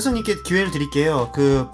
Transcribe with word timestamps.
활석님께 0.00 0.42
기회를 0.42 0.70
드릴게요. 0.70 1.30
그 1.34 1.66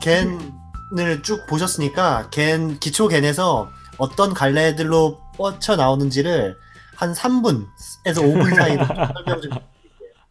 GAN을 0.00 1.22
쭉 1.22 1.46
보셨으니까 1.46 2.28
GAN 2.30 2.78
기초 2.80 3.06
GAN에서 3.06 3.70
어떤 3.98 4.32
갈래들로 4.32 5.20
뻗쳐 5.36 5.76
나오는지를 5.76 6.56
한 6.96 7.12
3분에서 7.12 7.66
5분 8.06 8.54
사이로 8.56 8.84
설명 9.14 9.40
좀. 9.42 9.50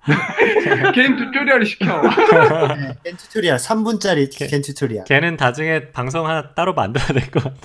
GAN 0.93 1.15
tutorial 1.17 1.65
시켜. 1.67 2.01
네, 2.01 2.95
GAN 3.05 3.15
tutorial 3.17 3.57
3분짜리 3.57 4.35
GAN- 4.35 4.47
GAN 4.49 4.61
tutorial. 4.63 5.03
걔는 5.05 5.35
나중에 5.39 5.91
방송 5.91 6.27
하나 6.27 6.51
따로 6.55 6.73
만들어야 6.73 7.07
될 7.09 7.29
것 7.29 7.43
같아. 7.43 7.57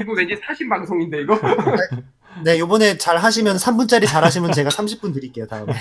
이거 0.00 0.12
왠지 0.14 0.34
사심 0.42 0.70
방송인데 0.70 1.20
이거. 1.20 1.38
네, 2.44 2.58
요번에 2.58 2.96
잘 2.96 3.18
하시면 3.18 3.56
3분짜리 3.56 4.06
잘 4.06 4.24
하시면 4.24 4.52
제가 4.52 4.70
30분 4.70 5.12
드릴게요, 5.12 5.46
다음에. 5.46 5.74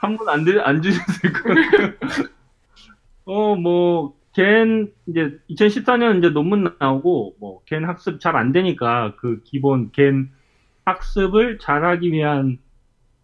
3분 0.00 0.28
안, 0.28 0.82
주셨을 0.82 1.32
것 1.32 1.42
같아요. 1.42 1.92
어, 3.26 3.54
뭐, 3.56 4.16
겐, 4.34 4.92
이제, 5.06 5.38
2014년 5.50 6.18
이제 6.18 6.30
논문 6.30 6.74
나오고, 6.78 7.36
뭐, 7.38 7.62
겐 7.66 7.84
학습 7.84 8.20
잘 8.20 8.36
안 8.36 8.52
되니까, 8.52 9.14
그 9.16 9.42
기본 9.44 9.90
겐 9.92 10.30
학습을 10.84 11.58
잘하기 11.58 12.12
위한 12.12 12.58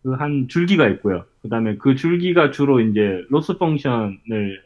그 0.06 0.14
한 0.14 0.46
줄기가 0.48 0.86
있고요. 0.88 1.24
그 1.42 1.48
다음에 1.48 1.76
그 1.78 1.96
줄기가 1.96 2.52
주로 2.52 2.80
이제 2.80 3.24
로스 3.28 3.58
펑션을 3.58 4.62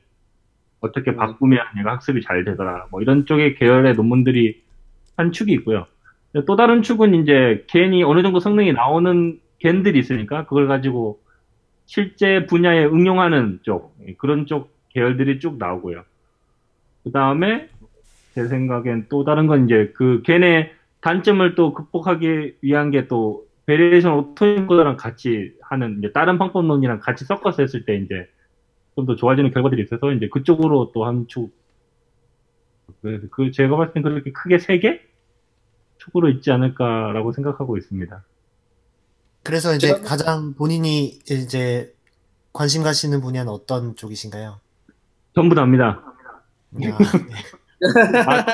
어떻게 0.81 1.15
바꾸면 1.17 1.59
얘가 1.79 1.93
학습이 1.93 2.21
잘 2.21 2.45
되더라. 2.45 2.89
뭐 2.91 3.01
이런 3.01 3.25
쪽의 3.25 3.55
계열의 3.57 3.95
논문들이 3.95 4.63
한 5.17 5.33
축이 5.33 5.51
있고요. 5.55 5.87
또 6.47 6.57
다른 6.57 6.83
축은 6.83 7.15
이제 7.15 7.65
겐이 7.69 8.03
어느 8.03 8.23
정도 8.23 8.39
성능이 8.39 8.75
나오는 8.75 9.41
겐들이 9.61 9.99
있으니까 9.99 10.45
그걸 10.45 10.69
가지고 10.69 11.21
실제 11.91 12.47
분야에 12.47 12.85
응용하는 12.85 13.59
쪽 13.65 13.97
그런 14.19 14.47
쪽 14.47 14.71
계열들이 14.91 15.41
쭉 15.41 15.59
나오고요. 15.59 16.05
그 17.03 17.11
다음에 17.11 17.69
제 18.33 18.47
생각엔 18.47 19.07
또 19.09 19.25
다른 19.25 19.49
건 19.49 19.65
이제 19.65 19.93
그 19.97 20.23
GAN의 20.25 20.73
단점을 21.01 21.57
또 21.57 21.75
극복하기 21.75 22.59
위한 22.63 22.93
게 22.93 23.09
또 23.09 23.45
variational 23.67 24.13
autoencoder랑 24.15 24.97
같이 24.99 25.53
하는 25.63 25.99
이제 25.99 26.13
다른 26.13 26.39
방법론이랑 26.39 27.01
같이 27.01 27.25
섞어서 27.25 27.63
했을 27.63 27.85
때 27.85 27.97
이제 27.97 28.29
좀 28.95 29.07
더 29.07 29.17
좋아지는 29.17 29.51
결과들이 29.51 29.83
있어서 29.83 30.13
이제 30.13 30.29
그쪽으로 30.29 30.93
또 30.95 31.07
한 31.07 31.27
축. 31.27 31.51
그, 33.03 33.29
그 33.33 33.51
제가 33.51 33.77
봤을 33.77 33.95
땐 33.95 34.03
그렇게 34.05 34.31
크게 34.31 34.59
세 34.59 34.79
개? 34.79 35.01
축으로 35.99 36.29
있지 36.31 36.53
않을까라고 36.53 37.33
생각하고 37.33 37.77
있습니다. 37.79 38.25
그래서 39.43 39.75
이제 39.75 39.93
제가- 39.95 40.05
가장 40.07 40.55
본인이 40.55 41.19
이제 41.31 41.95
관심 42.53 42.83
가시는 42.83 43.21
분야는 43.21 43.51
어떤 43.53 43.97
쪽이신가요? 43.97 44.61
전부 45.35 45.55
다입니다. 45.55 46.03
야, 46.85 46.95
아, 46.95 46.99
아, 48.37 48.45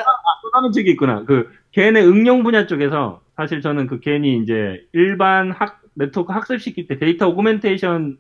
또 0.42 0.50
다른 0.52 0.72
쪽이 0.72 0.90
있구나. 0.92 1.24
그, 1.24 1.50
GAN의 1.72 2.06
응용 2.06 2.42
분야 2.42 2.66
쪽에서 2.66 3.22
사실 3.36 3.60
저는 3.60 3.86
그 3.86 4.00
GAN이 4.00 4.42
이제 4.42 4.86
일반 4.92 5.50
학, 5.50 5.82
네트워크 5.94 6.32
학습시킬 6.32 6.86
때 6.86 6.98
데이터 6.98 7.28
augmentation 7.28 8.18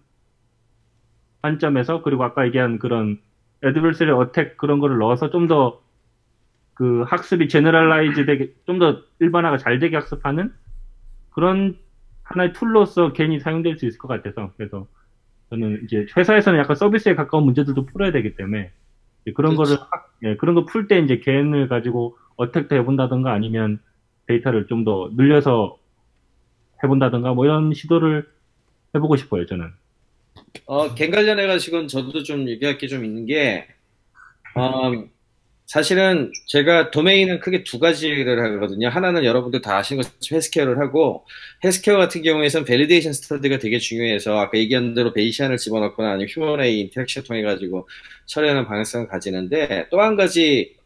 관점에서 1.42 2.02
그리고 2.02 2.24
아까 2.24 2.44
얘기한 2.46 2.78
그런 2.78 3.20
adversarial 3.64 4.10
attack 4.10 4.56
그런 4.56 4.80
거를 4.80 4.98
넣어서 4.98 5.30
좀 5.30 5.46
더 5.48 5.80
그 6.76 7.04
학습이 7.06 7.48
generalize 7.48 8.26
되게 8.26 8.52
좀 8.66 8.78
더 8.78 9.00
일반화가 9.20 9.56
잘 9.56 9.78
되게 9.78 9.96
학습하는 9.96 10.52
그런 11.30 11.78
하나의 12.26 12.52
tool로서 12.52 13.12
GAN이 13.12 13.40
사용될 13.40 13.78
수 13.78 13.86
있을 13.86 13.98
것 13.98 14.08
같아서 14.08 14.52
그래서 14.56 14.86
저는 15.50 15.82
이제 15.84 16.06
회사에서는 16.16 16.58
약간 16.58 16.76
서비스에 16.76 17.14
가까운 17.14 17.44
문제들도 17.44 17.86
풀어야 17.86 18.12
되기 18.12 18.34
때문에 18.36 18.72
그런 19.34 19.56
그렇죠. 19.56 19.56
거를 19.56 19.76
학- 19.90 20.12
예, 20.24 20.36
그런 20.36 20.54
거 20.54 20.64
풀 20.66 20.88
때 20.88 20.98
이제 21.00 21.18
GAN을 21.18 21.68
가지고 21.68 22.16
attack도 22.36 22.76
해본다든가 22.76 23.32
아니면 23.32 23.80
데이터를 24.26 24.66
좀 24.68 24.84
더 24.84 25.10
늘려서 25.16 25.78
해본다든가 26.82 27.34
뭐 27.34 27.44
이런 27.44 27.72
시도를 27.74 28.28
해보고 28.94 29.16
싶어요 29.16 29.46
저는. 29.46 29.70
어, 30.66 30.94
GAN 30.94 31.10
관련해 31.10 31.46
가지고는 31.46 31.88
저도 31.88 32.22
좀 32.22 32.48
얘기할 32.48 32.78
게 32.78 32.86
좀 32.88 33.04
있는 33.04 33.26
게, 33.26 33.66
어, 34.54 34.92
사실은 35.66 36.30
제가 36.46 36.90
도메인은 36.92 37.40
크게 37.40 37.64
두 37.64 37.80
가지를 37.80 38.40
하거든요. 38.54 38.88
하나는 38.88 39.24
여러분들 39.24 39.62
다 39.62 39.76
아시는 39.78 40.02
것처럼 40.02 40.18
헬스케어를 40.32 40.78
하고, 40.78 41.26
헬스케어 41.64 41.96
같은 41.98 42.22
경우에선 42.22 42.64
validation 42.64 43.12
study가 43.12 43.58
되게 43.58 43.78
중요해서, 43.78 44.38
아까 44.38 44.58
얘기한 44.58 44.94
대로 44.94 45.12
Bayesian을 45.12 45.56
집어넣거나 45.56 46.12
아니면 46.12 46.28
human의 46.28 46.78
interaction 46.80 47.24
통해 47.24 47.42
가지고 47.42 47.88
처리하는 48.26 48.66
방향성을 48.66 49.08
가지는데, 49.08 49.88
또 49.90 50.00
한 50.00 50.14
가지, 50.16 50.76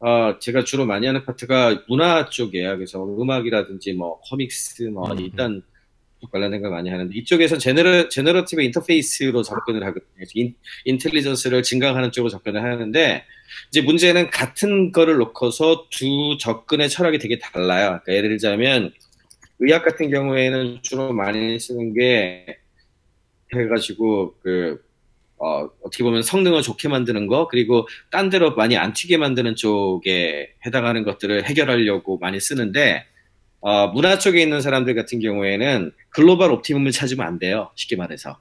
어, 0.00 0.38
제가 0.38 0.64
주로 0.64 0.84
많이 0.86 1.06
하는 1.06 1.24
파트가 1.24 1.84
문화 1.88 2.28
쪽이에요. 2.28 2.76
그래서 2.76 3.02
음악이라든지 3.04 3.94
뭐, 3.94 4.20
comics, 4.28 4.84
뭐, 4.84 5.10
음. 5.12 5.18
일단, 5.20 5.62
관련된 6.30 6.62
걸 6.62 6.70
많이 6.70 6.90
하는데 6.90 7.16
이쪽에선 7.16 7.58
genera, 7.58 8.08
generative 8.08 8.62
인터페이스로 8.62 9.42
접근을 9.42 9.84
하거든요. 9.84 10.26
인, 10.34 10.54
인텔리전스를 10.84 11.62
증강하는 11.62 12.12
쪽으로 12.12 12.30
접근을 12.30 12.62
하는데 12.62 13.24
이제 13.68 13.80
문제는 13.80 14.30
같은 14.30 14.92
거를 14.92 15.16
놓고서 15.16 15.86
두 15.90 16.36
접근의 16.38 16.88
철학이 16.88 17.18
되게 17.18 17.38
달라요. 17.38 18.00
그러니까 18.02 18.12
예를 18.12 18.30
들자면 18.30 18.92
의학 19.60 19.84
같은 19.84 20.10
경우에는 20.10 20.78
주로 20.82 21.12
많이 21.12 21.58
쓰는 21.58 21.94
게 21.94 22.58
해가지고 23.54 24.34
그 24.40 24.82
어, 25.40 25.68
어떻게 25.82 26.02
보면 26.02 26.22
성능을 26.22 26.62
좋게 26.62 26.88
만드는 26.88 27.28
거 27.28 27.46
그리고 27.46 27.86
딴 28.10 28.28
데로 28.28 28.54
많이 28.56 28.76
안 28.76 28.92
튀게 28.92 29.18
만드는 29.18 29.54
쪽에 29.54 30.54
해당하는 30.66 31.04
것들을 31.04 31.44
해결하려고 31.44 32.18
많이 32.18 32.40
쓰는데 32.40 33.06
어, 33.60 33.88
문화 33.88 34.18
쪽에 34.18 34.40
있는 34.42 34.60
사람들 34.60 34.94
같은 34.94 35.20
경우에는 35.20 35.92
글로벌 36.10 36.52
옵티멈을 36.52 36.92
찾으면 36.92 37.26
안 37.26 37.38
돼요. 37.38 37.70
쉽게 37.74 37.96
말해서. 37.96 38.38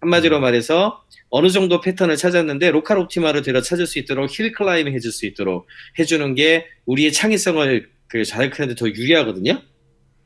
한마디로 0.00 0.40
말해서 0.40 1.02
어느 1.30 1.48
정도 1.48 1.80
패턴을 1.80 2.16
찾았는데 2.16 2.70
local 2.70 2.98
optima를 2.98 3.42
되려 3.42 3.60
찾을 3.60 3.86
수 3.86 3.98
있도록 3.98 4.30
hill 4.30 4.52
climbing 4.52 4.94
해줄 4.94 5.10
수 5.10 5.26
있도록 5.26 5.66
해주는 5.98 6.34
게 6.34 6.66
우리의 6.84 7.12
창의성을 7.12 7.90
그 8.08 8.24
자극하는데 8.24 8.74
더 8.76 8.88
유리하거든요. 8.88 9.60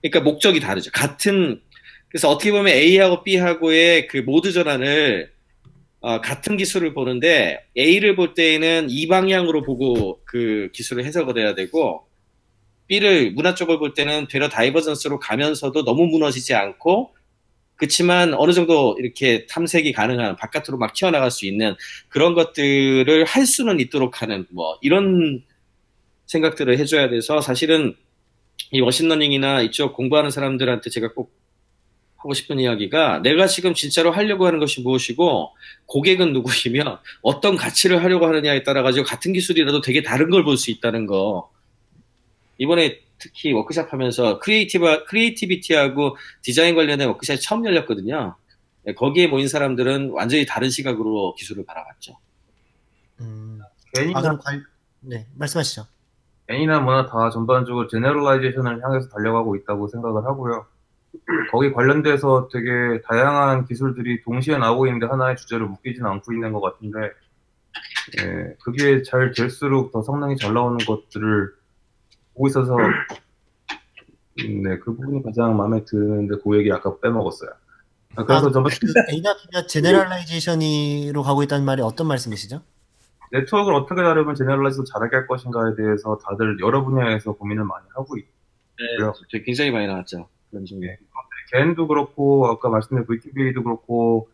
그러니까 0.02 0.20
목적이 0.20 0.60
다르죠. 0.60 0.90
같은 0.92 1.60
그래서 2.08 2.28
어떻게 2.28 2.50
보면 2.50 2.68
A하고 2.68 3.22
B하고의 3.22 4.08
그 4.08 4.18
모드 4.18 4.52
전환을 4.52 5.30
어, 6.00 6.20
같은 6.20 6.56
기술을 6.56 6.92
보는데 6.94 7.64
A를 7.76 8.16
볼 8.16 8.34
때에는 8.34 8.88
이 8.90 9.06
방향으로 9.06 9.62
보고 9.62 10.20
그 10.24 10.70
기술을 10.72 11.04
해석을 11.04 11.38
해야 11.38 11.54
되고 11.54 12.09
B를 12.90 13.30
문화 13.32 13.54
쪽을 13.54 13.78
볼 13.78 13.94
때는 13.94 14.26
되려 14.28 14.48
divergence로 14.48 15.20
가면서도 15.20 15.84
너무 15.84 16.06
무너지지 16.06 16.54
않고 16.54 17.14
그렇지만 17.76 18.34
어느 18.34 18.52
정도 18.52 18.96
이렇게 18.98 19.46
탐색이 19.46 19.92
가능한 19.92 20.34
바깥으로 20.36 20.76
막 20.76 20.92
튀어나갈 20.92 21.30
수 21.30 21.46
있는 21.46 21.76
그런 22.08 22.34
것들을 22.34 23.24
할 23.24 23.46
수는 23.46 23.78
있도록 23.80 24.22
하는 24.22 24.44
뭐 24.50 24.76
이런 24.82 25.42
생각들을 26.26 26.78
해줘야 26.78 27.08
돼서 27.08 27.40
사실은 27.40 27.94
이 28.72 28.80
머신러닝이나 28.80 29.62
이쪽 29.62 29.94
공부하는 29.94 30.30
사람들한테 30.30 30.90
제가 30.90 31.12
꼭 31.14 31.32
하고 32.16 32.34
싶은 32.34 32.58
이야기가 32.60 33.20
내가 33.22 33.46
지금 33.46 33.72
진짜로 33.72 34.10
하려고 34.10 34.46
하는 34.46 34.58
것이 34.58 34.82
무엇이고 34.82 35.52
고객은 35.86 36.32
누구이며 36.34 37.00
어떤 37.22 37.56
가치를 37.56 38.02
하려고 38.02 38.26
하느냐에 38.26 38.62
따라 38.64 38.82
가지고 38.82 39.06
같은 39.06 39.32
기술이라도 39.32 39.80
되게 39.80 40.02
다른 40.02 40.28
걸 40.28 40.44
볼 40.44 40.56
수 40.58 40.70
있다는 40.70 41.06
거 41.06 41.50
이번에 42.60 43.00
특히 43.18 43.52
워크샵 43.52 43.92
하면서 43.92 44.38
creative, 44.38 45.04
creativity하고 45.06 46.16
디자인 46.42 46.74
관련된 46.74 47.08
워크샵이 47.08 47.40
처음 47.40 47.64
열렸거든요. 47.64 48.36
네, 48.84 48.92
거기에 48.94 49.28
모인 49.28 49.48
사람들은 49.48 50.10
완전히 50.10 50.44
다른 50.44 50.68
시각으로 50.68 51.34
기술을 51.36 51.64
바라봤죠. 51.64 52.18
음, 53.20 53.60
괜히 53.94 54.14
아, 54.14 54.20
그럼 54.20 54.38
관, 54.38 54.62
네, 55.00 55.26
말씀하시죠. 55.36 55.86
애니나 56.48 56.80
뭐나 56.80 57.06
다 57.06 57.30
전반적으로 57.30 57.88
제네럴라이제이션을 57.88 58.84
향해서 58.84 59.08
달려가고 59.08 59.56
있다고 59.56 59.88
생각을 59.88 60.24
하고요. 60.24 60.66
거기 61.50 61.72
관련돼서 61.72 62.48
되게 62.52 63.00
다양한 63.08 63.64
기술들이 63.64 64.20
동시에 64.22 64.58
나오고 64.58 64.86
있는데 64.86 65.06
하나의 65.06 65.36
주제로 65.36 65.66
묶이진 65.66 66.04
않고 66.04 66.32
있는 66.34 66.52
것 66.52 66.60
같은데, 66.60 66.98
예, 68.18 68.54
그게 68.62 69.02
잘 69.02 69.32
될수록 69.32 69.92
더 69.92 70.02
성능이 70.02 70.36
잘 70.36 70.52
나오는 70.52 70.76
것들을 70.84 71.59
보고 72.34 72.48
있어서, 72.48 72.76
음, 72.76 74.62
네, 74.62 74.78
그 74.78 74.94
부분이 74.94 75.22
가장 75.22 75.56
마음에 75.56 75.84
드는데 75.84 76.36
그 76.42 76.58
얘기 76.58 76.72
아까 76.72 76.98
빼먹었어요. 77.00 77.50
아, 78.16 78.24
그래서 78.24 78.48
아, 78.48 78.52
전반 78.52 78.72
그 78.80 79.12
A나 79.12 79.34
B나 79.36 79.66
generalization으로 79.66 81.22
가고 81.22 81.42
있다는 81.42 81.64
말이 81.64 81.82
어떤 81.82 82.06
말씀이시죠? 82.08 82.62
네트워크를 83.32 83.76
어떻게 83.76 84.02
다루면 84.02 84.34
generalize도 84.34 84.84
잘하게 84.84 85.16
할 85.16 85.26
것인가에 85.26 85.76
대해서 85.76 86.18
다들 86.18 86.58
여러 86.60 86.84
분야에서 86.84 87.32
고민을 87.32 87.64
많이 87.64 87.86
하고 87.94 88.16
있고요. 88.16 89.12
네, 89.32 89.42
굉장히 89.44 89.70
많이 89.70 89.86
나왔죠. 89.86 90.28
그런 90.50 90.64
중에. 90.64 90.98
GAN도 91.52 91.86
그렇고 91.86 92.46
아까 92.46 92.68
말씀드린 92.68 93.06
VTBA도 93.06 93.62
그렇고 93.62 94.28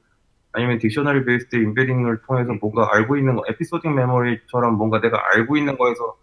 아니면 0.52 0.78
dictionary 0.78 1.26
based 1.26 1.56
embedding을 1.56 2.22
통해서 2.22 2.54
뭔가 2.60 2.88
알고 2.94 3.18
있는 3.18 3.36
거, 3.36 3.42
episodic 3.48 3.94
memory처럼 3.94 4.76
뭔가 4.76 5.00
내가 5.00 5.18
알고 5.34 5.58
있는 5.58 5.76
거에서 5.76 6.16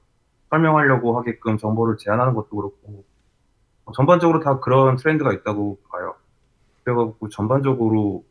설명하려고 0.54 1.18
하게끔 1.18 1.58
정보를 1.58 1.98
제안하는 1.98 2.36
것도 2.36 2.50
그렇고 2.56 3.04
전반적으로 3.96 4.40
다 4.40 4.60
그런 4.60 4.96
트렌드가 4.98 5.34
있다고 5.34 5.80
봐요. 5.92 6.16
그래갖고 6.84 7.30
전반적으로 7.30 8.24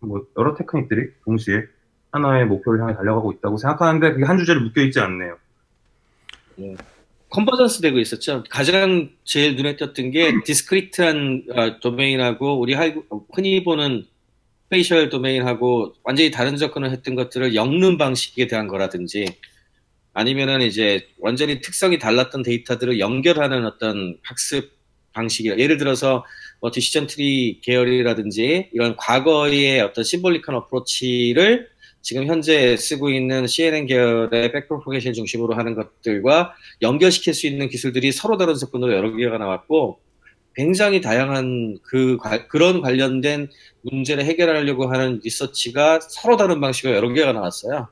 뭐 0.00 0.26
여러 0.38 0.54
테크닉들이 0.54 1.10
동시에 1.24 1.64
하나의 2.12 2.46
목표를 2.46 2.80
향해 2.80 2.94
달려가고 2.94 3.32
있다고 3.32 3.56
생각하는데 3.56 4.12
그게 4.12 4.24
한 4.24 4.38
주제로 4.38 4.60
묶여 4.60 4.82
있지 4.82 5.00
않네요. 5.00 5.36
convergence 7.30 7.82
되고 7.82 7.98
있었죠. 7.98 8.44
가장 8.48 9.10
제일 9.24 9.56
눈에 9.56 9.76
띄었던 9.76 10.10
게 10.12 10.32
discrete한 10.44 11.44
어, 11.54 11.80
domain하고 11.80 12.58
우리 12.58 12.72
하- 12.74 12.94
흔히 13.34 13.64
보는 13.64 14.06
spatial 14.64 15.08
domain하고 15.10 15.94
완전히 16.04 16.30
다른 16.30 16.56
접근을 16.56 16.90
했던 16.90 17.14
것들을 17.16 17.54
엮는 17.54 17.98
방식에 17.98 18.46
대한 18.46 18.68
거라든지 18.68 19.26
아니면은 20.18 20.62
이제 20.62 21.06
완전히 21.20 21.60
특성이 21.60 21.96
달랐던 21.96 22.42
데이터들을 22.42 22.98
연결하는 22.98 23.64
어떤 23.64 24.18
학습 24.24 24.72
방식이 25.12 25.48
예를 25.48 25.76
들어서 25.76 26.24
뭐 26.60 26.72
decision 26.72 27.06
tree 27.06 27.60
계열이라든지 27.62 28.70
이런 28.72 28.96
과거의 28.96 29.80
어떤 29.80 30.02
symbolic한 30.02 30.56
approach를 30.56 31.68
지금 32.02 32.26
현재 32.26 32.76
쓰고 32.76 33.10
있는 33.10 33.46
CNN 33.46 33.86
계열의 33.86 34.50
backpropagation 34.50 35.12
중심으로 35.12 35.54
하는 35.54 35.76
것들과 35.76 36.52
연결시킬 36.82 37.32
수 37.32 37.46
있는 37.46 37.68
기술들이 37.68 38.10
서로 38.10 38.36
다른 38.36 38.56
접근으로 38.56 38.92
여러 38.94 39.14
개가 39.14 39.38
나왔고 39.38 40.00
굉장히 40.56 41.00
다양한 41.00 41.78
그 41.84 42.16
과- 42.16 42.48
그런 42.48 42.80
관련된 42.80 43.48
문제를 43.82 44.24
해결하려고 44.24 44.90
하는 44.90 45.20
리서치가 45.22 46.00
서로 46.00 46.36
다른 46.36 46.60
방식으로 46.60 46.96
여러 46.96 47.12
개가 47.12 47.32
나왔어요. 47.34 47.86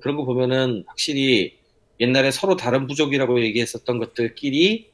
그런 0.00 0.16
거 0.16 0.24
보면은 0.24 0.84
확실히 0.86 1.58
옛날에 2.00 2.30
서로 2.30 2.56
다른 2.56 2.86
부족이라고 2.86 3.40
얘기했었던 3.42 3.98
것들끼리 3.98 4.90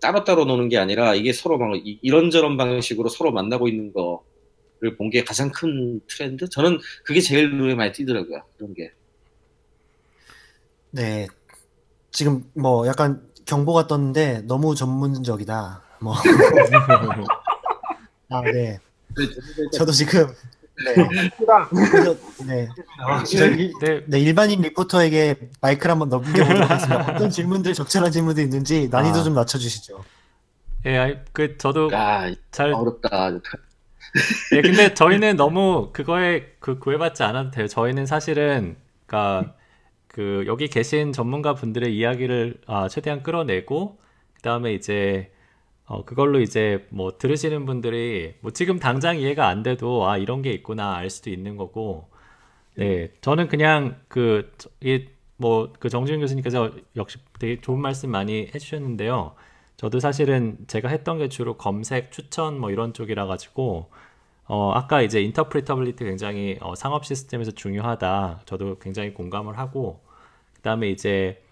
따로따로 0.00 0.44
노는 0.44 0.68
게 0.68 0.78
아니라 0.78 1.14
이게 1.14 1.32
서로 1.32 1.58
막 1.58 1.74
이- 1.76 1.98
이런저런 2.02 2.56
방식으로 2.56 3.08
서로 3.08 3.32
만나고 3.32 3.68
있는 3.68 3.92
거를 3.92 4.96
본 4.96 5.10
게 5.10 5.24
가장 5.24 5.50
큰 5.50 6.00
트렌드? 6.06 6.48
저는 6.48 6.78
그게 7.04 7.20
제일 7.20 7.56
눈에 7.56 7.74
많이 7.74 7.92
띄더라고요. 7.92 8.42
그런 8.56 8.74
게. 8.74 8.92
네. 10.90 11.26
지금 12.10 12.44
뭐 12.54 12.86
약간 12.86 13.22
경보가 13.44 13.86
떴는데 13.86 14.42
너무 14.42 14.74
전문적이다. 14.74 15.82
뭐. 16.00 16.14
아, 18.30 18.42
네. 18.42 18.78
저도 19.72 19.92
지금 19.92 20.26
네. 20.84 20.94
그래서, 21.90 22.14
네. 22.46 22.68
저 23.36 23.46
일- 23.46 23.72
네, 23.80 24.00
네, 24.06 24.18
일반인 24.20 24.60
리포터에게 24.62 25.34
마이크를 25.60 25.92
한번 25.92 26.08
넘겨보도록 26.08 26.48
하겠습니다. 26.70 27.12
어떤 27.14 27.30
질문들, 27.30 27.74
적절한 27.74 28.12
질문도 28.12 28.40
있는지 28.40 28.88
난이도 28.90 29.18
아. 29.18 29.22
좀 29.22 29.34
낮춰주시죠. 29.34 30.04
예, 30.86 30.96
아이, 30.98 31.16
그 31.32 31.56
저도 31.58 31.90
아, 31.92 32.30
잘 32.52 32.72
어렵다. 32.72 33.30
예, 34.54 34.62
근데 34.62 34.94
저희는 34.94 35.36
너무 35.36 35.90
그거에 35.92 36.46
그 36.60 36.78
구애받지 36.78 37.22
않아도 37.24 37.50
돼요. 37.50 37.66
저희는 37.66 38.06
사실은 38.06 38.76
그러니까 39.06 39.54
그 40.06 40.44
여기 40.46 40.68
계신 40.68 41.12
전문가 41.12 41.54
분들의 41.54 41.94
이야기를 41.94 42.60
아, 42.66 42.88
최대한 42.88 43.22
끌어내고 43.22 43.98
그다음에 44.36 44.72
이제 44.72 45.30
어 45.88 46.04
그걸로 46.04 46.40
이제 46.40 46.86
뭐 46.90 47.16
들으시는 47.18 47.66
분들이 47.66 48.34
뭐 48.40 48.50
지금 48.52 48.78
당장 48.78 49.18
이해가 49.18 49.48
안 49.48 49.62
돼도 49.62 50.08
아 50.08 50.18
이런 50.18 50.42
게 50.42 50.52
있구나 50.52 50.94
알 50.96 51.10
수도 51.10 51.30
있는 51.30 51.56
거고 51.56 52.08
네 52.76 53.10
저는 53.22 53.48
그냥 53.48 54.00
그 54.08 54.52
이 54.82 55.08
뭐 55.38 55.72
그 55.78 55.88
정지훈 55.88 56.20
교수님께서 56.20 56.72
역시 56.96 57.18
되게 57.38 57.60
좋은 57.60 57.80
말씀 57.80 58.10
많이 58.10 58.50
해주셨는데요. 58.54 59.34
저도 59.76 60.00
사실은 60.00 60.58
제가 60.66 60.88
했던 60.88 61.18
게 61.18 61.28
주로 61.28 61.56
검색, 61.56 62.10
추천 62.12 62.58
뭐 62.58 62.70
이런 62.70 62.92
쪽이라 62.92 63.26
가지고 63.26 63.90
어 64.46 64.72
아까 64.72 65.02
이제 65.02 65.20
interpretability 65.22 66.04
굉장히 66.04 66.58
어, 66.60 66.74
상업 66.74 67.04
시스템에서 67.06 67.52
중요하다. 67.52 68.42
저도 68.46 68.78
굉장히 68.80 69.14
공감을 69.14 69.58
하고 69.58 70.00
그 70.54 70.62
다음에 70.62 70.90
이제 70.90 71.42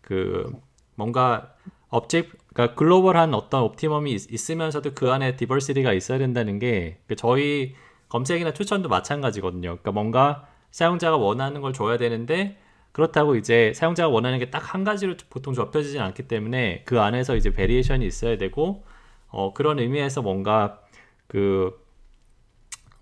그 0.00 0.50
뭔가 0.94 1.54
objec 1.90 2.28
그러니까 2.54 2.76
글로벌한 2.76 3.34
어떤 3.34 3.62
optimum이 3.64 4.12
있, 4.14 4.32
있으면서도 4.32 4.94
그 4.94 5.12
안에 5.12 5.36
diversity가 5.36 5.94
있어야 5.94 6.18
된다는 6.18 6.60
게그 6.60 7.16
저희 7.16 7.76
검색이나 8.10 8.52
추천도 8.54 8.88
마찬가지거든요. 8.90 9.62
그러니까 9.70 9.92
뭔가 9.92 10.48
사용자가 10.72 11.18
원하는 11.18 11.62
걸 11.62 11.74
줘야 11.74 11.98
되는데 11.98 12.58
그렇다고 12.92 13.36
이제 13.36 13.72
사용자가 13.74 14.08
원하는 14.10 14.38
게 14.40 14.50
딱 14.50 14.74
한 14.74 14.84
가지로 14.84 15.16
보통 15.30 15.54
좁혀지진 15.54 16.00
않기 16.00 16.28
때문에 16.28 16.84
그 16.86 17.00
안에서 17.00 17.36
이제 17.36 17.50
variation이 17.52 18.06
있어야 18.06 18.38
되고 18.38 18.84
어 19.28 19.52
그런 19.54 19.80
의미에서 19.80 20.22
뭔가 20.22 20.80
그 21.28 21.76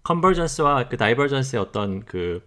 convergence와 0.05 0.89
그 0.89 0.97
divergence의 0.97 1.61
어떤 1.63 2.05
그 2.05 2.43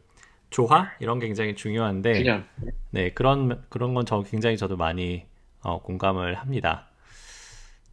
조화 0.50 0.92
이런 1.00 1.20
게 1.20 1.28
굉장히 1.28 1.56
중요한데 1.56 2.24
그냥 2.60 2.82
네 2.92 3.12
그런 3.14 3.64
그런 3.70 3.94
건 3.94 4.06
저 4.06 4.24
굉장히 4.24 4.58
저도 4.58 4.78
많이 4.78 5.26
어, 5.64 5.82
공감을 5.82 6.36
합니다. 6.36 6.90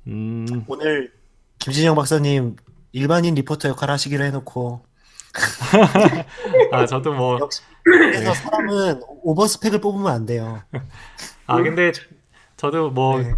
음, 0.07 0.65
오늘 0.67 1.13
김진영 1.59 1.95
박사님 1.95 2.57
일반인 2.93 3.35
리포터 3.35 3.69
역할 3.69 3.91
하시기로 3.91 4.25
해놓고. 4.25 4.85
아 6.73 6.85
저도 6.87 7.15
뭐 7.15 7.39
역시 7.41 7.63
그래서 7.85 8.35
사람은 8.35 9.01
오버스펙을 9.23 9.81
뽑으면 9.81 10.09
안 10.13 10.27
돼요. 10.27 10.63
아 11.47 11.57
근데 11.63 11.93
저도 12.57 12.91
뭐 12.91 13.19
네. 13.23 13.33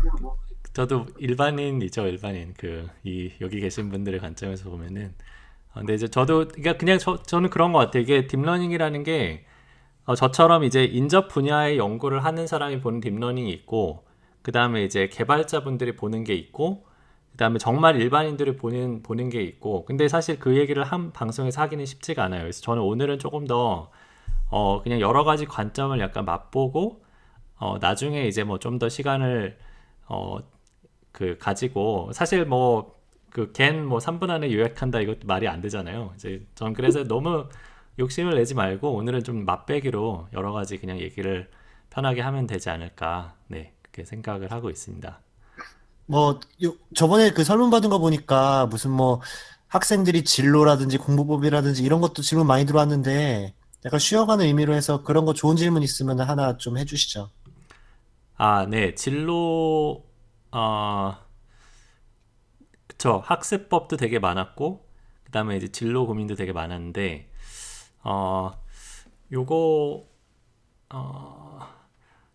저도 0.73 1.07
일반인이죠 1.19 2.07
일반인. 2.07 2.55
그 2.57 2.89
이 3.05 3.31
여기 3.41 3.61
계신 3.61 3.91
분들의 3.91 4.21
관점에서 4.21 4.71
보면은. 4.71 5.15
어, 5.75 5.81
근데 5.81 5.95
이제 5.95 6.09
저도 6.09 6.49
그러니까 6.49 6.77
그냥 6.79 6.99
저, 6.99 7.23
저는 7.23 7.51
그런 7.51 7.73
것 7.73 7.79
같아요. 7.79 8.03
이게 8.03 8.27
딥러닝이라는 8.27 9.03
게 9.05 9.45
어, 10.05 10.15
저처럼 10.17 10.65
이제 10.65 10.85
인접 10.85 11.29
분야의 11.29 11.79
연구를 11.79 12.25
하는 12.25 12.47
사람이 12.47 12.81
보는 12.81 13.01
딥러닝이 13.01 13.51
있고 13.53 14.05
그 14.45 14.53
다음에 14.53 14.85
이제 14.85 15.09
개발자분들이 15.09 15.97
보는 15.97 16.25
게 16.25 16.35
있고 16.35 16.87
그 17.33 17.39
다음에 17.39 17.59
정말 17.59 17.97
일반인들이 18.01 18.57
보는 18.57 19.03
보는 19.03 19.31
게 19.31 19.43
있고 19.43 19.85
근데 19.87 20.09
사실 20.09 20.39
그 20.39 20.57
얘기를 20.57 20.85
한 20.85 21.13
방송에서 21.13 21.63
하기는 21.63 21.85
쉽지가 21.87 22.23
않아요 22.25 22.43
그래서 22.43 22.63
저는 22.63 22.83
오늘은 22.83 23.19
조금 23.19 23.47
더 23.47 23.91
어, 24.51 24.83
그냥 24.83 25.01
여러 25.01 25.25
가지 25.25 25.47
관점을 25.47 25.99
약간 26.01 26.25
맛보고 26.25 27.03
어, 27.57 27.79
나중에 27.81 28.27
이제 28.29 28.45
뭐 28.45 28.59
좀 28.59 28.79
더 28.79 28.89
시간을 28.89 29.59
어, 30.09 30.39
그 31.13 31.37
가지고 31.39 32.11
사실 32.13 32.45
뭐 32.47 32.95
그 33.35 33.53
겐 33.53 33.85
뭐 33.87 33.99
3분 33.99 34.31
안에 34.31 34.53
요약한다 34.53 35.01
이것도 35.01 35.27
말이 35.27 35.49
안 35.49 35.61
되잖아요. 35.61 36.13
이제 36.15 36.47
전 36.55 36.73
그래서 36.73 37.03
너무 37.09 37.49
욕심을 37.99 38.35
내지 38.37 38.55
말고 38.55 38.93
오늘은 38.95 39.25
좀 39.25 39.45
맛배기로 39.45 40.29
여러 40.33 40.53
가지 40.53 40.79
그냥 40.79 41.01
얘기를 41.01 41.51
편하게 41.91 42.21
하면 42.23 42.47
되지 42.47 42.71
않을까. 42.71 43.34
네. 43.97 44.03
그렇게 44.03 44.05
생각을 44.05 44.51
하고 44.53 44.71
있습니다. 44.71 45.21
뭐 46.07 46.41
요- 46.65 46.77
저번에 46.95 47.31
그 47.33 47.45
설문 47.45 47.71
받은 47.71 47.91
거 47.91 47.99
보니까 47.99 48.67
무슨 48.67 48.91
뭐 48.91 49.21
학생들이 49.69 50.25
진로라든지 50.25 50.99
공부법이라든지 50.99 51.83
이런 51.83 52.01
것도 52.01 52.23
질문 52.23 52.47
많이 52.47 52.67
들어왔는데 52.67 53.55
약간 53.87 54.01
쉬어가는 54.01 54.45
의미로 54.47 54.75
해서 54.75 55.03
그런 55.03 55.25
거 55.25 55.35
좋은 55.35 55.57
질문 55.57 55.83
있으면 55.83 56.21
하나 56.21 56.57
좀 56.59 56.79
해주시죠. 56.79 57.31
아, 58.37 58.67
네. 58.69 58.95
진로 58.95 60.05
어 60.51 61.17
그쵸. 62.87 63.23
학습법도 63.25 63.97
되게 63.97 64.19
많았고 64.19 64.87
그 65.25 65.31
다음에 65.33 65.57
이제 65.57 65.69
진로 65.69 66.07
고민도 66.07 66.35
되게 66.37 66.53
많았는데 66.53 67.29
어 68.05 68.53
요거 69.33 70.07
어 70.91 71.44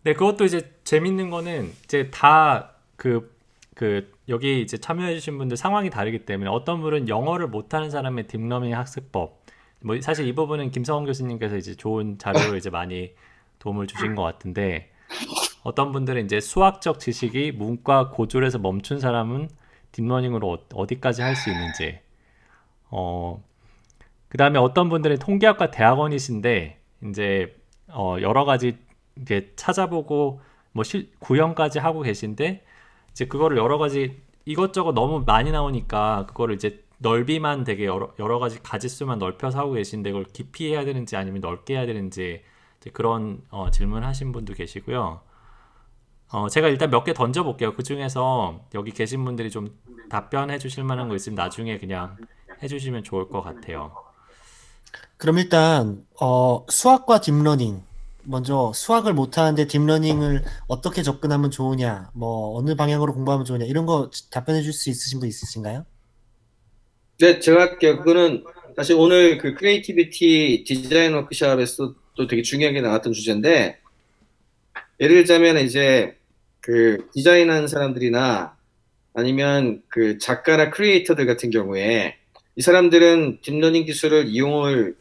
네, 0.02 0.14
그것도 0.14 0.44
이제 0.44 0.72
재밌는 0.84 1.30
거는 1.30 1.72
이제 1.84 2.10
다그그 2.10 3.30
여기 4.28 4.62
이제 4.62 4.78
참여해 4.78 5.14
주신 5.14 5.38
분들 5.38 5.56
상황이 5.56 5.90
다르기 5.90 6.20
때문에 6.24 6.48
어떤 6.50 6.80
분은 6.80 7.08
영어를 7.08 7.48
못하는 7.48 7.90
사람의 7.90 8.26
딥러닝 8.28 8.74
학습법. 8.74 9.40
뭐 9.82 10.00
사실 10.00 10.26
이 10.26 10.34
부분은 10.34 10.70
김성훈 10.70 11.04
교수님께서 11.06 11.56
이제 11.56 11.74
좋은 11.74 12.18
자료를 12.18 12.58
이제 12.58 12.70
많이 12.70 13.12
도움을 13.58 13.86
주신 13.86 14.14
것 14.14 14.22
같은데 14.22 14.90
어떤 15.62 15.92
분들은 15.92 16.24
이제 16.26 16.40
수학적 16.40 17.00
지식이 17.00 17.52
문과 17.52 18.10
고졸에서 18.10 18.58
멈춘 18.58 19.00
사람은 19.00 19.48
딥러닝으로 19.92 20.52
어- 20.52 20.58
어디까지 20.74 21.22
할 21.22 21.36
수 21.36 21.50
있는지. 21.50 21.98
어 22.90 23.42
그다음에 24.28 24.58
어떤 24.58 24.88
분들은 24.88 25.18
통계학과 25.18 25.70
대학원이신데 25.70 26.78
이제 27.10 27.56
어 27.88 28.16
여러 28.20 28.44
가지 28.44 28.78
이게 29.20 29.52
찾아보고 29.56 30.40
뭐 30.72 30.84
실, 30.84 31.10
구형까지 31.20 31.78
하고 31.78 32.02
계신데 32.02 32.64
이제 33.10 33.26
그거를 33.26 33.56
여러 33.58 33.78
가지 33.78 34.22
이것저것 34.44 34.92
너무 34.92 35.24
많이 35.26 35.50
나오니까 35.52 36.26
그거를 36.26 36.54
이제 36.54 36.84
넓이만 36.98 37.64
되게 37.64 37.86
여러, 37.86 38.12
여러 38.18 38.38
가지 38.38 38.62
가지수만 38.62 39.18
넓혀서 39.18 39.58
하고 39.58 39.72
계신데 39.72 40.10
그걸 40.12 40.24
깊이 40.24 40.70
해야 40.72 40.84
되는지 40.84 41.16
아니면 41.16 41.40
넓게 41.40 41.74
해야 41.74 41.86
되는지 41.86 42.42
그런 42.92 43.42
어, 43.50 43.70
질문 43.70 44.04
하신 44.04 44.32
분도 44.32 44.54
계시고요. 44.54 45.20
어, 46.32 46.48
제가 46.48 46.68
일단 46.68 46.90
몇 46.90 47.04
개 47.04 47.12
던져볼게요. 47.12 47.74
그 47.74 47.82
중에서 47.82 48.64
여기 48.74 48.92
계신 48.92 49.24
분들이 49.24 49.50
좀 49.50 49.76
답변해 50.08 50.58
주실 50.58 50.84
만한 50.84 51.08
거 51.08 51.16
있으면 51.16 51.34
나중에 51.36 51.78
그냥 51.78 52.16
해주시면 52.62 53.04
좋을 53.04 53.28
것 53.28 53.42
같아요. 53.42 53.92
그럼 55.16 55.38
일단 55.38 56.06
어, 56.20 56.64
수학과 56.68 57.20
딥러닝 57.20 57.82
먼저 58.30 58.72
수학을 58.74 59.12
못하는데 59.12 59.66
딥러닝을 59.66 60.44
어떻게 60.68 61.02
접근하면 61.02 61.50
좋으냐, 61.50 62.10
뭐 62.14 62.56
어느 62.56 62.76
방향으로 62.76 63.12
공부하면 63.12 63.44
좋으냐 63.44 63.64
이런 63.66 63.86
거 63.86 64.10
답변해 64.30 64.62
줄 64.62 64.72
수 64.72 64.88
있으신 64.88 65.18
분 65.20 65.28
있으신가요? 65.28 65.84
네, 67.18 67.40
제가 67.40 67.60
할게요. 67.60 67.98
그거는 67.98 68.44
사실 68.76 68.96
오늘 68.96 69.36
그 69.36 69.54
creativity 69.54 70.64
디자인 70.66 71.12
워크샵에서 71.14 71.94
또 72.14 72.26
되게 72.26 72.42
중요하게 72.42 72.80
나왔던 72.80 73.12
주제인데, 73.12 73.78
예를 75.00 75.16
들자면 75.16 75.58
이제 75.58 76.16
그 76.60 77.08
디자인하는 77.12 77.68
사람들이나 77.68 78.56
아니면 79.14 79.82
그 79.88 80.18
작가나 80.18 80.70
크리에이터들 80.70 81.26
같은 81.26 81.50
경우에 81.50 82.16
이 82.56 82.62
사람들은 82.62 83.40
딥러닝 83.42 83.84
기술을 83.86 84.28
이용을 84.28 84.96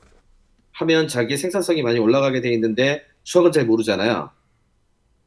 하면 0.72 1.08
자기의 1.08 1.38
생산성이 1.38 1.84
많이 1.84 2.00
올라가게 2.00 2.42
돼 2.42 2.52
있는데 2.54 3.04
수학은 3.30 3.52
잘 3.52 3.66
모르잖아요. 3.66 4.32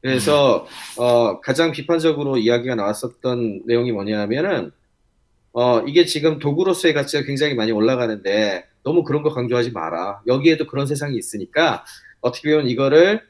그래서 0.00 0.66
어, 0.99 1.40
가장 1.40 1.71
비판적으로 1.71 2.37
이야기가 2.37 2.75
나왔었던 2.75 3.62
내용이 3.64 3.92
뭐냐면은 3.92 4.73
어, 5.52 5.78
이게 5.87 6.04
지금 6.04 6.40
도구로서의 6.40 6.94
가치가 6.94 7.23
굉장히 7.23 7.54
많이 7.54 7.71
올라가는데 7.71 8.66
너무 8.82 9.04
그런 9.04 9.23
거 9.23 9.32
강조하지 9.32 9.71
마라. 9.71 10.23
여기에도 10.26 10.66
그런 10.66 10.87
세상이 10.87 11.16
있으니까 11.16 11.85
어떻게 12.21 12.50
보면 12.50 12.66
이거를 12.68 13.23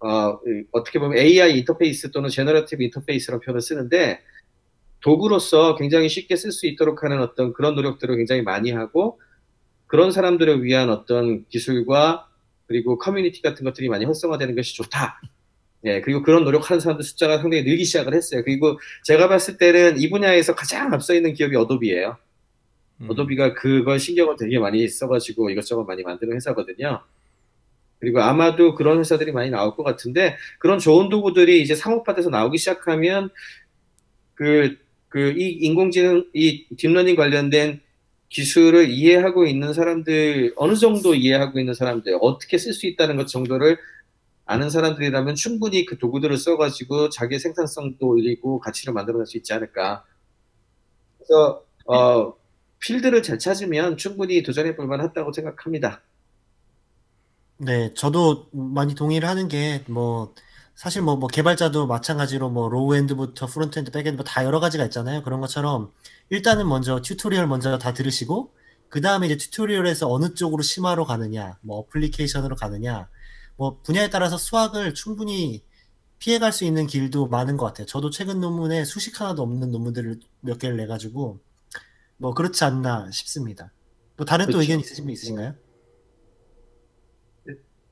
어, 0.00 0.38
어떻게 0.72 0.98
보면 0.98 1.18
AI 1.18 1.58
인터페이스 1.58 2.10
또는 2.10 2.30
generative 2.30 2.82
인터페이스라는 2.84 3.40
표현을 3.44 3.60
쓰는데 3.60 4.20
도구로서 5.00 5.76
굉장히 5.76 6.08
쉽게 6.08 6.36
쓸 6.36 6.50
수 6.52 6.66
있도록 6.66 7.04
하는 7.04 7.20
어떤 7.20 7.52
그런 7.52 7.74
노력들을 7.74 8.16
굉장히 8.16 8.40
많이 8.40 8.72
하고 8.72 9.20
그런 9.86 10.12
사람들을 10.12 10.64
위한 10.64 10.88
어떤 10.88 11.44
기술과 11.48 12.27
그리고 12.68 12.98
커뮤니티 12.98 13.42
같은 13.42 13.64
것들이 13.64 13.88
많이 13.88 14.04
활성화되는 14.04 14.54
것이 14.54 14.76
좋다. 14.76 15.20
예, 15.84 16.00
그리고 16.00 16.22
그런 16.22 16.44
노력하는 16.44 16.80
사람들 16.80 17.04
숫자가 17.04 17.38
상당히 17.38 17.64
늘기 17.64 17.84
시작을 17.84 18.14
했어요. 18.14 18.42
그리고 18.44 18.78
제가 19.04 19.28
봤을 19.28 19.56
때는 19.56 19.98
이 19.98 20.10
분야에서 20.10 20.54
가장 20.54 20.92
앞서 20.92 21.14
있는 21.14 21.32
기업이 21.32 21.56
어도비예요. 21.56 22.16
음, 23.00 23.10
어도비가 23.10 23.54
그걸 23.54 23.98
신경을 23.98 24.36
되게 24.38 24.58
많이 24.58 24.86
써가지고 24.86 25.50
이것저것 25.50 25.84
많이 25.84 26.02
만드는 26.02 26.36
회사거든요. 26.36 27.00
그리고 28.00 28.20
아마도 28.20 28.74
그런 28.74 28.98
회사들이 28.98 29.32
많이 29.32 29.50
나올 29.50 29.74
것 29.74 29.82
같은데 29.82 30.36
그런 30.58 30.78
좋은 30.78 31.08
도구들이 31.08 31.62
이제 31.62 31.74
상업화돼서 31.74 32.30
나오기 32.30 32.58
시작하면 32.58 33.30
그, 34.34 34.76
그, 35.08 35.32
이 35.36 35.48
인공지능, 35.62 36.26
이 36.34 36.66
딥러닝 36.76 37.16
관련된 37.16 37.80
기술을 38.28 38.90
이해하고 38.90 39.46
있는 39.46 39.72
사람들, 39.72 40.54
어느 40.56 40.74
정도 40.74 41.14
이해하고 41.14 41.58
있는 41.58 41.74
사람들, 41.74 42.18
어떻게 42.20 42.58
쓸 42.58 42.72
수 42.74 42.86
있다는 42.86 43.16
것 43.16 43.26
정도를 43.26 43.78
아는 44.44 44.70
사람들이라면 44.70 45.34
충분히 45.34 45.84
그 45.84 45.98
도구들을 45.98 46.36
써가지고 46.36 47.10
자기의 47.10 47.38
생산성도 47.38 48.08
올리고 48.08 48.60
가치를 48.60 48.94
만들어낼 48.94 49.26
수 49.26 49.36
있지 49.36 49.52
않을까. 49.52 50.04
그래서, 51.18 51.64
어, 51.86 52.34
필드를 52.80 53.22
잘 53.22 53.38
찾으면 53.38 53.96
충분히 53.96 54.42
도전해 54.42 54.76
볼 54.76 54.86
만하다고 54.86 55.32
생각합니다. 55.32 56.02
네, 57.58 57.92
저도 57.94 58.48
많이 58.52 58.94
동의를 58.94 59.28
하는 59.28 59.48
게, 59.48 59.82
뭐, 59.86 60.34
사실 60.74 61.02
뭐, 61.02 61.16
뭐, 61.16 61.28
개발자도 61.28 61.86
마찬가지로 61.86 62.50
뭐, 62.50 62.68
low-end부터 62.68 63.46
front-end, 63.46 63.90
back-end 63.90 64.16
뭐다 64.16 64.44
여러 64.44 64.60
가지가 64.60 64.84
있잖아요. 64.84 65.22
그런 65.22 65.40
것처럼, 65.40 65.92
일단은 66.30 66.68
먼저 66.68 67.00
tutorial 67.00 67.46
먼저 67.46 67.78
다 67.78 67.92
들으시고, 67.92 68.52
그 68.88 69.00
다음에 69.00 69.26
이제 69.26 69.36
tutorial에서 69.36 70.10
어느 70.10 70.34
쪽으로 70.34 70.62
심화로 70.62 71.04
가느냐, 71.04 71.58
뭐, 71.62 71.78
application으로 71.78 72.56
가느냐, 72.56 73.08
뭐, 73.56 73.80
분야에 73.82 74.10
따라서 74.10 74.36
수학을 74.38 74.94
충분히 74.94 75.62
피해갈 76.18 76.52
수 76.52 76.64
있는 76.64 76.86
길도 76.86 77.28
많은 77.28 77.56
것 77.56 77.66
같아요. 77.66 77.86
저도 77.86 78.10
최근 78.10 78.40
논문에 78.40 78.84
수식 78.84 79.20
하나도 79.20 79.42
없는 79.42 79.70
논문들을 79.70 80.20
몇 80.40 80.58
개를 80.58 80.76
내가지고, 80.76 81.40
뭐, 82.16 82.34
그렇지 82.34 82.64
않나 82.64 83.10
싶습니다. 83.10 83.72
뭐, 84.16 84.26
다른 84.26 84.46
또 84.46 84.52
그렇죠. 84.52 84.62
의견 84.62 84.80
있으신 84.80 85.04
분 85.04 85.12
있으신가요? 85.12 85.54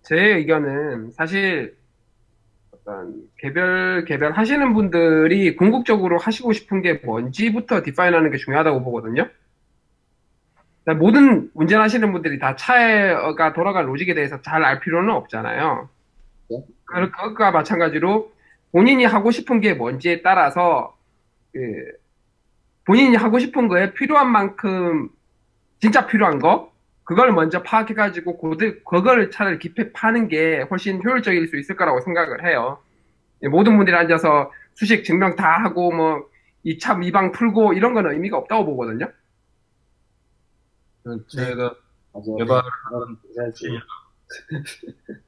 제 0.03 0.15
의견은 0.17 1.13
사실 1.13 1.77
어떤 2.87 3.15
개별 3.39 4.05
개별 4.05 4.33
하시는 4.33 4.73
분들이 4.73 5.57
궁극적으로 5.57 6.19
하시고 6.19 6.53
싶은 6.53 6.83
게 6.83 6.95
뭔지부터 7.05 7.83
디파인하는 7.83 8.31
게 8.31 8.37
중요하다고 8.39 8.85
보거든요. 8.85 9.29
그러니까 10.85 11.05
모든 11.05 11.51
운전하시는 11.55 12.13
분들이 12.13 12.39
다 12.39 12.55
차가 12.55 13.53
돌아갈 13.53 13.89
로직에 13.89 14.15
대해서 14.15 14.41
잘 14.41 14.65
알 14.65 14.79
필요는 14.81 15.13
없잖아요. 15.13 15.89
네. 16.49 16.65
그- 16.85 17.11
그것과 17.11 17.51
마찬가지로 17.51 18.33
본인이 18.71 19.05
하고 19.05 19.33
싶은 19.33 19.61
게 19.61 19.75
뭔지에 19.75 20.23
따라서 20.23 20.97
그 21.53 21.59
본인이 22.85 23.17
하고 23.17 23.41
싶은 23.41 23.67
거에 23.67 23.95
필요한 23.95 24.31
만큼 24.31 25.09
진짜 25.81 26.07
필요한 26.07 26.39
거 26.39 26.73
그걸 27.07 27.33
먼저 27.33 27.63
파악해가지고 27.63 28.37
고드, 28.37 28.83
그걸 28.83 29.31
차라리 29.31 29.61
깊이 29.61 29.93
파는 29.93 30.27
게 30.27 30.63
훨씬 30.69 31.01
효율적일 31.03 31.47
수 31.47 31.57
있을 31.57 31.77
거라고 31.77 32.01
생각을 32.01 32.45
해요. 32.45 32.81
예, 33.45 33.49
모든 33.49 33.77
분들이 33.77 33.97
앉아서 33.97 34.51
수식 34.75 35.05
증명 35.05 35.37
다 35.37 35.63
하고 35.63 35.93
뭐 35.93 36.29
이참 36.65 37.05
이방 37.05 37.31
풀고 37.31 37.75
이런 37.75 37.95
거는 37.95 38.11
의미가 38.11 38.37
없다고 38.39 38.67
보거든요. 38.67 39.09
제가 41.29 41.77
맞아요. 42.13 42.37
개발을 42.39 42.71
해야지. 43.39 43.67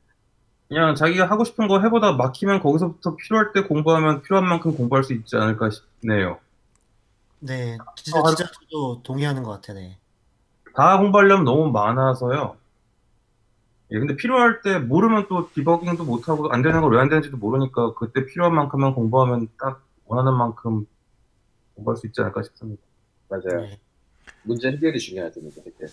그냥 0.66 0.96
자기가 0.96 1.26
하고 1.26 1.44
싶은 1.44 1.68
거 1.68 1.80
해보다 1.80 2.12
막히면 2.12 2.58
거기서부터 2.60 3.14
필요할 3.14 3.52
때 3.52 3.62
공부하면 3.62 4.22
필요한 4.22 4.48
만큼 4.48 4.76
공부할 4.76 5.04
수 5.04 5.12
있지 5.12 5.36
않을까 5.36 5.70
싶네요. 5.70 6.40
네, 7.38 7.78
진짜, 7.94 8.18
어, 8.18 8.34
진짜 8.34 8.50
저도 8.50 9.00
동의하는 9.04 9.44
것 9.44 9.52
같아요. 9.52 9.78
네. 9.78 9.96
다 10.78 10.96
공부하려면 10.98 11.44
너무 11.44 11.72
많아서요. 11.72 12.56
예, 13.90 13.98
근데 13.98 14.14
필요할 14.16 14.60
때 14.62 14.78
모르면 14.78 15.26
또 15.28 15.50
디버깅도 15.52 16.04
못하고 16.04 16.50
안 16.52 16.62
되는 16.62 16.80
걸 16.82 16.92
왜 16.94 17.00
안 17.00 17.08
되는지도 17.08 17.36
모르니까 17.38 17.94
그때 17.94 18.24
필요한 18.26 18.54
만큼만 18.54 18.94
공부하면 18.94 19.48
딱 19.58 19.82
원하는 20.06 20.38
만큼 20.38 20.86
공부할 21.74 21.96
수 21.96 22.06
있지 22.06 22.20
않을까 22.20 22.42
싶습니다. 22.44 22.80
맞아요. 23.28 23.62
네. 23.66 23.80
문제 24.44 24.70
해결이 24.70 24.98
중요하답니다. 25.00 25.62
그때. 25.64 25.86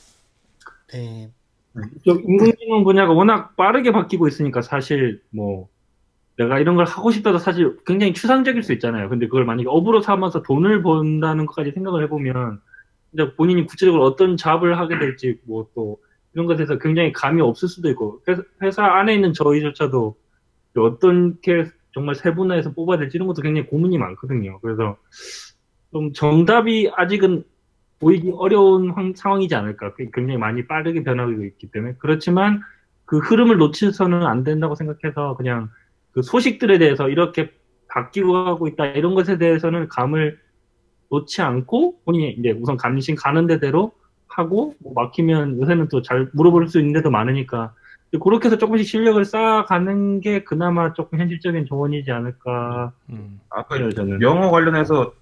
네. 0.94 1.32
저 2.06 2.12
인공지능 2.14 2.84
분야가 2.84 3.14
워낙 3.14 3.56
빠르게 3.56 3.92
바뀌고 3.92 4.28
있으니까 4.28 4.62
사실 4.62 5.22
뭐 5.32 5.68
내가 6.38 6.60
이런 6.60 6.76
걸 6.76 6.86
하고 6.86 7.12
싶다도 7.12 7.40
사실 7.40 7.78
굉장히 7.86 8.14
추상적일 8.14 8.62
수 8.64 8.74
있잖아요. 8.74 9.10
근데 9.10 9.28
그걸 9.28 9.46
만약에 9.46 9.68
업으로 9.70 10.02
삼아서 10.02 10.44
돈을 10.44 10.84
번다는 10.84 11.48
것까지 11.48 11.72
생각을 11.72 12.04
해보면 12.04 12.62
진짜 13.16 13.34
본인이 13.36 13.66
구체적으로 13.66 14.04
어떤 14.04 14.36
잡을 14.38 14.78
하게 14.78 15.00
될지 15.00 15.40
뭐 15.46 15.68
또 15.74 15.98
이런 16.34 16.48
것에 16.48 16.58
대해서 16.58 16.78
굉장히 16.78 17.14
감이 17.14 17.42
없을 17.42 17.70
수도 17.70 17.90
있고 17.90 18.22
회사, 18.28 18.44
회사 18.62 18.86
안에 18.86 19.16
있는 19.16 19.32
저희조차도 19.32 20.18
어떻게 20.78 21.66
정말 21.94 22.16
세분화해서 22.16 22.74
뽑아야 22.74 22.98
될지 22.98 23.16
이런 23.18 23.28
것도 23.28 23.42
굉장히 23.42 23.68
고민이 23.68 23.98
많거든요. 23.98 24.60
그래서 24.60 24.98
좀 25.94 26.12
정답이 26.12 26.92
아직은 26.94 27.46
보이기 28.00 28.32
어려운 28.36 28.90
황- 28.92 29.14
상황이지 29.16 29.56
않을까. 29.56 29.94
그- 29.94 30.10
굉장히 30.14 30.38
많이 30.38 30.68
빠르게 30.68 31.04
변하고 31.04 31.32
있기 31.46 31.72
때문에. 31.72 31.96
그렇지만 32.00 32.60
그 33.06 33.20
흐름을 33.20 33.56
놓치서는 33.56 34.24
안 34.24 34.44
된다고 34.44 34.76
생각해서 34.76 35.38
그냥 35.38 35.70
그 36.12 36.22
소식들에 36.22 36.78
대해서 36.80 37.08
이렇게 37.08 37.52
바뀌고 37.88 38.34
가고 38.34 38.68
있다 38.68 38.88
이런 38.88 39.16
것에 39.16 39.38
대해서는 39.38 39.88
감을 39.88 40.38
놓지 41.10 41.42
않고 41.42 42.00
본인이 42.06 42.32
이제 42.32 42.52
우선 42.52 42.78
감신 42.78 43.16
가는 43.16 43.48
데대로 43.48 43.92
하고 44.28 44.74
뭐 44.80 44.94
막히면 44.94 45.60
요새는 45.62 45.88
또 45.90 46.02
잘 46.02 46.30
물어볼 46.34 46.68
수 46.68 46.80
있는 46.80 46.94
데도 46.94 47.10
많으니까 47.12 47.74
그렇게 48.24 48.48
해서 48.48 48.58
조금씩 48.58 48.88
실력을 48.88 49.24
쌓아가는 49.26 50.22
게 50.22 50.44
그나마 50.44 50.94
조금 50.94 51.20
현실적인 51.20 51.66
조언이지 51.66 52.12
않을까 52.12 52.94
음. 53.10 53.40
아까 53.50 53.78
저는. 53.92 54.22
영어 54.22 54.52
관련해서 54.52 55.14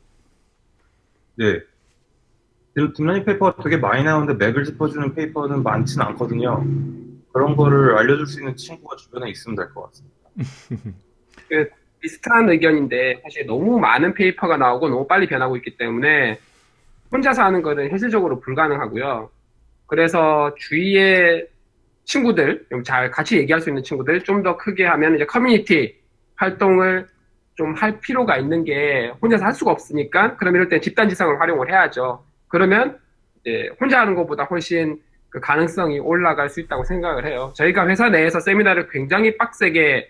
네 1.36 1.60
딥러닝 2.96 3.24
paper가 3.26 3.62
되게 3.64 3.78
많이 3.78 4.04
나오는데 4.04 4.34
맥을 4.46 4.64
짚어주는 4.64 5.14
paper는 5.16 5.62
많지는 5.64 6.06
않거든요. 6.08 6.66
그런 7.32 7.56
거를 7.56 7.98
알려줄 7.98 8.26
수 8.28 8.40
있는 8.40 8.56
친구가 8.56 8.96
주변에 8.96 9.30
있으면 9.30 9.56
될 9.56 9.74
것 9.74 9.84
같습니다. 9.88 10.18
비슷한 12.04 12.50
의견인데 12.50 13.22
사실 13.24 13.46
너무 13.46 13.80
많은 13.80 14.14
paper가 14.14 14.58
나오고 14.58 14.90
너무 14.90 15.08
빨리 15.08 15.26
변하고 15.26 15.56
있기 15.56 15.78
때문에 15.78 16.38
혼자서 17.12 17.44
하는 17.44 17.62
거는 17.62 17.90
현실적으로 17.90 18.42
불가능하고요. 18.42 19.30
그래서 19.88 20.54
주위에 20.56 21.46
친구들, 22.04 22.66
좀잘 22.70 23.10
같이 23.10 23.38
얘기할 23.38 23.62
수 23.62 23.70
있는 23.70 23.82
친구들, 23.84 24.24
좀 24.26 24.44
더 24.44 24.58
크게 24.58 24.86
하면 24.86 25.16
이제 25.16 25.26
커뮤니티 25.26 25.96
활동을 26.36 27.08
좀 27.56 27.74
할 27.76 28.00
필요가 28.02 28.38
있는 28.38 28.66
게 28.66 29.14
혼자서 29.22 29.46
할 29.46 29.54
수가 29.54 29.72
없으니까, 29.72 30.36
그럼 30.36 30.56
이럴 30.56 30.68
때 30.68 30.82
집단 30.82 31.08
지성을 31.08 31.40
활용을 31.40 31.72
해야죠. 31.72 32.26
그러면 32.50 33.00
이제 33.40 33.70
혼자 33.80 34.02
하는 34.02 34.16
것보다 34.16 34.44
훨씬 34.44 35.00
그 35.30 35.40
가능성이 35.40 36.00
올라갈 36.00 36.50
수 36.50 36.60
있다고 36.60 36.84
생각을 36.84 37.26
해요. 37.26 37.54
저희가 37.56 37.88
회사 37.88 38.10
내에서 38.10 38.40
세미나를 38.42 38.90
굉장히 38.90 39.38
빡세게 39.38 40.10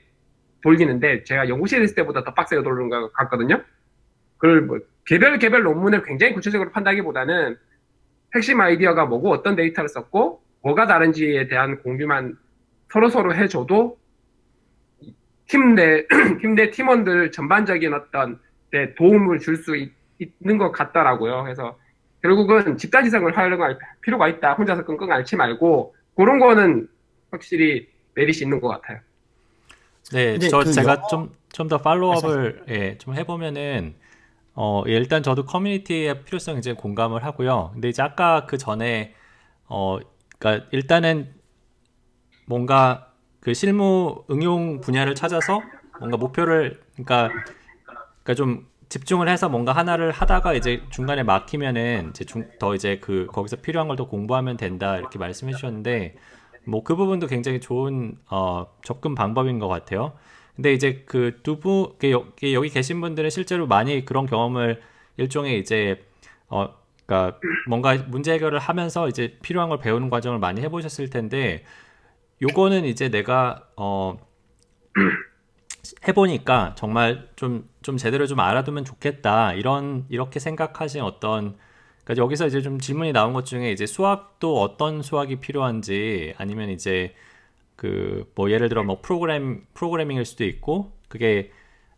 돌리는데, 0.63 1.23
제가 1.25 1.49
연구실에 1.49 1.83
있을 1.83 1.95
때보다 1.95 2.23
더 2.23 2.33
빡세게 2.33 2.63
돌리는 2.63 2.89
것 2.89 3.13
같거든요. 3.13 3.63
그걸 4.37 4.61
뭐 4.61 4.79
개별 5.05 5.39
개별 5.39 5.63
논문을 5.63 6.03
굉장히 6.03 6.33
구체적으로 6.33 6.71
판다기보다는 6.71 7.57
핵심 8.35 8.59
아이디어가 8.61 9.05
뭐고 9.05 9.31
어떤 9.31 9.55
데이터를 9.55 9.89
썼고 9.89 10.41
뭐가 10.63 10.87
다른지에 10.87 11.47
대한 11.47 11.77
공유만 11.81 12.37
서로 12.89 13.09
서로 13.09 13.33
해줘도 13.35 13.97
팀 15.47 15.75
내 15.75 16.05
팀 16.41 16.55
내 16.55 16.71
팀원들 16.71 17.31
전반적인 17.31 17.93
어떤 17.93 18.39
데 18.71 18.95
도움을 18.95 19.39
줄 19.39 19.57
수 19.57 19.75
있는 20.19 20.57
것 20.57 20.71
같더라고요. 20.71 21.43
그래서 21.43 21.77
결국은 22.21 22.77
집단지성을 22.77 23.35
활용할 23.37 23.77
필요가 24.01 24.27
있다. 24.29 24.53
혼자서 24.53 24.85
끙끙 24.85 25.11
앓지 25.11 25.35
말고 25.35 25.95
그런 26.15 26.39
거는 26.39 26.87
확실히 27.31 27.89
merit이 28.15 28.45
있는 28.45 28.61
것 28.61 28.69
같아요. 28.69 28.99
네, 30.11 30.37
저 30.49 30.63
그 30.63 30.71
제가 30.71 30.93
영어- 30.93 31.07
좀좀 31.07 31.67
더 31.69 31.77
팔로우업을 31.79 32.65
예, 32.69 32.97
좀 32.97 33.15
해보면은 33.15 33.95
어, 34.55 34.83
예, 34.87 34.93
일단 34.93 35.23
저도 35.23 35.45
커뮤니티의 35.45 36.23
필요성 36.25 36.57
이제 36.59 36.73
공감을 36.73 37.23
하고요. 37.25 37.71
근데 37.73 37.89
이제 37.89 38.01
아까 38.03 38.45
그 38.45 38.57
전에 38.57 39.15
어, 39.67 39.99
그러니까 40.39 40.67
일단은 40.71 41.33
뭔가 42.45 43.13
그 43.39 43.53
실무 43.53 44.23
응용 44.29 44.81
분야를 44.81 45.15
찾아서 45.15 45.71
뭔가 45.97 46.17
목표를 46.17 46.81
그러니까 46.93 47.39
그러니까 48.23 48.35
좀 48.35 48.67
집중을 48.89 49.29
해서 49.29 49.49
뭔가 49.49 49.73
하나를 49.73 50.11
하다가 50.11 50.53
이제 50.53 50.83
중간에 50.91 51.23
막히면은 51.23 52.09
이제 52.11 52.25
중, 52.25 52.49
더 52.59 52.75
이제 52.75 52.99
그 52.99 53.27
거기서 53.27 53.57
필요한 53.57 53.87
걸 53.87 53.97
더 53.97 54.07
공부하면 54.07 54.57
된다 54.57 54.97
이렇게 54.97 55.19
말씀해 55.19 55.53
주셨는데 55.53 56.15
뭐 56.65 56.83
그 56.83 56.95
부분도 56.95 57.27
굉장히 57.27 57.59
좋은 57.59 58.17
어, 58.29 58.67
접근 58.83 59.15
방법인 59.15 59.59
것 59.59 59.67
같아요. 59.67 60.13
근데 60.55 60.73
이제 60.73 61.03
그두 61.05 61.59
분, 61.59 61.93
그 61.97 62.11
여기, 62.11 62.53
여기 62.53 62.69
계신 62.69 63.01
분들은 63.01 63.29
실제로 63.29 63.67
많이 63.67 64.05
그런 64.05 64.25
경험을 64.27 64.81
일종의 65.17 65.59
이제, 65.59 66.03
어, 66.47 66.69
그니까 67.05 67.39
뭔가 67.67 67.95
문제 68.07 68.33
해결을 68.33 68.59
하면서 68.59 69.07
이제 69.09 69.37
필요한 69.41 69.69
걸 69.69 69.79
배우는 69.79 70.09
과정을 70.09 70.39
많이 70.39 70.61
해보셨을 70.61 71.09
텐데, 71.09 71.63
요거는 72.41 72.85
이제 72.85 73.09
내가, 73.09 73.67
어, 73.77 74.17
해보니까 76.07 76.75
정말 76.75 77.29
좀, 77.35 77.67
좀 77.81 77.97
제대로 77.97 78.27
좀 78.27 78.39
알아두면 78.39 78.85
좋겠다. 78.85 79.53
이런, 79.53 80.05
이렇게 80.09 80.39
생각하신 80.39 81.01
어떤, 81.01 81.57
그러니까 82.03 82.23
여기서 82.23 82.47
이제 82.47 82.61
좀 82.61 82.79
질문이 82.79 83.13
나온 83.13 83.33
것 83.33 83.45
중에 83.45 83.71
이제 83.71 83.85
수학도 83.85 84.61
어떤 84.61 85.01
수학이 85.01 85.37
필요한지 85.37 86.33
아니면 86.37 86.69
이제 86.69 87.13
그 87.75 88.25
뭐 88.35 88.51
예를 88.51 88.69
들어 88.69 88.83
뭐 88.83 89.01
프로그램 89.01 89.65
프로그래밍일 89.73 90.25
수도 90.25 90.45
있고 90.45 90.91
그게 91.09 91.51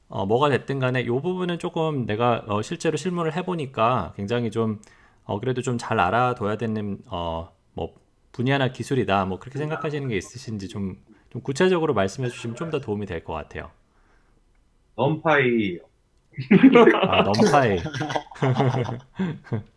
어 0.10 0.26
뭐가 0.26 0.50
됐든 0.50 0.80
간에 0.80 1.02
이 1.02 1.08
부분은 1.08 1.60
조금 1.60 2.06
내가 2.06 2.44
어 2.48 2.62
실제로 2.64 2.98
실무를 2.98 3.36
해보니까 3.36 4.14
굉장히 4.18 4.52
좀 4.52 4.80
어 5.26 5.40
그래도 5.40 5.62
좀 5.64 5.78
잘 5.80 6.00
알아둬야 6.00 6.58
되는 6.58 7.00
어 7.10 7.50
뭐 7.76 7.94
분야나 8.34 8.70
기술이다. 8.74 9.26
뭐 9.26 9.40
그렇게 9.40 9.60
생각하시는 9.60 10.08
게 10.10 10.18
있으신지 10.18 10.68
좀 10.70 10.98
좀 11.32 11.42
구체적으로 11.44 11.94
말씀해 11.94 12.30
주시면 12.30 12.56
좀 12.56 12.70
더 12.72 12.80
도움이 12.82 13.06
될 13.08 13.24
것 13.24 13.34
같아요. 13.34 13.72
넘파이 14.98 15.80
아 17.08 17.22
넘파이 17.22 17.80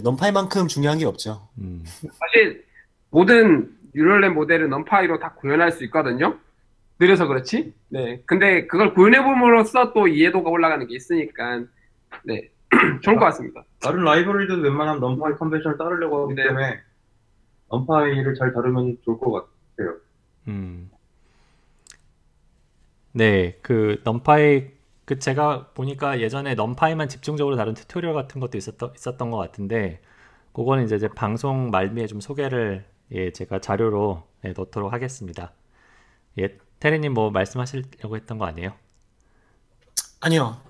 넘파이만큼 0.00 0.68
중요한 0.68 0.98
게 0.98 1.04
없죠. 1.04 1.48
음, 1.58 1.82
사실 1.84 2.64
모든 3.10 3.76
뉴럴넷 3.94 4.32
모델은 4.32 4.70
넘파이로 4.70 5.18
다 5.18 5.34
구현할 5.34 5.70
수 5.72 5.84
있거든요. 5.84 6.38
느려서 6.98 7.26
그렇지. 7.26 7.74
네. 7.88 8.22
근데 8.24 8.66
그걸 8.66 8.94
구현해 8.94 9.22
봄으로써 9.22 9.92
또 9.92 10.08
이해도가 10.08 10.48
올라가는 10.48 10.86
게 10.86 10.94
있으니까 10.94 11.64
네 12.24 12.48
좋을 13.02 13.16
것 13.16 13.24
같습니다. 13.26 13.64
다른 13.80 14.04
라이브러리도 14.04 14.54
웬만하면 14.62 15.00
넘파이 15.00 15.34
컨벤션을 15.34 15.76
따르려고 15.76 16.24
하기 16.24 16.34
네. 16.34 16.44
때문에 16.44 16.80
넘파이를 17.70 18.34
잘 18.34 18.52
다루면 18.52 18.98
좋을 19.04 19.18
것 19.18 19.32
같아요. 19.76 19.96
음. 20.48 20.90
네, 23.12 23.58
그 23.60 24.00
NumPy 24.04 24.70
그 25.14 25.18
제가 25.18 25.68
보니까 25.74 26.20
예전에 26.20 26.54
NumPy만 26.54 27.08
집중적으로 27.08 27.56
다룬 27.56 27.74
tutorial 27.74 28.14
같은 28.14 28.40
것도 28.40 28.56
있었던 28.56 28.92
있었던 28.94 29.30
것 29.30 29.36
같은데 29.36 30.00
그거는 30.52 30.84
이제 30.84 30.98
제 30.98 31.08
방송 31.08 31.70
말미에 31.70 32.06
좀 32.06 32.20
소개를 32.20 32.86
예 33.12 33.30
제가 33.32 33.60
자료로 33.60 34.22
예, 34.44 34.52
넣도록 34.56 34.92
하겠습니다. 34.92 35.52
예, 36.38 36.56
테리님 36.80 37.12
뭐 37.14 37.30
말씀하시려고 37.30 38.16
했던 38.16 38.38
거 38.38 38.46
아니에요? 38.46 38.72
아니요. 40.20 40.60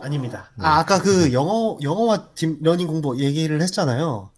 아닙니다. 0.00 0.50
네. 0.58 0.66
아, 0.66 0.78
아까 0.78 1.00
그 1.00 1.32
영어, 1.32 1.78
영어와 1.82 2.30
딥러닝 2.34 2.86
공부 2.86 3.18
얘기를 3.20 3.60
했잖아요. 3.62 4.30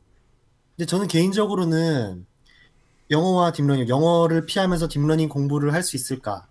근데 0.77 0.87
저는 0.87 1.09
개인적으로는 1.09 2.27
영어와 3.11 3.53
딥러닝, 3.53 3.89
영어를 3.89 4.47
피하면서 4.47 4.89
딥러닝 4.89 5.29
공부를 5.29 5.73
할 5.73 5.83
수 5.83 5.97
있을까? 5.97 6.47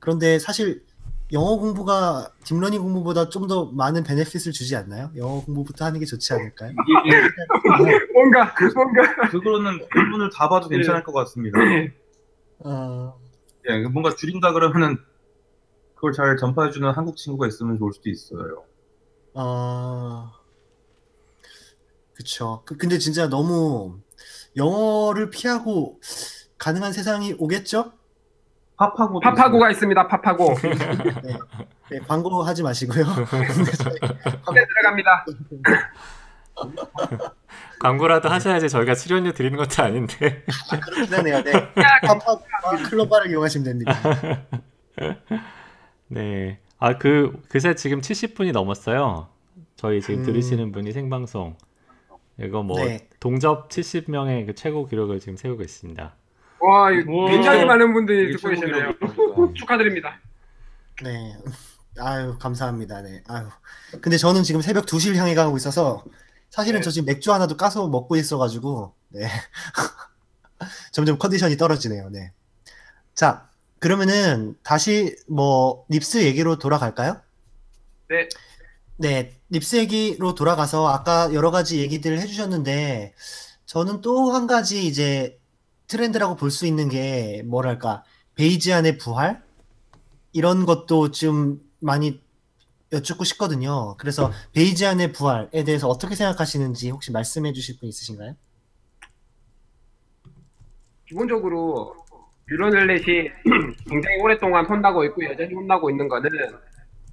그런데 0.00 0.38
사실 0.38 0.84
영어 1.32 1.56
공부가 1.58 2.32
딥러닝 2.44 2.80
공부보다 2.82 3.28
좀 3.28 3.46
더 3.48 3.66
많은 3.66 4.02
benefit을 4.02 4.52
주지 4.52 4.76
않나요? 4.76 5.10
영어 5.16 5.42
공부부터 5.44 5.84
하는 5.86 6.00
게 6.00 6.06
좋지 6.06 6.32
않을까요? 6.34 6.72
뭔가 8.14 8.54
뭔가 8.74 9.28
그거는 9.30 9.78
부분을 9.90 10.30
다 10.34 10.48
봐도 10.48 10.68
괜찮을 10.68 11.02
것 11.02 11.12
같습니다. 11.12 11.58
어, 12.60 13.18
예, 13.68 13.78
뭔가 13.88 14.14
줄인다 14.14 14.52
그러면은 14.52 14.98
그걸 15.94 16.12
잘 16.12 16.36
전파해주는 16.36 16.90
한국 16.92 17.16
친구가 17.16 17.46
있으면 17.48 17.78
좋을 17.78 17.92
수도 17.92 18.08
있어요. 18.10 18.64
어, 19.34 20.30
그쵸. 22.14 22.62
그- 22.64 22.76
근데 22.76 22.98
진짜 22.98 23.28
너무 23.28 23.98
영어를 24.56 25.30
피하고 25.30 26.00
가능한 26.58 26.92
세상이 26.92 27.34
오겠죠? 27.38 27.92
팝하고 28.78 29.18
파파고가 29.20 29.70
있습니다. 29.70 30.06
파파고 30.06 30.54
네, 31.90 31.98
광고하지 32.06 32.62
마시고요. 32.62 33.04
네, 34.54 34.66
들어갑니다. 34.66 35.26
광고라도 37.80 38.28
하셔야지 38.28 38.68
저희가 38.68 38.94
출연료 38.94 39.32
드리는 39.32 39.56
것도 39.56 39.82
아닌데. 39.82 40.44
그렇긴 40.82 41.14
하네요. 41.14 41.42
네. 41.42 41.52
팝팝 41.74 42.44
클로바를 42.88 43.30
이용하시면 43.30 43.64
됩니다. 43.64 43.94
네. 46.08 46.58
아, 46.78 46.98
그, 46.98 47.42
그새 47.48 47.74
지금 47.74 48.00
70분이 48.00 48.52
넘었어요. 48.52 49.28
저희 49.76 50.00
지금 50.00 50.20
음. 50.20 50.24
들으시는 50.24 50.72
분이 50.72 50.92
생방송. 50.92 51.56
이거 52.40 52.62
뭐, 52.62 52.78
네. 52.78 53.08
동접 53.18 53.68
70명의 53.68 54.46
그 54.46 54.54
최고 54.54 54.86
기록을 54.86 55.18
지금 55.18 55.36
세우고 55.36 55.62
있습니다. 55.62 56.14
와 56.60 56.90
이거 56.90 57.12
우와. 57.12 57.30
굉장히 57.30 57.64
많은 57.64 57.92
분들이 57.92 58.32
듣고 58.36 58.48
계시네요. 58.50 58.94
축하드립니다. 59.54 60.18
네. 61.02 61.36
아유, 62.00 62.36
감사합니다. 62.38 63.02
네. 63.02 63.22
아유. 63.28 63.46
근데 64.00 64.16
저는 64.16 64.42
지금 64.42 64.60
새벽 64.60 64.86
2시를 64.86 65.16
향해 65.16 65.34
가고 65.34 65.56
있어서 65.56 66.04
사실은 66.50 66.80
네. 66.80 66.84
저 66.84 66.90
지금 66.90 67.06
맥주 67.06 67.32
하나도 67.32 67.56
까서 67.56 67.88
먹고 67.88 68.16
있어가지고, 68.16 68.94
네. 69.10 69.28
점점 70.92 71.18
컨디션이 71.18 71.56
떨어지네요. 71.56 72.08
네. 72.10 72.32
자, 73.14 73.48
그러면은 73.78 74.56
다시 74.62 75.14
뭐 75.28 75.84
립스 75.88 76.24
얘기로 76.24 76.58
돌아갈까요? 76.58 77.20
네. 78.08 78.28
네, 78.96 79.36
립스 79.50 79.76
얘기로 79.76 80.34
돌아가서 80.34 80.88
아까 80.88 81.32
여러 81.32 81.50
가지 81.52 81.78
얘기들을 81.80 82.18
해주셨는데 82.18 83.14
저는 83.66 84.00
또 84.00 84.32
한 84.32 84.46
가지 84.48 84.84
이제 84.86 85.37
트렌드라고 85.88 86.36
볼 86.36 86.50
수 86.50 86.66
있는 86.66 86.88
게 86.88 87.42
뭐랄까 87.46 88.04
베이지안의 88.36 88.98
부활 88.98 89.42
이런 90.32 90.64
것도 90.66 91.10
좀 91.10 91.60
많이 91.80 92.22
여쭙고 92.92 93.24
싶거든요. 93.24 93.96
그래서 93.98 94.30
베이지안의 94.54 95.12
부활에 95.12 95.64
대해서 95.64 95.88
어떻게 95.88 96.14
생각하시는지 96.14 96.90
혹시 96.90 97.12
말씀해 97.12 97.52
주실 97.52 97.78
분 97.78 97.88
있으신가요? 97.88 98.34
기본적으로 101.06 101.94
neural 102.50 102.98
net이 102.98 103.30
굉장히 103.88 104.16
오랫동안 104.22 104.64
혼나고 104.66 105.04
있고 105.06 105.24
여전히 105.24 105.54
혼나고 105.54 105.90
있는 105.90 106.08
거는 106.08 106.30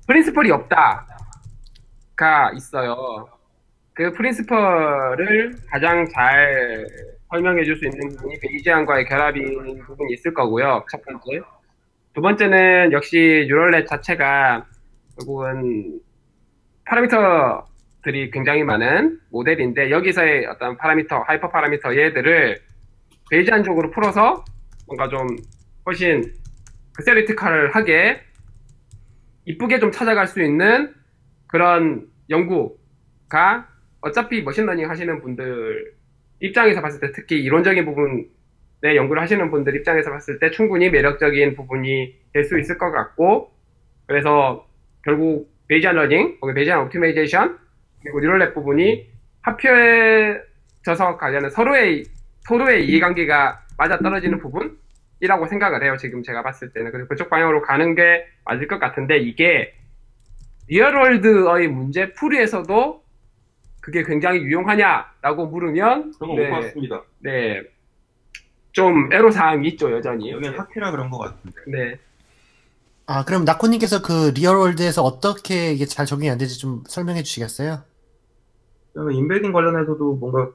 principle이 0.08 0.52
없다. 0.52 1.08
principle이 2.16 2.52
있어요. 2.56 3.28
그 3.94 4.12
principle을 4.14 5.58
가장 5.70 6.08
잘 6.10 6.86
설명해 7.30 7.64
줄 7.64 7.76
수 7.78 7.86
있는 7.86 8.10
부분이 8.10 8.40
Bayesian과의 8.40 9.06
결합인 9.06 9.80
부분이 9.86 10.14
있을 10.14 10.34
거고요. 10.34 10.86
첫 10.92 11.02
번째. 11.04 11.42
두 12.14 12.22
번째는 12.22 12.92
역시 12.92 13.46
neural 13.48 13.74
net 13.74 13.88
자체가 13.88 14.66
결국은 15.18 16.00
parameter들이 16.86 18.32
굉장히 18.32 18.64
많은 18.64 19.20
모델인데 19.32 19.90
여기서의 19.90 20.46
어떤 20.46 20.78
parameter, 20.78 21.20
hyper 21.28 21.50
parameter 21.50 21.96
얘들을 21.98 22.60
Bayesian적으로 23.32 23.92
풀어서 23.92 24.46
뭔가 24.88 25.10
좀 25.10 25.28
훨씬 25.86 26.24
그 26.96 27.04
theoretical하게 27.04 28.22
이쁘게 29.46 29.80
좀 29.80 29.92
찾아갈 29.92 30.28
수 30.28 30.42
있는 30.42 30.94
그런 31.48 32.08
연구가 32.30 33.68
어차피 34.02 34.44
머신러닝 34.44 34.90
하시는 34.90 35.22
분들 35.22 35.95
입장에서 36.40 36.82
봤을 36.82 37.00
때 37.00 37.12
특히 37.14 37.42
이론적인 37.42 37.86
부분의 37.86 38.96
연구를 38.96 39.22
하시는 39.22 39.50
분들 39.52 39.76
입장에서 39.76 40.12
봤을 40.12 40.40
때 40.40 40.52
충분히 40.52 40.90
매력적인 40.90 41.56
부분이 41.56 42.16
될 42.34 42.44
수 42.44 42.60
있을 42.60 42.78
것 42.78 42.92
같고 42.92 43.52
그래서 44.08 44.68
결국 45.04 45.50
Bayesian 45.68 45.96
learning, 45.96 46.38
혹은 46.42 46.54
Bayesian 46.54 46.82
optimization 46.82 47.58
그리고 48.04 48.20
neural 48.20 48.42
net 48.42 48.54
부분이 48.54 49.10
합쳐져서 49.42 51.18
가려는 51.18 51.50
서로의 51.50 52.04
서로의 52.42 52.86
이해관계가 52.88 53.66
맞아 53.78 53.98
떨어지는 53.98 54.38
부분이라고 54.40 55.48
생각을 55.50 55.84
해요. 55.84 55.98
지금 55.98 56.22
제가 56.22 56.44
봤을 56.44 56.72
때는 56.72 56.92
그래서 56.92 57.08
그쪽 57.08 57.30
방향으로 57.30 57.62
가는 57.62 57.96
게 57.96 58.28
맞을 58.44 58.68
것 58.68 58.80
같은데 58.80 59.18
이게 59.18 59.74
real 60.68 61.04
world의 61.04 61.68
문제 61.70 62.12
풀이에서도 62.14 63.05
그게 63.86 64.04
굉장히 64.04 64.40
유용하냐라고 64.40 65.46
물으면 65.46 66.12
저는 66.18 66.36
네, 66.36 66.50
못 66.50 66.56
봤습니다. 66.56 67.04
네. 67.20 67.62
좀 68.72 69.14
애로사항이 69.14 69.68
있죠, 69.70 69.92
여전히. 69.92 70.32
여기는 70.32 70.58
학회라 70.58 70.90
그런 70.90 71.12
것 71.12 71.20
같은데. 71.20 71.62
네. 71.68 72.00
아, 73.06 73.24
그럼 73.26 73.46
낙호님께서 73.46 74.02
그 74.02 74.32
real 74.36 74.57
world에서 74.57 75.04
어떻게 75.04 75.72
이게 75.72 75.86
잘 75.86 76.08
적용이 76.08 76.32
안 76.32 76.40
되지 76.40 76.58
좀 76.58 76.84
설명해 76.88 77.22
주시겠어요? 77.22 77.84
그다음에 78.94 79.14
인베딩 79.14 79.54
관련해서도 79.54 80.16
뭔가 80.16 80.50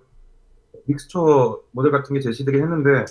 믹스처 0.86 1.60
모델 1.70 1.92
같은 1.92 2.12
게 2.12 2.20
제시되긴 2.20 2.62
했는데 2.62 3.04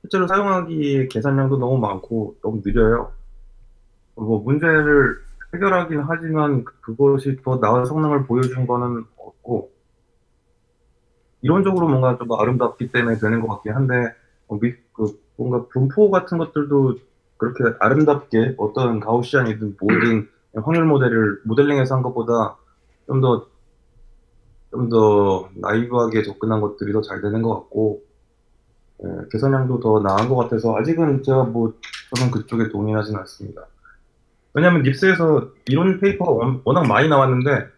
실제로 0.00 0.26
사용하기 0.26 1.08
계산량도 1.10 1.58
너무 1.58 1.76
많고 1.76 2.36
너무 2.42 2.62
느려요. 2.64 3.12
뭐 4.14 4.40
문제를 4.40 5.27
해결하긴 5.54 6.00
하지만 6.06 6.64
그것이 6.80 7.38
더 7.42 7.56
나은 7.56 7.84
성능을 7.86 8.26
보여준 8.26 8.66
거는 8.66 9.04
없고 9.16 9.70
이론적으로 11.42 11.88
뭔가 11.88 12.16
좀더 12.18 12.36
아름답기 12.36 12.90
때문에 12.90 13.18
되는 13.18 13.40
것 13.40 13.48
같긴 13.48 13.72
한데 13.74 14.14
어, 14.48 14.58
미- 14.58 14.74
그 14.92 15.18
뭔가 15.36 15.66
분포 15.68 16.10
같은 16.10 16.38
것들도 16.38 16.96
그렇게 17.36 17.76
아름답게 17.80 18.54
어떤 18.58 18.98
가우시안이든 19.00 19.76
뭐든 19.80 20.28
확률 20.54 20.84
모델을 20.86 21.40
모델링해서 21.44 21.94
한 21.96 22.02
것보다 22.02 22.56
좀 23.06 23.20
더 23.20 23.46
좀 24.70 24.88
더 24.88 25.48
naive하게 25.56 26.22
접근한 26.22 26.60
것들이 26.60 26.92
더 26.92 27.00
잘 27.02 27.20
되는 27.22 27.42
것 27.42 27.54
같고 27.54 28.02
예, 29.04 29.08
계산량도 29.30 29.80
더 29.80 30.00
나은 30.00 30.28
것 30.28 30.36
같아서 30.36 30.76
아직은 30.76 31.22
제가 31.22 31.44
뭐 31.44 31.74
저는 32.16 32.30
그쪽에 32.32 32.68
동의하진 32.68 33.16
않습니다. 33.16 33.66
왜냐하면 34.58 34.82
NIPS에서 34.82 35.52
이론 35.66 36.00
페이퍼가 36.00 36.30
워- 36.32 36.60
워낙 36.64 36.86
많이 36.86 37.08
나왔는데 37.08 37.68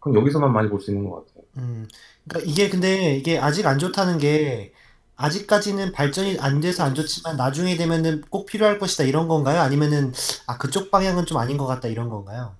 그럼 0.00 0.16
여기서만 0.18 0.52
많이 0.52 0.68
볼 0.68 0.80
수 0.80 0.90
있는 0.90 1.08
것 1.08 1.26
같아요. 1.26 1.44
음, 1.58 1.86
그러니까 2.28 2.50
이게 2.50 2.68
근데 2.68 3.16
이게 3.16 3.38
아직 3.38 3.66
안 3.66 3.78
좋다는 3.78 4.18
게 4.18 4.72
아직까지는 5.16 5.92
발전이 5.92 6.38
안 6.40 6.60
돼서 6.60 6.82
안 6.84 6.94
좋지만 6.94 7.36
나중에 7.36 7.76
되면은 7.76 8.22
꼭 8.30 8.46
필요할 8.46 8.78
것이다 8.78 9.04
이런 9.04 9.28
건가요? 9.28 9.60
아니면은 9.60 10.12
아 10.48 10.58
그쪽 10.58 10.90
방향은 10.90 11.26
좀 11.26 11.38
아닌 11.38 11.56
것 11.56 11.66
같다 11.66 11.88
이런 11.88 12.08
건가요? 12.08 12.56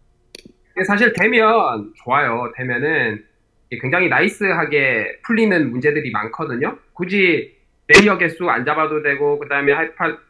사실 0.86 1.12
되면 1.12 1.92
좋아요. 2.04 2.52
되면은 2.56 3.24
굉장히 3.82 4.08
nice하게 4.08 5.20
풀리는 5.24 5.70
문제들이 5.70 6.10
많거든요. 6.12 6.78
굳이 6.92 7.54
layer 7.88 8.18
개수 8.18 8.48
안 8.48 8.64
잡아도 8.64 9.02
되고, 9.02 9.38
그 9.38 9.48
다음에 9.48 9.72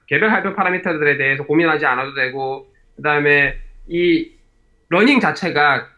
개별 0.06 0.30
하이퍼 0.30 0.54
파라미터들에 0.54 1.16
대해서 1.16 1.44
고민하지 1.44 1.86
않아도 1.86 2.14
되고, 2.14 2.70
그 2.96 3.02
다음에 3.02 3.58
이 3.88 4.30
learning 4.88 5.20
자체가 5.20 5.88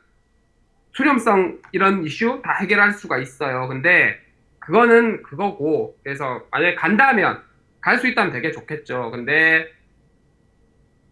수렴성 0.93 1.59
이런 1.73 2.05
이슈 2.05 2.41
다 2.43 2.55
해결할 2.61 2.93
수가 2.93 3.19
있어요. 3.19 3.69
근데 3.69 4.19
그거는 4.61 5.23
그거고, 5.23 5.97
그래서 6.03 6.43
만약에 6.51 6.75
간다면, 6.75 7.41
갈 7.81 7.99
수 7.99 8.09
있다면 8.09 8.33
되게 8.33 8.51
좋겠죠. 8.51 9.11
근데 9.13 9.69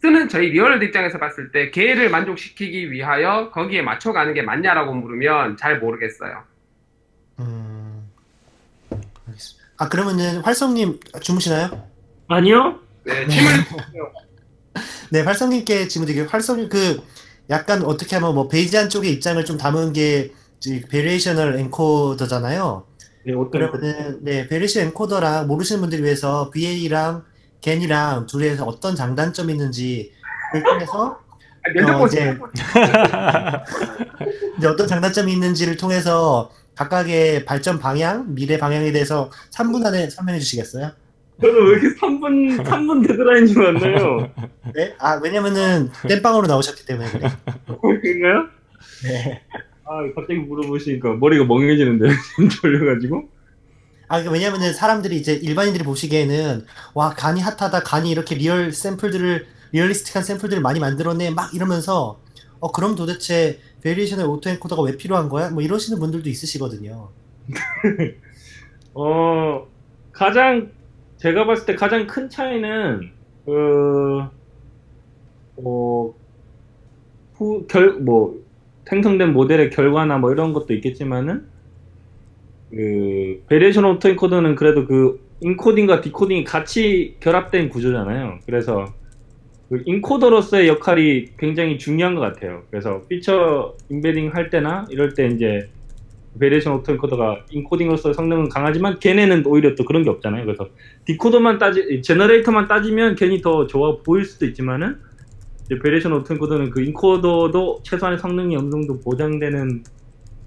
쓰는 0.01 0.29
저희 0.29 0.49
real 0.51 0.66
world 0.66 0.85
입장에서 0.87 1.19
봤을 1.19 1.53
때 1.53 1.71
걔를 1.71 2.11
만족시키기 2.11 2.91
위하여 2.91 3.51
거기에 3.53 3.81
맞춰가는 3.83 4.35
게 4.35 4.43
맞냐라고 4.43 4.93
물으면 4.93 5.57
잘 5.57 5.79
모르겠어요. 5.79 6.43
음, 7.39 8.11
알겠습니다. 9.29 9.69
아 9.79 9.89
그러면은 9.89 10.41
활석님 10.43 10.99
주무시나요? 11.23 11.89
아니요? 12.29 12.81
네, 13.05 13.29
침을 13.29 13.53
네, 15.11 15.21
활석님께 15.21 15.89
질문 15.89 16.07
드릴게요. 16.07 16.29
활석님 16.31 16.69
그 16.69 17.03
약간 17.51 17.85
어떻게 17.85 18.17
하면 18.17 18.35
뭐 18.35 18.49
Bayesian 18.49 18.89
쪽의 18.89 19.13
입장을 19.13 19.45
좀 19.45 19.59
담은 19.59 19.93
게 19.93 20.33
variational 20.89 21.59
encoder잖아요. 21.59 22.87
네, 23.27 23.33
어떤 23.35 23.51
그러면은 23.51 24.25
네 24.25 24.49
variational 24.49 24.85
encoder랑 24.85 25.47
모르시는 25.47 25.81
분들을 25.81 26.05
위해서 26.05 26.51
BA랑 26.51 27.25
겐이랑 27.61 28.27
둘이서 28.27 28.65
어떤 28.65 28.97
장단점이 28.97 29.53
있는지를 29.53 30.13
통해서 30.65 31.19
아, 31.67 31.73
면접 31.73 32.01
어. 32.01 32.07
이제 32.07 32.39
이제 34.59 34.67
어떤 34.67 34.87
장단점이 34.87 35.33
있는지를 35.33 35.77
통해서 35.77 36.51
각각의 36.75 37.45
발전 37.45 37.79
방향, 37.79 38.35
미래 38.35 38.59
방향에 38.59 38.91
대해서 38.93 39.31
3분 39.53 39.87
안에 39.87 40.11
설명해 40.11 40.41
주시겠어요? 40.41 40.91
저는 41.41 41.67
왜 41.67 41.71
이렇게 41.73 41.89
3분 42.01 42.65
3분 42.65 43.07
데드라인 43.07 43.47
줄 43.47 43.67
알나요? 43.67 44.31
네? 44.75 44.95
아 44.99 45.21
왜냐면은 45.23 45.91
땜빵으로 46.09 46.47
나오셨기 46.47 46.87
때문에 46.87 47.11
그래. 47.11 47.29
그런가요? 47.67 48.49
네. 49.05 49.43
아 49.85 50.01
갑자기 50.15 50.39
물어보시니까 50.41 51.15
머리가 51.15 51.45
멍해지는데 51.45 52.09
졸려가지고 52.61 53.29
아, 54.07 54.19
그러니까 54.21 54.33
왜냐면은 54.33 54.73
사람들이 54.73 55.17
이제 55.17 55.33
일반인들이 55.35 55.83
보시기에는 55.83 56.67
와, 56.93 57.11
GAN이 57.11 57.41
핫하다, 57.41 57.81
GAN이 57.81 58.11
이렇게 58.11 58.35
real 58.35 58.71
샘플들을, 58.71 59.47
realistic한 59.73 60.23
샘플들을 60.23 60.63
많이 60.63 60.79
만들었네, 60.79 61.31
막 61.31 61.55
이러면서, 61.55 62.21
어, 62.61 62.71
그럼 62.71 62.97
도대체 62.97 63.61
variational 63.83 64.27
autoencoder가 64.27 64.83
왜 64.83 64.99
필요한 64.99 65.31
거야? 65.31 65.49
뭐 65.49 65.63
이러시는 65.63 65.99
분들도 66.01 66.29
있으시거든요. 66.29 67.09
어 68.95 69.67
가장 70.13 70.71
제가 71.25 71.47
봤을 71.47 71.65
때 71.65 71.75
가장 71.75 72.07
큰 72.07 72.29
차이는 72.29 73.11
그, 73.47 74.25
그어후 75.57 76.15
결 77.67 77.99
뭐 77.99 78.45
생성된 78.85 79.33
모델의 79.33 79.71
결과나 79.71 80.19
뭐 80.19 80.33
이런 80.33 80.53
것도 80.53 80.75
있겠지만은 80.75 81.47
그 82.71 83.43
variational 83.49 83.87
autoencoder는 83.87 84.55
그래도 84.55 84.87
그 84.87 85.19
encoding과 85.41 86.03
decoding이 86.03 86.45
같이 86.45 87.17
결합된 87.21 87.71
구조잖아요. 87.71 88.41
그래서 88.45 88.93
그 89.71 89.83
인코더로서의 89.87 90.69
역할이 90.69 91.31
굉장히 91.39 91.79
중요한 91.79 92.15
것 92.15 92.21
같아요. 92.21 92.65
그래서 92.71 93.07
feature 93.09 93.75
embedding 93.89 94.35
할 94.35 94.51
때나 94.51 94.85
이럴 94.91 95.15
때 95.15 95.29
이제 95.29 95.71
variational 96.39 96.75
autoencoder가 96.75 97.47
encoding으로서 97.51 98.13
성능은 98.13 98.49
강하지만 98.49 98.99
GAN에는 98.99 99.47
오히려 99.47 99.75
또 99.75 99.85
그런 99.85 100.03
게 100.03 100.11
없잖아요. 100.11 100.45
그래서 100.45 100.69
디코더만 101.05 101.59
따지, 101.59 102.03
generator만 102.03 102.67
따지면 102.67 103.15
GAN이 103.15 103.41
더 103.41 103.67
좋아 103.67 103.99
보일 103.99 104.25
수도 104.25 104.47
있지만은 104.47 104.97
이제 105.65 105.79
variational 105.79 106.13
autoencoder는 106.13 106.71
그 106.71 106.83
인코더도 106.83 107.81
최소한의 107.85 108.19
성능이 108.19 108.57
어느 108.57 108.71
정도 108.71 109.01
보장되는 109.01 109.85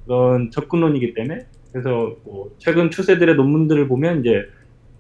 그런 0.06 0.52
접근론이기 0.52 1.14
때문에 1.14 1.46
그래서 1.72 2.16
뭐 2.24 2.52
최근 2.58 2.92
추세들의 2.92 3.36
논문들을 3.36 3.88
보면 3.88 4.22
이제 4.22 4.46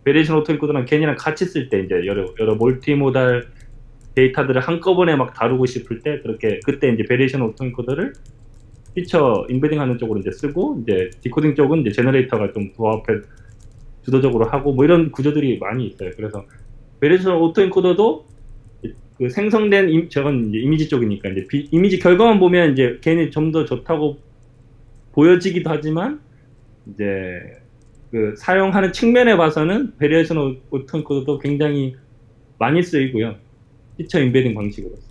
variational 0.04 0.38
autoencoder랑 0.38 0.86
GAN이랑 0.86 1.16
같이 1.18 1.46
쓸 1.46 1.70
때 1.70 1.80
이제 1.82 2.06
여러 2.06 2.34
여러 2.40 2.56
multimodal 2.56 3.48
데이터들을 4.16 4.62
한꺼번에 4.62 5.16
막 5.16 5.34
다루고 5.34 5.66
싶을 5.66 6.00
때 6.00 6.20
그렇게 6.22 6.60
그때 6.66 6.90
이제 6.90 7.04
variational 7.04 7.42
autoencoder를 7.42 8.14
feature 8.98 9.46
embedding하는 9.50 10.00
쪽으로 10.00 10.20
이제 10.20 10.32
쓰고 10.32 10.82
이제 10.82 11.12
decoding 11.22 11.54
쪽은 11.54 11.82
이제 11.82 11.92
generator가 11.92 12.52
좀 12.52 12.74
도합해 12.74 13.04
주도적으로 14.04 14.46
하고 14.46 14.74
뭐 14.74 14.86
이런 14.86 15.12
구조들이 15.12 15.60
많이 15.60 15.86
있어요. 15.86 16.10
그래서 16.16 16.46
variational 17.00 17.36
autoencoder도 17.40 18.26
그 19.20 19.30
생성된 19.30 19.90
임, 19.90 20.10
저건 20.10 20.50
이제 20.50 20.58
이미지 20.60 20.90
쪽이니까 20.90 21.30
이제 21.30 21.46
비- 21.48 21.68
이미지 21.72 22.00
결과만 22.00 22.40
보면 22.40 22.74
이제 22.74 22.98
GAN은 23.02 23.30
좀 23.30 23.52
더 23.52 23.66
좋다고 23.66 24.18
보여지기도 25.12 25.70
하지만 25.70 26.20
이제 26.92 27.40
그 28.10 28.34
사용하는 28.38 28.94
측면에 28.94 29.38
봐서는 29.38 29.98
variational 29.98 30.60
autoencoder도 30.72 31.38
굉장히 31.40 31.96
많이 32.58 32.82
쓰이고요. 32.82 33.36
feature 33.98 34.22
embedding 34.22 34.56
방식으로서. 34.56 35.02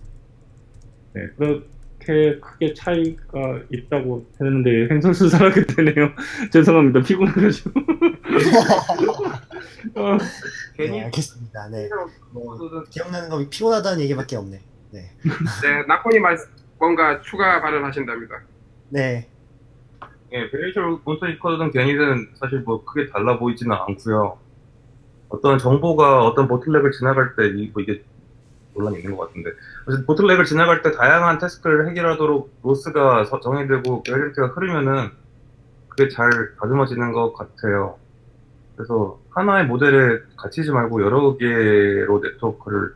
네, 1.13 1.21
그 1.37 1.69
렇게 2.07 2.39
크게 2.39 2.73
차이가 2.73 3.59
있다고 3.71 4.25
했는데 4.39 4.87
횡설수설하게 4.89 5.65
되네요. 5.75 6.11
죄송합니다. 6.51 7.01
피곤해가지고. 7.01 7.71
어, 9.95 10.17
네, 10.17 10.25
괜히 10.75 11.01
알겠습니다. 11.03 11.69
네. 11.69 11.89
뭐, 12.31 12.57
기억나는 12.89 13.29
건 13.29 13.49
피곤하다는 13.49 14.01
얘기밖에 14.03 14.37
없네. 14.37 14.61
네. 14.91 15.11
네, 15.21 15.85
나코님 15.87 16.21
말 16.21 16.37
뭔가 16.79 17.21
추가 17.21 17.61
발언하신답니다. 17.61 18.41
네. 18.89 19.27
예, 20.33 20.49
온토닉 21.05 21.39
코드든 21.39 21.71
괜히든 21.71 22.31
사실 22.35 22.59
뭐 22.61 22.83
크게 22.83 23.09
달라 23.09 23.37
보이지는 23.39 23.75
않고요. 23.75 24.37
어떤 25.29 25.57
정보가 25.57 26.25
어떤 26.25 26.47
보틀렉을 26.47 26.91
지나갈 26.91 27.35
때, 27.35 27.47
이, 27.47 27.69
뭐 27.73 27.81
이게 27.81 28.03
논란이 28.77 28.99
있는 28.99 29.15
것 29.17 29.27
같은데. 29.27 29.51
bottleneck을 30.05 30.45
지나갈 30.45 30.81
때 30.81 30.91
다양한 30.91 31.39
task를 31.39 31.89
해결하도록 31.89 32.59
loss가 32.63 33.25
서- 33.25 33.39
정의되고 33.39 34.03
gradient가 34.03 34.47
흐르면은 34.47 35.09
그게 35.89 36.09
잘 36.09 36.29
다듬어지는 36.61 37.11
것 37.11 37.33
같아요. 37.33 37.97
그래서 38.75 39.19
하나의 39.31 39.65
모델에 39.65 40.19
갇히지 40.37 40.71
말고 40.71 41.01
여러 41.01 41.35
개로 41.37 42.19
네트워크를 42.21 42.93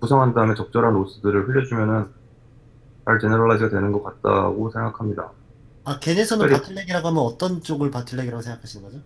구성한 0.00 0.34
다음에 0.34 0.54
적절한 0.54 0.94
loss들을 0.94 1.48
흘려주면은 1.48 2.06
잘 3.04 3.18
generalize가 3.18 3.70
되는 3.70 3.92
것 3.92 4.02
같다고 4.02 4.70
생각합니다. 4.70 5.30
아, 5.84 5.98
GAN에서는 6.00 6.46
그래. 6.46 6.56
bottleneck이라고 6.58 7.08
하면 7.08 7.22
어떤 7.22 7.60
쪽을 7.62 7.90
bottleneck이라고 7.90 8.40
생각하시는 8.40 8.86
거죠? 8.86 8.98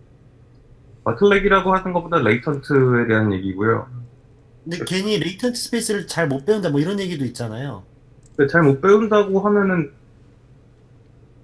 bottleneck이라고 1.03 1.73
하는 1.75 1.91
것보다 1.93 2.19
latent에 2.19 3.07
대한 3.07 3.33
얘기고요. 3.33 3.87
근데 4.63 4.79
GAN이 4.85 5.17
latent 5.17 5.55
space를 5.57 6.07
잘 6.07 6.27
못 6.27 6.45
배운다 6.45 6.69
뭐 6.69 6.79
이런 6.79 6.99
얘기도 6.99 7.25
있잖아요. 7.25 7.83
잘 8.49 8.63
못 8.63 8.81
배운다고 8.81 9.39
하면은 9.41 9.91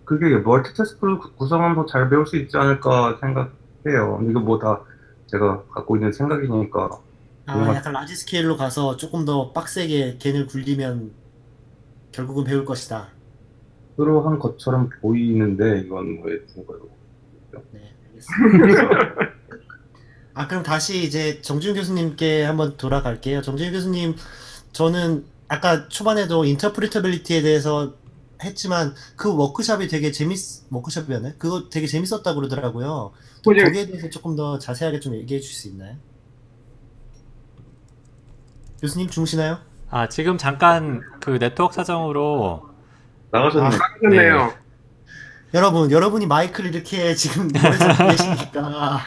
그게 0.05 0.37
multitask를 0.37 1.17
구- 1.17 1.33
구성하면서 1.33 1.87
잘 1.87 2.09
배울 2.09 2.25
수 2.27 2.37
있지 2.37 2.55
않을까 2.57 3.17
생각해요. 3.19 4.21
이거 4.29 4.39
뭐 4.39 4.59
다 4.59 4.81
제가 5.27 5.63
갖고 5.73 5.95
있는 5.97 6.11
생각이니까. 6.11 6.89
아, 7.47 7.55
뭔가- 7.55 7.75
약간 7.75 7.93
large 7.93 8.15
scale로 8.15 8.55
가서 8.57 8.95
조금 8.97 9.25
더 9.25 9.51
빡세게 9.51 10.17
GAN을 10.19 10.45
굴리면 10.47 11.11
결국은 12.11 12.43
배울 12.43 12.63
것이다. 12.65 13.07
그러한 13.97 14.39
것처럼 14.39 14.89
보이는데 15.01 15.79
이건 15.85 16.21
왜 16.23 16.39
그거로. 16.53 16.89
네, 17.71 17.93
알겠습니다. 18.09 18.89
아, 20.35 20.47
그럼 20.47 20.63
다시 20.63 21.03
이제 21.03 21.41
정지훈 21.41 21.75
교수님께 21.75 22.43
한번 22.43 22.75
돌아갈게요. 22.75 23.41
정지훈 23.41 23.71
교수님, 23.71 24.15
저는 24.73 25.25
아까 25.47 25.87
초반에도 25.87 26.43
interpretability에 26.43 27.41
대해서 27.41 27.93
했지만 28.43 28.93
그 29.15 29.33
워크샵이 29.33 29.87
되게 29.87 30.11
재밌, 30.11 30.37
워크샵이었나요? 30.69 31.33
그거 31.37 31.69
되게 31.69 31.87
재밌었다고 31.87 32.35
그러더라고요. 32.35 33.13
또 33.43 33.51
그죠. 33.51 33.63
거기에 33.63 33.87
대해서 33.87 34.09
조금 34.09 34.35
더 34.35 34.59
자세하게 34.59 34.99
좀 34.99 35.15
얘기해 35.15 35.39
주실 35.39 35.55
수 35.55 35.67
있나요? 35.69 35.95
교수님 38.81 39.09
주무시나요? 39.09 39.59
아, 39.89 40.09
지금 40.09 40.37
잠깐 40.37 41.01
그 41.21 41.39
네트워크 41.39 41.73
사정으로 41.73 42.69
나가셨네. 43.31 43.65
아, 43.67 43.93
그렇네요. 43.99 44.53
여러분, 45.53 45.89
여러분이 45.91 46.25
마이크를 46.25 46.75
이렇게 46.75 47.15
지금 47.15 47.47
계시니까 47.53 48.99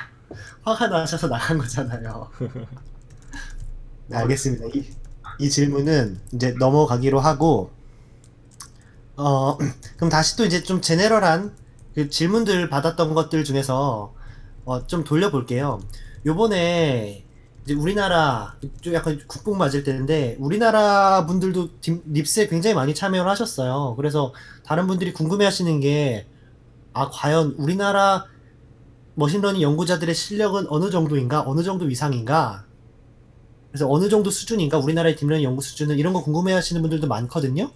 화가 0.62 0.88
나셔서 0.88 1.29
나간 1.29 1.59
거잖아요. 1.59 2.31
네, 4.09 4.16
알겠습니다. 4.16 4.66
이, 4.75 4.85
이 5.38 5.51
질문은 5.51 6.21
이제 6.33 6.53
넘어가기로 6.59 7.21
하고, 7.21 7.71
어, 9.16 9.57
그럼 9.97 10.11
다시 10.11 10.37
또 10.37 10.44
이제 10.44 10.62
좀 10.62 10.81
제네럴한 10.81 11.55
그 11.94 12.09
질문들 12.11 12.68
받았던 12.68 13.14
것들 13.14 13.44
중에서 13.44 14.14
어, 14.64 14.87
좀 14.87 15.05
돌려볼게요. 15.05 15.81
요번에 16.27 17.25
이제 17.64 17.75
우리나라 17.75 18.57
좀 18.81 18.94
약간 18.94 19.18
국뽕 19.27 19.59
맞을 19.59 19.83
때인데 19.85 20.37
우리나라 20.38 21.27
분들도 21.27 21.81
딥- 21.81 22.03
립스에 22.07 22.49
굉장히 22.49 22.75
많이 22.75 22.94
참여를 22.94 23.31
하셨어요. 23.31 23.94
그래서 23.97 24.33
다른 24.64 24.87
분들이 24.87 25.12
궁금해하시는 25.12 25.81
게 25.81 26.27
아, 26.92 27.11
과연 27.11 27.55
우리나라 27.59 28.27
머신러닝 29.23 29.61
연구자들의 29.61 30.15
실력은 30.15 30.67
어느 30.69 30.91
정도인가? 30.91 31.43
어느 31.45 31.65
정도 31.65 31.91
이상인가? 31.91 32.65
그래서 33.69 33.91
어느 33.91 34.09
정도 34.09 34.31
수준인가? 34.31 34.79
우리나라의 34.79 35.17
딥러닝 35.17 35.43
연구 35.43 35.61
수준은 35.61 35.99
이런 35.99 36.13
거 36.13 36.23
궁금해 36.23 36.53
하시는 36.53 36.81
분들도 36.81 37.09
많거든요? 37.09 37.73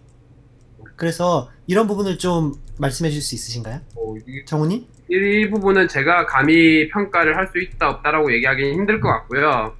그래서 0.94 1.50
이런 1.66 1.88
부분을 1.88 2.16
좀 2.18 2.52
말씀해 2.78 3.10
주실 3.10 3.22
수 3.22 3.34
있으신가요? 3.34 3.80
뭐, 3.96 4.16
이, 4.18 4.44
정우님? 4.46 4.86
이 5.10 5.50
부분은 5.50 5.88
제가 5.88 6.26
감히 6.26 6.88
평가를 6.88 7.36
할 7.36 7.48
수 7.48 7.58
있다 7.60 7.90
없다라고 7.90 8.32
얘기하기는 8.34 8.74
힘들 8.74 9.00
것 9.00 9.08
같고요. 9.08 9.74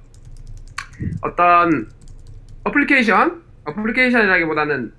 어떤 1.21 1.89
어플리케이션, 2.65 3.41
어플리케이션이라기보다는 3.63 4.91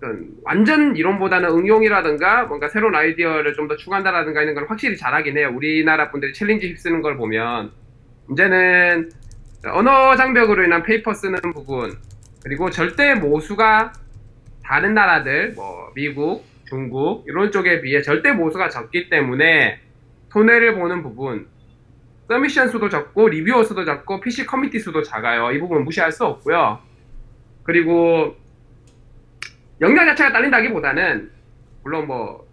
어떤 0.00 0.30
완전 0.42 0.96
이론보다는 0.96 1.50
응용이라든가 1.50 2.44
뭔가 2.44 2.68
새로운 2.68 2.94
아이디어를 2.94 3.54
좀 3.54 3.68
더 3.68 3.76
추가한다라든가 3.76 4.42
이런 4.42 4.54
걸 4.54 4.66
확실히 4.68 4.96
잘하긴 4.96 5.36
해요. 5.36 5.52
우리나라 5.54 6.10
분들이 6.10 6.32
챌린지 6.32 6.68
휩쓰는 6.70 7.02
걸 7.02 7.16
보면 7.16 7.70
문제는 8.26 9.10
언어 9.66 10.16
장벽으로 10.16 10.64
인한 10.64 10.82
paper 10.82 11.14
쓰는 11.14 11.38
부분 11.54 11.96
그리고 12.42 12.70
절대 12.70 13.14
모수가 13.14 13.92
다른 14.64 14.94
나라들 14.94 15.52
뭐 15.52 15.92
미국, 15.94 16.44
중국 16.66 17.24
이런 17.28 17.52
쪽에 17.52 17.80
비해 17.80 18.02
절대 18.02 18.32
모수가 18.32 18.70
적기 18.70 19.08
때문에 19.08 19.78
손해를 20.30 20.74
보는 20.74 21.02
부분 21.02 21.46
submission 22.26 22.68
수도 22.68 22.88
적고 22.88 23.28
reviewer 23.28 23.62
수도 23.64 23.84
적고 23.84 24.20
PC 24.20 24.46
committee 24.46 24.80
수도 24.80 25.02
작아요. 25.02 25.52
이 25.52 25.60
부분은 25.60 25.84
무시할 25.84 26.10
수 26.10 26.24
없고요. 26.24 26.78
그리고 27.62 28.36
역량 29.80 30.06
자체가 30.06 30.32
딸린다기보다는 30.32 31.30
물론 31.82 32.06
뭐 32.06 32.46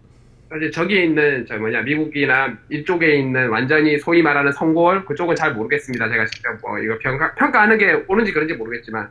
사실 0.50 0.72
저기에 0.72 1.04
있는 1.04 1.46
저 1.46 1.58
뭐냐 1.58 1.82
미국이나 1.82 2.58
이쪽에 2.70 3.16
있는 3.18 3.50
완전히 3.50 4.00
소위 4.00 4.22
말하는 4.22 4.54
성골 4.54 5.06
그쪽은 5.06 5.36
잘 5.36 5.54
모르겠습니다. 5.54 6.08
제가 6.10 6.26
직접 6.26 6.58
뭐 6.62 6.80
이거 6.80 6.98
평가 7.00 7.34
평가하는 7.36 7.78
게 7.78 8.06
옳은지 8.08 8.32
그런지 8.32 8.54
모르겠지만 8.54 9.10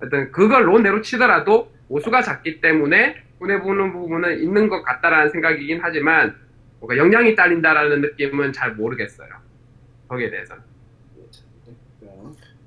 하여튼 0.00 0.32
그걸 0.32 0.66
논외로 0.66 1.02
치더라도 1.02 1.70
모수가 1.88 2.22
작기 2.22 2.62
때문에 2.62 3.22
손해 3.38 3.60
보는 3.60 3.92
부분은 3.92 4.40
있는 4.40 4.68
것 4.68 4.82
같다라는 4.82 5.30
생각이긴 5.30 5.80
하지만 5.82 6.34
뭔가 6.80 6.96
역량이 6.96 7.34
딸린다라는 7.34 8.00
느낌은 8.00 8.52
잘 8.52 8.72
모르겠어요. 8.72 9.28
거기에 10.08 10.30
대해서. 10.30 10.54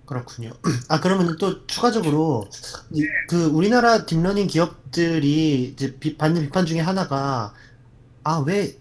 그렇군요. 0.08 0.52
아, 0.90 1.00
그러면 1.02 1.36
또 1.38 1.68
추가적으로 1.68 2.48
이- 2.92 3.06
그 3.30 3.46
우리나라 3.48 4.06
딥러닝 4.06 4.48
기업들이 4.48 5.66
이제 5.66 5.96
비- 6.00 6.18
받는 6.18 6.42
비판 6.44 6.66
중에 6.66 6.80
하나가 6.80 7.54
아, 8.24 8.44
왜 8.48 8.78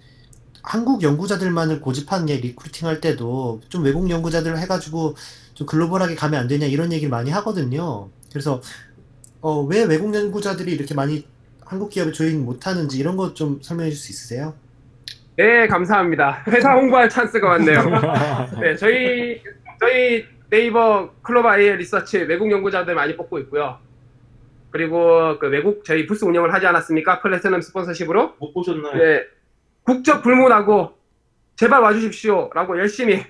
한국 0.63 1.03
연구자들만을 1.03 1.81
고집하는 1.81 2.27
게 2.27 2.37
recruiting 2.37 2.89
할 2.89 3.01
때도 3.01 3.61
좀 3.69 3.85
외국 3.85 4.09
연구자들을 4.09 4.59
해가지고 4.59 5.15
좀 5.55 5.67
글로벌하게 5.67 6.15
가면 6.15 6.41
안 6.41 6.49
되냐 6.49 6.67
이런 6.67 6.93
얘기를 6.93 7.11
많이 7.11 7.31
하거든요. 7.33 8.09
그래서 8.31 8.61
어, 9.41 9.63
왜 9.63 9.83
외국 9.85 10.15
연구자들이 10.15 10.73
이렇게 10.73 10.95
많이 10.95 11.25
한국 11.65 11.91
기업에 11.91 12.13
join 12.13 12.45
못하는지 12.45 12.99
이런 12.99 13.17
것좀 13.17 13.61
설명해 13.63 13.91
줄 13.91 13.99
수 13.99 14.13
있으세요? 14.13 14.55
네, 15.37 15.67
감사합니다. 15.67 16.45
회사 16.49 16.73
홍보할 16.75 17.09
찬스가 17.11 17.49
왔네요. 17.49 17.83
네, 18.61 18.77
저희 18.77 19.41
저희 19.81 20.25
네이버 20.49 21.11
Clova 21.23 21.59
AI 21.59 21.77
Research 21.79 22.19
외국 22.19 22.51
연구자들 22.51 22.95
많이 22.95 23.17
뽑고 23.17 23.39
있고요. 23.41 23.79
그리고 24.71 25.39
그 25.39 25.49
외국 25.49 25.85
저희 25.85 26.07
부스 26.07 26.25
운영을 26.25 26.53
하지 26.53 26.67
않았습니까? 26.67 27.21
platinum 27.21 27.61
sponsorship으로. 27.63 28.35
못 28.39 28.53
보셨나요? 28.53 28.95
네, 28.97 29.25
국적 29.83 30.23
불문하고 30.23 30.97
제발 31.57 31.81
와주십시오라고 31.83 32.79
열심히 32.79 33.25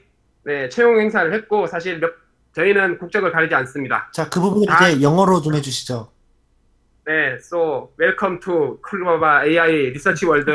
네, 0.44 0.68
채용 0.68 0.98
행사를 1.00 1.33
했고 1.33 1.66
사실 1.66 2.00
몇, 2.00 2.12
저희는 2.52 2.98
국적을 2.98 3.31
가리지 3.33 3.55
않습니다. 3.55 4.11
자, 4.12 4.29
그 4.29 4.40
부분을 4.40 4.66
아. 4.70 4.88
이제 4.88 5.02
영어로 5.02 5.40
좀 5.40 5.55
해주시죠. 5.55 6.11
네, 7.07 7.35
so 7.37 7.92
welcome 8.00 8.40
to 8.40 8.81
Clova 8.83 9.44
AI 9.46 9.90
Research 9.90 10.26
World. 10.26 10.50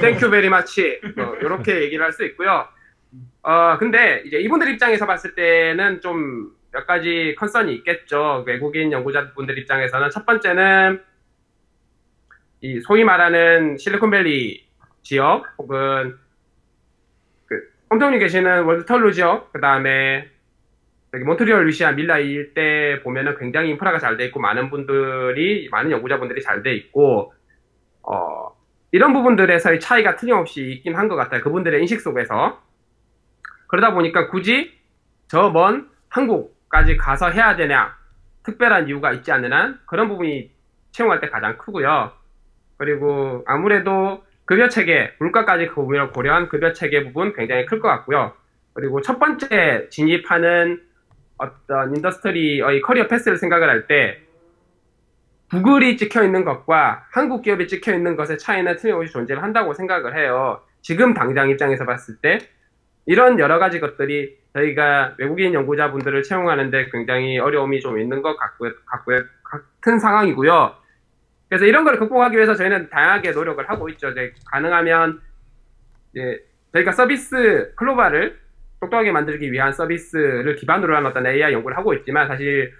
Thank 0.00 0.22
you 0.22 0.30
very 0.30 0.46
much. 0.46 1.00
뭐 1.16 1.34
이렇게 1.36 1.82
얘기를 1.82 2.04
할 2.04 2.12
수 2.12 2.24
있고요. 2.26 2.66
어 3.42 3.78
근데 3.78 4.22
이제 4.26 4.38
이분들 4.38 4.68
입장에서 4.70 5.06
봤을 5.06 5.34
때는 5.34 6.00
좀 6.00 6.56
몇 6.76 6.86
가지 6.86 7.34
concern이 7.38 7.72
있겠죠. 7.76 8.44
외국인 8.46 8.92
연구자분들 8.92 9.56
입장에서는 9.58 10.10
첫 10.10 10.26
번째는 10.26 11.02
이 12.60 12.80
소위 12.80 13.02
말하는 13.02 13.78
실리콘밸리 13.78 14.66
지역 15.02 15.46
혹은 15.56 16.18
그 17.46 17.70
홍정님 17.90 18.18
계시는 18.20 18.64
워털루 18.64 19.12
지역 19.14 19.52
그 19.54 19.60
다음에 19.62 20.28
여기 21.14 21.24
몬트리올, 21.24 21.64
루시아, 21.64 21.92
밀라 21.92 22.18
일대 22.18 23.00
보면은 23.02 23.38
굉장히 23.38 23.70
인프라가 23.70 23.98
잘 23.98 24.18
돼 24.18 24.26
있고 24.26 24.40
많은 24.40 24.68
분들이 24.68 25.68
많은 25.70 25.90
연구자분들이 25.90 26.42
잘 26.42 26.62
돼 26.62 26.74
있고 26.74 27.32
어 28.02 28.54
이런 28.92 29.14
부분들에서의 29.14 29.80
차이가 29.80 30.16
틀림없이 30.16 30.72
있긴 30.72 30.94
한 30.94 31.08
것 31.08 31.16
같아요. 31.16 31.40
그분들의 31.42 31.80
인식 31.80 32.00
속에서 32.02 32.60
그러다 33.68 33.92
보니까 33.94 34.28
굳이 34.28 34.72
저 35.28 35.50
먼 35.50 35.88
한국까지 36.08 36.96
가서 36.96 37.30
해야 37.30 37.56
되냐 37.56 37.96
특별한 38.44 38.88
이유가 38.88 39.12
있지 39.12 39.32
않는 39.32 39.52
한 39.52 39.80
그런 39.86 40.08
부분이 40.08 40.50
채용할 40.92 41.20
때 41.20 41.28
가장 41.28 41.58
크고요. 41.58 42.12
그리고 42.78 43.42
아무래도 43.46 44.24
급여 44.44 44.68
체계, 44.68 45.12
물가까지 45.18 45.66
고려- 45.68 46.10
고려한 46.12 46.48
급여 46.48 46.72
체계 46.72 47.02
부분 47.04 47.32
굉장히 47.34 47.66
클 47.66 47.80
것 47.80 47.88
같고요. 47.88 48.32
그리고 48.72 49.00
첫 49.00 49.18
번째 49.18 49.88
진입하는 49.90 50.80
어떤 51.38 51.96
industry의 51.96 52.80
career 52.82 53.08
path를 53.08 53.36
생각을 53.36 53.68
할 53.68 53.86
때 53.88 54.20
구글이 55.50 55.96
찍혀 55.96 56.24
있는 56.24 56.44
것과 56.44 57.04
한국 57.10 57.42
기업이 57.42 57.68
찍혀 57.68 57.94
있는 57.94 58.16
것의 58.16 58.38
차이는 58.38 58.76
틀림없이 58.76 59.12
존재를 59.12 59.42
한다고 59.42 59.74
생각을 59.74 60.16
해요. 60.16 60.60
지금 60.82 61.14
당장 61.14 61.50
입장에서 61.50 61.84
봤을 61.84 62.16
때 62.16 62.38
이런 63.06 63.38
여러 63.38 63.58
가지 63.58 63.80
것들이 63.80 64.36
저희가 64.52 65.14
외국인 65.18 65.54
연구자분들을 65.54 66.22
채용하는데 66.22 66.90
굉장히 66.90 67.38
어려움이 67.38 67.80
좀 67.80 67.98
있는 68.00 68.22
것 68.22 68.36
같고요, 68.36 68.72
같고요, 68.86 69.20
같은 69.44 69.98
상황이고요. 69.98 70.74
그래서 71.48 71.64
이런 71.64 71.84
걸 71.84 71.98
극복하기 71.98 72.36
위해서 72.36 72.54
저희는 72.54 72.90
다양하게 72.90 73.30
노력을 73.30 73.68
하고 73.68 73.88
있죠. 73.90 74.10
이제 74.10 74.32
가능하면 74.50 75.20
이제 76.12 76.44
저희가 76.72 76.92
서비스 76.92 77.72
클로바를 77.76 78.40
똑똑하게 78.80 79.12
만들기 79.12 79.52
위한 79.52 79.72
서비스를 79.72 80.56
기반으로 80.56 80.96
한 80.96 81.06
어떤 81.06 81.26
AI 81.26 81.52
연구를 81.52 81.76
하고 81.76 81.94
있지만 81.94 82.26
사실 82.26 82.74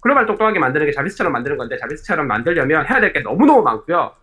글로벌 0.00 0.26
똑똑하게 0.26 0.60
만드는 0.60 0.86
게 0.86 0.92
자비스처럼 0.92 1.32
만드는 1.32 1.56
건데 1.56 1.76
자비스처럼 1.78 2.28
만들려면 2.28 2.88
해야 2.88 3.00
될 3.00 3.12
게 3.12 3.20
너무너무 3.20 3.62
많고요. 3.64 4.14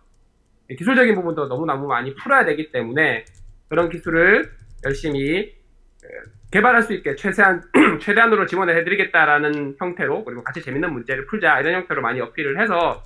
기술적인 0.78 1.14
부분도 1.14 1.46
너무너무 1.46 1.86
많이 1.86 2.14
풀어야 2.14 2.44
되기 2.46 2.72
때문에 2.72 3.26
그런 3.68 3.90
기술을 3.90 4.50
열심히 4.84 5.38
에, 5.38 6.08
개발할 6.50 6.82
수 6.82 6.92
있게 6.94 7.16
최대한 7.16 7.62
최대한으로 8.00 8.46
지원을 8.46 8.76
해드리겠다라는 8.78 9.76
형태로 9.78 10.24
그리고 10.24 10.44
같이 10.44 10.62
재밌는 10.62 10.92
문제를 10.92 11.26
풀자 11.26 11.60
이런 11.60 11.74
형태로 11.74 12.00
많이 12.02 12.20
어필을 12.20 12.60
해서 12.60 13.02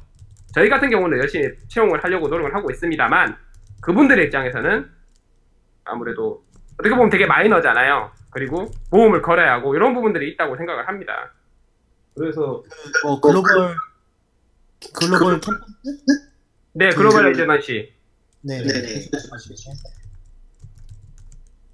저희 0.55 0.69
같은 0.69 0.91
경우는 0.91 1.19
열심히 1.19 1.49
채용을 1.69 2.03
하려고 2.03 2.29
노력을 2.29 2.55
하고 2.55 2.71
있습니다만 2.71 3.37
그분들의 3.81 4.27
입장에서는 4.27 4.91
아무래도 5.85 6.45
어떻게 6.75 6.91
보면 6.95 7.11
되게 7.11 7.27
마이너잖아요. 7.27 8.13
그리고 8.31 8.71
보험을 8.91 9.23
걸어야 9.23 9.53
하고 9.55 9.75
이런 9.75 9.95
부분들이 9.95 10.31
있다고 10.33 10.57
생각을 10.57 10.87
합니다. 10.87 11.33
그래서 12.15 12.63
뭐 13.05 13.21
글로벌 13.21 13.75
글로벌 14.95 15.41
캠퍼스? 15.41 15.61
네, 16.75 16.91
globalization 16.91 17.61
씨. 17.63 17.93
네, 18.43 18.63
네. 18.63 19.09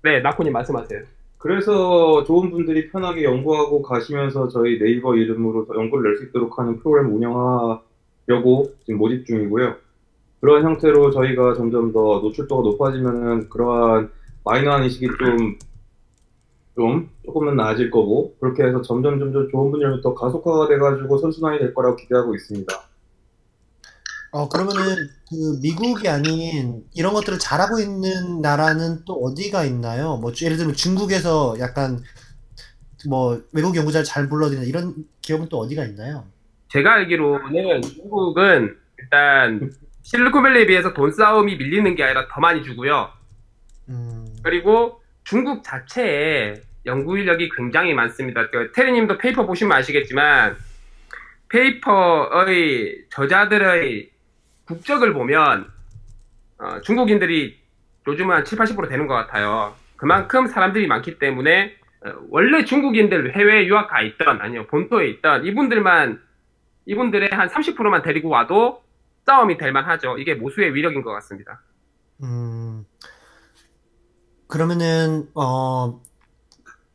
네, 0.05 0.21
낙호님 0.21 0.53
말씀하세요. 0.53 1.01
그래서 1.39 2.25
좋은 2.25 2.51
분들이 2.51 2.91
편하게 2.91 3.25
연구하고 3.25 3.81
가시면서 3.81 4.49
저희 4.49 4.79
네이버 4.79 5.17
이름으로 5.17 5.67
연구를 5.75 6.11
낼 6.11 6.19
수 6.19 6.25
있도록 6.25 6.59
하는 6.59 6.79
프로그램 6.79 7.15
운영하려고 7.15 8.75
지금 8.85 8.99
모집 8.99 9.25
중이고요. 9.25 9.77
그런 10.43 10.63
형태로 10.63 11.11
저희가 11.11 11.55
점점 11.55 11.91
더 11.93 12.21
노출도가 12.21 12.63
높아지면은 12.69 13.49
그러한 13.49 14.11
마이너한 14.45 14.83
인식이 14.85 15.07
좀, 15.19 15.59
좀, 16.75 17.09
조금은 17.25 17.57
나아질 17.57 17.91
거고, 17.91 18.35
그렇게 18.41 18.63
해서 18.63 18.83
점점 18.83 19.19
점점 19.19 19.49
좋은 19.49 19.71
분들부터 19.71 20.13
가속화가 20.13 20.69
돼가지고 20.69 21.17
선순환이 21.17 21.61
될 21.61 21.73
거라고 21.73 21.97
기대하고 21.97 22.35
있습니다. 22.35 22.75
어 24.35 24.49
그러면은 24.49 25.09
그 25.31 25.61
미국이 25.63 26.09
아닌 26.09 26.83
이런 26.93 27.15
것들을 27.15 27.39
잘하고 27.39 27.79
있는 27.79 28.41
나라는 28.41 29.05
또 29.05 29.15
어디가 29.15 29.63
있나요? 29.63 30.17
뭐 30.17 30.33
예를 30.43 30.57
들면 30.57 30.75
중국에서 30.75 31.55
약간 31.61 32.03
뭐 33.09 33.41
외국 33.53 33.77
연구자를 33.77 34.05
잘 34.05 34.29
불러들이는 34.29 34.67
이런 34.67 34.93
기업은 35.23 35.49
또 35.51 35.59
어디가 35.59 35.85
있나요? 35.85 36.27
제가 36.67 36.95
알기로는 36.95 37.83
중국은 37.83 38.77
일단 38.99 39.73
실리콘밸리에 40.03 40.67
비해서 40.67 40.93
돈 40.95 41.13
싸움이 41.13 41.55
밀리는 41.55 41.95
게 41.95 42.03
아니라 42.03 42.27
더 42.27 42.41
많이 42.41 42.65
주고요. 42.65 43.11
음, 43.89 44.27
그리고 44.43 45.01
중국 45.23 45.63
자체에 45.63 46.61
연구 46.87 47.17
인력이 47.17 47.51
굉장히 47.57 47.95
많습니다. 47.95 48.51
그 48.51 48.73
테리님도 48.75 49.17
paper 49.17 49.47
보시면 49.47 49.79
아시겠지만 49.79 50.57
페이퍼의 51.51 53.05
저자들의 53.11 54.14
국적을 54.67 55.13
보면 55.13 55.71
어, 56.59 56.81
중국인들이 56.83 57.59
요즘은 58.07 58.37
한 58.37 58.45
7, 58.45 58.59
80% 58.59 58.89
되는 58.89 59.07
것 59.07 59.15
같아요. 59.15 59.75
그만큼 59.97 60.47
사람들이 60.47 60.87
많기 60.87 61.19
때문에 61.19 61.75
어, 62.05 62.13
원래 62.31 62.65
중국인들 62.65 63.37
해외에 63.37 63.67
유학 63.67 63.89
가 63.89 64.03
있던 64.03 64.41
아니요 64.41 64.67
본토에 64.67 65.09
있던 65.09 65.47
이분들만 65.47 66.21
이분들의 66.87 67.31
한 67.33 67.49
30%만 67.49 68.03
데리고 68.03 68.29
와도 68.29 68.83
싸움이 69.27 69.57
될 69.57 69.73
만하죠. 69.73 70.19
이게 70.19 70.35
모수의 70.35 70.75
위력인 70.75 71.03
것 71.03 71.13
같습니다. 71.13 71.63
음, 72.23 72.85
그러면은 74.47 75.29
어 75.35 76.01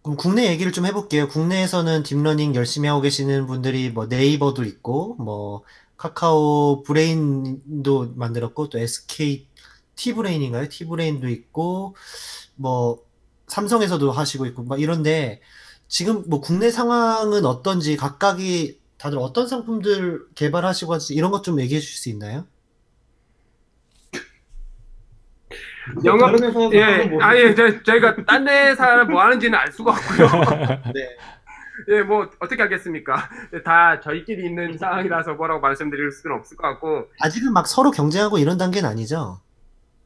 그럼 0.04 0.16
국내 0.16 0.48
얘기를 0.48 0.72
좀 0.72 0.86
해볼게요. 0.86 1.28
국내에서는 1.28 2.04
딥러닝 2.04 2.56
열심히 2.56 2.88
하고 2.88 3.02
계시는 3.02 3.48
분들이 3.48 3.90
뭐 3.90 4.06
네이버도 4.06 4.64
있고 4.64 5.16
뭐 5.16 5.64
카카오 6.04 6.82
브레인도 6.84 8.14
만들었고 8.16 8.70
또 8.70 8.80
SK 8.80 9.48
T브레인인가요? 9.96 10.70
T브레인도 10.70 11.28
있고 11.28 11.94
뭐 12.56 13.04
삼성에서도 13.48 14.10
하시고 14.10 14.46
있고 14.48 14.64
막 14.64 14.80
이런데 14.80 15.42
지금 15.90 16.24
뭐 16.28 16.40
국내 16.40 16.72
상황은 16.72 17.46
어떤지 17.46 17.98
각각이 17.98 18.80
다들 18.98 19.18
어떤 19.20 19.48
상품들 19.48 20.28
개발하시고 20.36 20.94
하지 20.94 21.14
이런 21.16 21.32
것 21.32 21.42
좀 21.42 21.60
얘기해 21.60 21.80
주실 21.82 21.98
수 21.98 22.10
있나요? 22.10 22.46
영업- 26.06 26.34
회사에서 26.36 26.74
예, 26.76 27.18
아예 27.20 27.56
저희가 27.84 28.16
딴 28.26 28.46
데서 28.46 29.06
뭐 29.06 29.22
하는지는 29.24 29.58
알 29.58 29.72
수가 29.72 29.92
없고요. 29.92 30.28
네. 30.94 31.18
예, 31.88 32.02
뭐 32.02 32.30
어떻게 32.39 32.62
하겠습니까? 32.62 33.30
다 33.63 34.00
저희끼리 34.00 34.46
있는 34.46 34.78
상황이라서 34.78 35.34
뭐라고 35.36 35.62
말씀드릴 35.62 36.12
수는 36.12 36.38
없을 36.38 36.58
것 36.58 36.68
같고 36.68 37.10
아직은 37.22 37.54
막 37.54 37.68
서로 37.68 37.92
경쟁하고 37.92 38.38
이런 38.38 38.58
단계는 38.58 38.89
아니죠? 38.89 39.39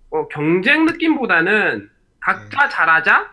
어, 0.09 0.27
경쟁 0.27 0.85
느낌보다는 0.85 1.89
각자 2.19 2.69
잘하자 2.69 3.31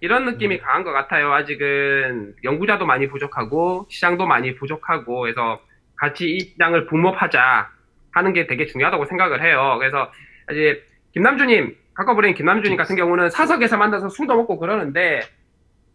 이런 0.00 0.24
느낌이 0.24 0.56
음. 0.56 0.60
강한 0.62 0.84
것 0.84 0.92
같아요. 0.92 1.32
아직은 1.32 2.36
연구자도 2.44 2.86
많이 2.86 3.08
부족하고 3.08 3.86
시장도 3.90 4.26
많이 4.26 4.54
부족하고 4.54 5.28
해서 5.28 5.60
같이 5.96 6.30
이 6.30 6.40
시장을 6.40 6.86
boom 6.86 7.19
up하자 7.19 7.68
하는 8.12 8.32
게 8.32 8.46
되게 8.46 8.66
중요하다고 8.66 9.04
생각을 9.06 9.42
해요. 9.42 9.76
그래서 9.78 10.10
이제 10.50 10.82
김남주님 11.12 11.76
카카오브레인 11.94 12.34
김남주님 12.34 12.78
같은 12.78 12.96
경우는 12.96 13.30
사석에서 13.30 13.76
만나서 13.76 14.08
술도 14.08 14.34
먹고 14.36 14.58
그러는데 14.58 15.20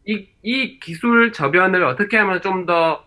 이, 0.07 0.27
이 0.43 0.79
기술 0.79 1.31
저변을 1.31 1.83
어떻게 1.83 2.17
하면 2.17 2.41
좀 2.41 2.65
더 2.65 3.03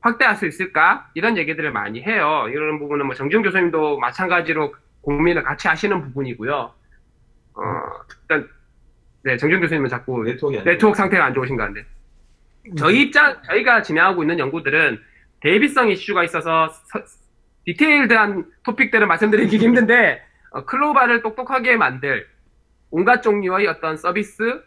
확대할 0.00 0.34
수 0.36 0.46
있을까? 0.46 1.08
이런 1.14 1.36
얘기들을 1.38 1.70
많이 1.70 2.02
해요. 2.02 2.46
이런 2.50 2.80
부분은 2.80 3.06
뭐 3.06 3.14
정지훈 3.14 3.42
교수님도 3.44 3.98
마찬가지로 4.00 4.74
고민을 5.02 5.44
같이 5.44 5.68
하시는 5.68 6.02
부분이고요. 6.02 6.54
어, 7.54 7.62
일단, 8.22 8.48
네, 9.22 9.36
정준 9.36 9.60
교수님은 9.60 9.88
자꾸 9.88 10.24
네트워크가 10.24 10.60
안 10.60 10.64
네트워크 10.64 10.96
상태가 10.96 11.24
안 11.26 11.34
좋으신가 11.34 11.64
한데. 11.64 11.84
저희 12.76 13.02
입장, 13.02 13.40
저희가 13.44 13.82
진행하고 13.82 14.24
있는 14.24 14.40
연구들은 14.40 15.00
대비성 15.40 15.88
이슈가 15.90 16.24
있어서 16.24 16.68
서- 16.68 17.04
디테일드한 17.64 18.44
토픽들은 18.64 19.06
말씀드리기 19.06 19.56
힘든데, 19.58 20.20
어, 20.50 20.64
클로바를 20.64 21.22
똑똑하게 21.22 21.76
만들 21.76 22.26
온갖 22.90 23.20
종류의 23.22 23.68
어떤 23.68 23.96
서비스 23.96 24.62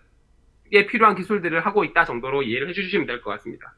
에 0.74 0.86
필요한 0.88 1.16
기술들을 1.16 1.66
하고 1.66 1.84
있다 1.84 2.06
정도로 2.06 2.44
이해를 2.44 2.70
해주시면 2.70 3.06
될 3.08 3.22
것 3.22 3.32
같습니다. 3.32 3.74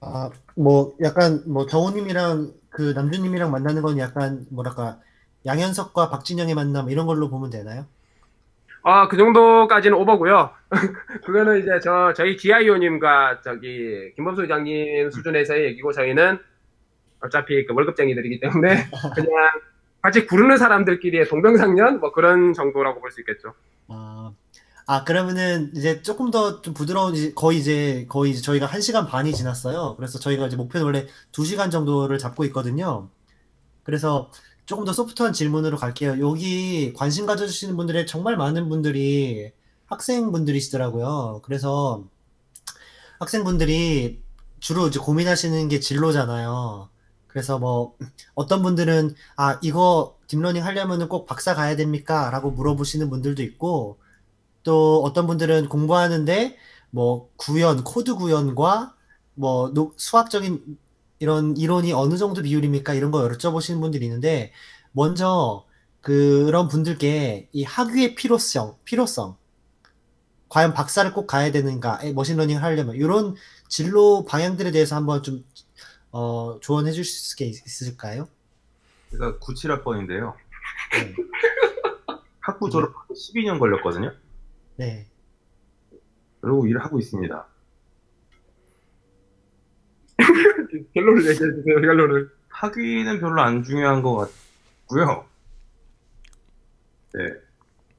아, 0.00 0.30
뭐 0.56 0.94
약간 1.02 1.42
뭐 1.46 1.66
정우님이랑 1.66 2.52
그 2.70 2.92
남준님이랑 2.94 3.50
만나는 3.50 3.82
건 3.82 3.98
약간 3.98 4.46
뭐랄까 4.50 4.98
양현석과 5.46 6.10
박진영의 6.10 6.54
만남 6.54 6.90
이런 6.90 7.06
걸로 7.06 7.28
보면 7.30 7.50
되나요? 7.50 7.86
어, 8.82 9.08
그 9.08 9.16
정도까지는 9.16 9.96
오버고요. 9.96 10.50
그거는 11.24 11.60
이제 11.62 11.80
저 11.82 12.12
저희 12.14 12.36
GIO님과 12.36 13.40
저기 13.42 14.12
김범수 14.16 14.42
회장님 14.42 15.10
수준에서의 15.10 15.64
얘기고 15.66 15.92
저희는 15.92 16.38
어차피 17.20 17.64
그 17.66 17.72
월급쟁이들이기 17.74 18.40
때문에 18.40 18.84
그냥 19.14 19.60
같이 20.02 20.26
구르는 20.26 20.58
사람들끼리의 20.58 21.28
동병상련 21.28 22.00
뭐 22.00 22.12
그런 22.12 22.52
정도라고 22.52 23.00
볼 23.00 23.10
수 23.10 23.20
있겠죠. 23.22 23.54
아, 23.88 24.32
아, 24.86 25.04
그러면은 25.04 25.72
이제 25.76 26.02
조금 26.02 26.30
더 26.30 26.60
좀 26.62 26.74
부드러운, 26.74 27.34
거의 27.34 27.58
이제, 27.58 28.06
거의 28.08 28.32
이제 28.32 28.42
저희가 28.42 28.66
1시간 28.66 29.06
반이 29.08 29.32
지났어요. 29.34 29.96
그래서 29.96 30.18
저희가 30.18 30.46
이제 30.46 30.56
목표는 30.56 30.84
원래 30.84 31.06
2시간 31.32 31.70
정도를 31.70 32.18
잡고 32.18 32.44
있거든요. 32.46 33.08
그래서 33.84 34.30
조금 34.66 34.84
더 34.84 34.92
소프트한 34.92 35.32
질문으로 35.34 35.76
갈게요. 35.78 36.18
여기 36.20 36.92
관심 36.94 37.26
가져주시는 37.26 37.76
분들의 37.76 38.06
정말 38.06 38.36
많은 38.36 38.68
분들이 38.68 39.52
학생분들이시더라고요. 39.86 41.42
그래서 41.44 42.04
학생분들이 43.18 44.22
주로 44.60 44.88
이제 44.88 44.98
고민하시는 44.98 45.68
게 45.68 45.80
진로잖아요. 45.80 46.88
그래서 47.28 47.58
뭐 47.58 47.96
어떤 48.34 48.62
분들은 48.62 49.14
아 49.36 49.58
이거 49.62 50.18
딥러닝 50.28 50.64
하려면은 50.64 51.08
꼭 51.08 51.26
박사 51.26 51.54
가야 51.54 51.76
됩니까? 51.76 52.30
라고 52.30 52.50
물어보시는 52.50 53.10
분들도 53.10 53.42
있고 53.42 53.98
또 54.64 55.02
어떤 55.04 55.26
분들은 55.26 55.68
공부하는데 55.68 56.56
뭐 56.90 57.30
구현, 57.36 57.84
코드 57.84 58.14
구현과 58.16 58.94
뭐 59.34 59.70
노- 59.72 59.92
수학적인 59.96 60.78
이런 61.20 61.56
이론이 61.56 61.92
어느 61.92 62.16
정도 62.16 62.42
비율입니까? 62.42 62.94
이런 62.94 63.10
거 63.10 63.28
여쭤보시는 63.28 63.80
분들이 63.80 64.06
있는데 64.06 64.52
먼저 64.92 65.64
그런 66.00 66.68
분들께 66.68 67.48
이 67.52 67.62
학위의 67.64 68.14
필요성, 68.14 68.78
필요성 68.84 69.36
과연 70.48 70.72
박사를 70.74 71.12
꼭 71.12 71.26
가야 71.26 71.50
되는가? 71.50 72.00
에, 72.02 72.12
머신러닝 72.12 72.62
하려면 72.62 72.94
이런 72.96 73.34
진로 73.68 74.24
방향들에 74.24 74.70
대해서 74.70 74.96
한번 74.96 75.22
좀 75.22 75.44
어, 76.12 76.58
조언해 76.60 76.92
주실 76.92 77.12
수 77.12 77.42
있을까요? 77.42 78.28
제가 79.10 79.38
97학번인데요. 79.38 80.34
네. 80.92 81.14
학부 82.40 82.70
졸업하고 82.70 83.14
12년 83.14 83.58
걸렸거든요. 83.58 84.12
네. 84.76 85.06
그리고 86.40 86.66
일을 86.66 86.82
하고 86.84 86.98
있습니다. 86.98 87.46
결론을 90.94 91.20
얘기해 91.22 91.34
주세요. 91.34 91.80
결론을. 91.80 92.30
학위는 92.48 93.20
별로 93.20 93.40
안 93.40 93.62
중요한 93.62 94.02
것 94.02 94.30
같고요. 94.86 95.26
네. 97.14 97.32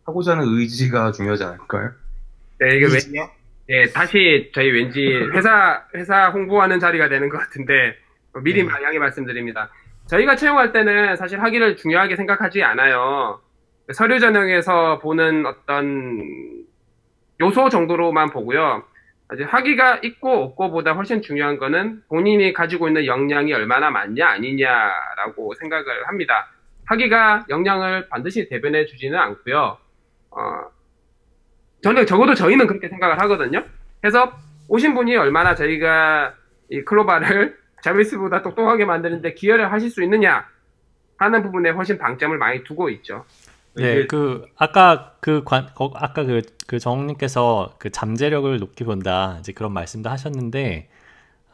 하고자 0.06 0.34
하는 0.34 0.46
의지가 0.48 1.12
중요하지 1.12 1.44
않을까요? 1.44 1.92
네, 2.60 2.78
이게 2.78 2.86
왜, 2.86 2.94
의지요? 2.94 3.30
예, 3.70 3.88
다시 3.90 4.52
저희 4.54 4.70
왠지 4.70 5.02
회사, 5.34 5.84
회사 5.96 6.30
홍보하는 6.30 6.80
자리가 6.80 7.10
되는 7.10 7.30
것 7.30 7.38
같은데, 7.40 7.96
어, 8.34 8.40
미리 8.40 8.64
네. 8.64 8.70
양해 8.84 9.00
말씀드립니다. 9.00 9.72
저희가 10.08 10.36
채용할 10.36 10.72
때는 10.72 11.16
사실 11.16 11.42
학위를 11.42 11.76
중요하게 11.78 12.16
생각하지 12.16 12.62
않아요. 12.62 13.42
서류 13.94 14.20
전형에서 14.20 15.00
보는 15.00 15.46
어떤 15.46 16.65
요소 17.42 17.70
정도로만 17.70 18.30
보고요. 18.30 18.84
아직 19.28 19.44
학위가 19.44 20.02
있고 20.04 20.44
없고보다 20.44 20.94
훨씬 20.94 21.22
중요한 21.22 21.58
거는 21.58 22.04
본인이 22.08 22.54
가지고 22.54 22.88
있는 22.88 23.06
역량이 23.06 23.54
얼마나 23.54 23.90
많냐 23.90 24.28
아니냐라고 24.28 25.54
생각을 25.56 26.08
합니다. 26.08 26.48
학위가 26.86 27.46
역량을 27.50 28.08
반드시 28.10 28.48
대변해 28.48 28.86
주지는 28.86 29.18
않고요. 29.18 29.78
어, 30.32 30.40
저는 31.82 32.06
적어도 32.06 32.36
저희는 32.36 32.68
그렇게 32.68 32.88
생각을 32.88 33.20
하거든요. 33.22 33.66
그래서 34.00 34.32
오신 34.68 34.94
분이 34.94 35.16
얼마나 35.16 35.56
저희가 35.56 36.36
이 36.70 36.82
클로바를 36.82 37.58
자비스보다 37.82 38.42
똑똑하게 38.42 38.86
만드는데 38.86 39.34
기여를 39.34 39.72
하실 39.72 39.90
수 39.90 40.04
있느냐 40.04 40.48
하는 41.18 41.44
부분에 41.44 41.72
훨씬 41.72 41.98
방점을 41.98 42.38
많이 42.38 42.64
두고 42.64 42.90
있죠. 42.90 43.26
네, 43.78 44.06
이게- 44.06 44.08
그 44.08 44.46
아까 44.56 45.18
그 45.20 45.44
관, 45.44 45.68
거- 45.76 45.92
아까 45.96 46.24
그, 46.24 46.42
그 46.68 46.80
정님께서 46.80 47.76
그 47.78 47.90
잠재력을 47.92 48.58
높게 48.60 48.86
본다 48.86 49.38
이제 49.40 49.52
그런 49.52 49.74
말씀도 49.74 50.10
하셨는데, 50.10 50.90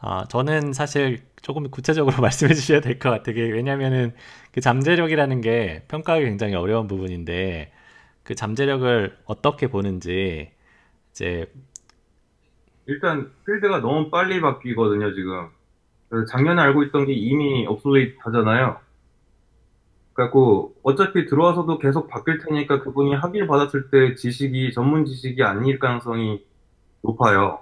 아 0.00 0.26
저는 0.30 0.72
사실 0.74 1.24
조금 1.42 1.70
구체적으로 1.70 2.16
말씀해 2.22 2.54
주셔야 2.54 2.80
될 2.80 2.98
것 3.00 3.10
같아요. 3.10 3.32
이게 3.36 3.52
왜냐면은 3.52 4.14
그 4.52 4.60
잠재력이라는 4.62 5.40
게 5.42 5.84
평가하기 5.88 6.24
굉장히 6.26 6.54
어려운 6.56 6.88
부분인데, 6.88 7.72
그 8.24 8.34
잠재력을 8.36 9.18
어떻게 9.26 9.68
보는지 9.68 10.50
이제 11.12 11.46
일단 12.86 13.32
필드가 13.46 13.80
너무 13.80 14.10
빨리 14.10 14.40
바뀌거든요, 14.40 15.14
지금. 15.14 15.50
작년에 16.30 16.60
알고 16.62 16.84
있던 16.84 17.06
게 17.06 17.12
이미 17.14 17.66
obsolete 17.66 18.16
하잖아요. 18.20 18.80
그래갖고 20.14 20.74
어차피 20.82 21.26
들어와서도 21.26 21.78
계속 21.78 22.08
바뀔 22.08 22.38
테니까 22.38 22.80
그분이 22.82 23.14
학위를 23.14 23.46
받았을 23.46 23.90
때 23.90 24.14
지식이 24.14 24.72
전문 24.72 25.04
지식이 25.04 25.42
아닐 25.42 25.78
가능성이 25.78 26.44
높아요. 27.02 27.60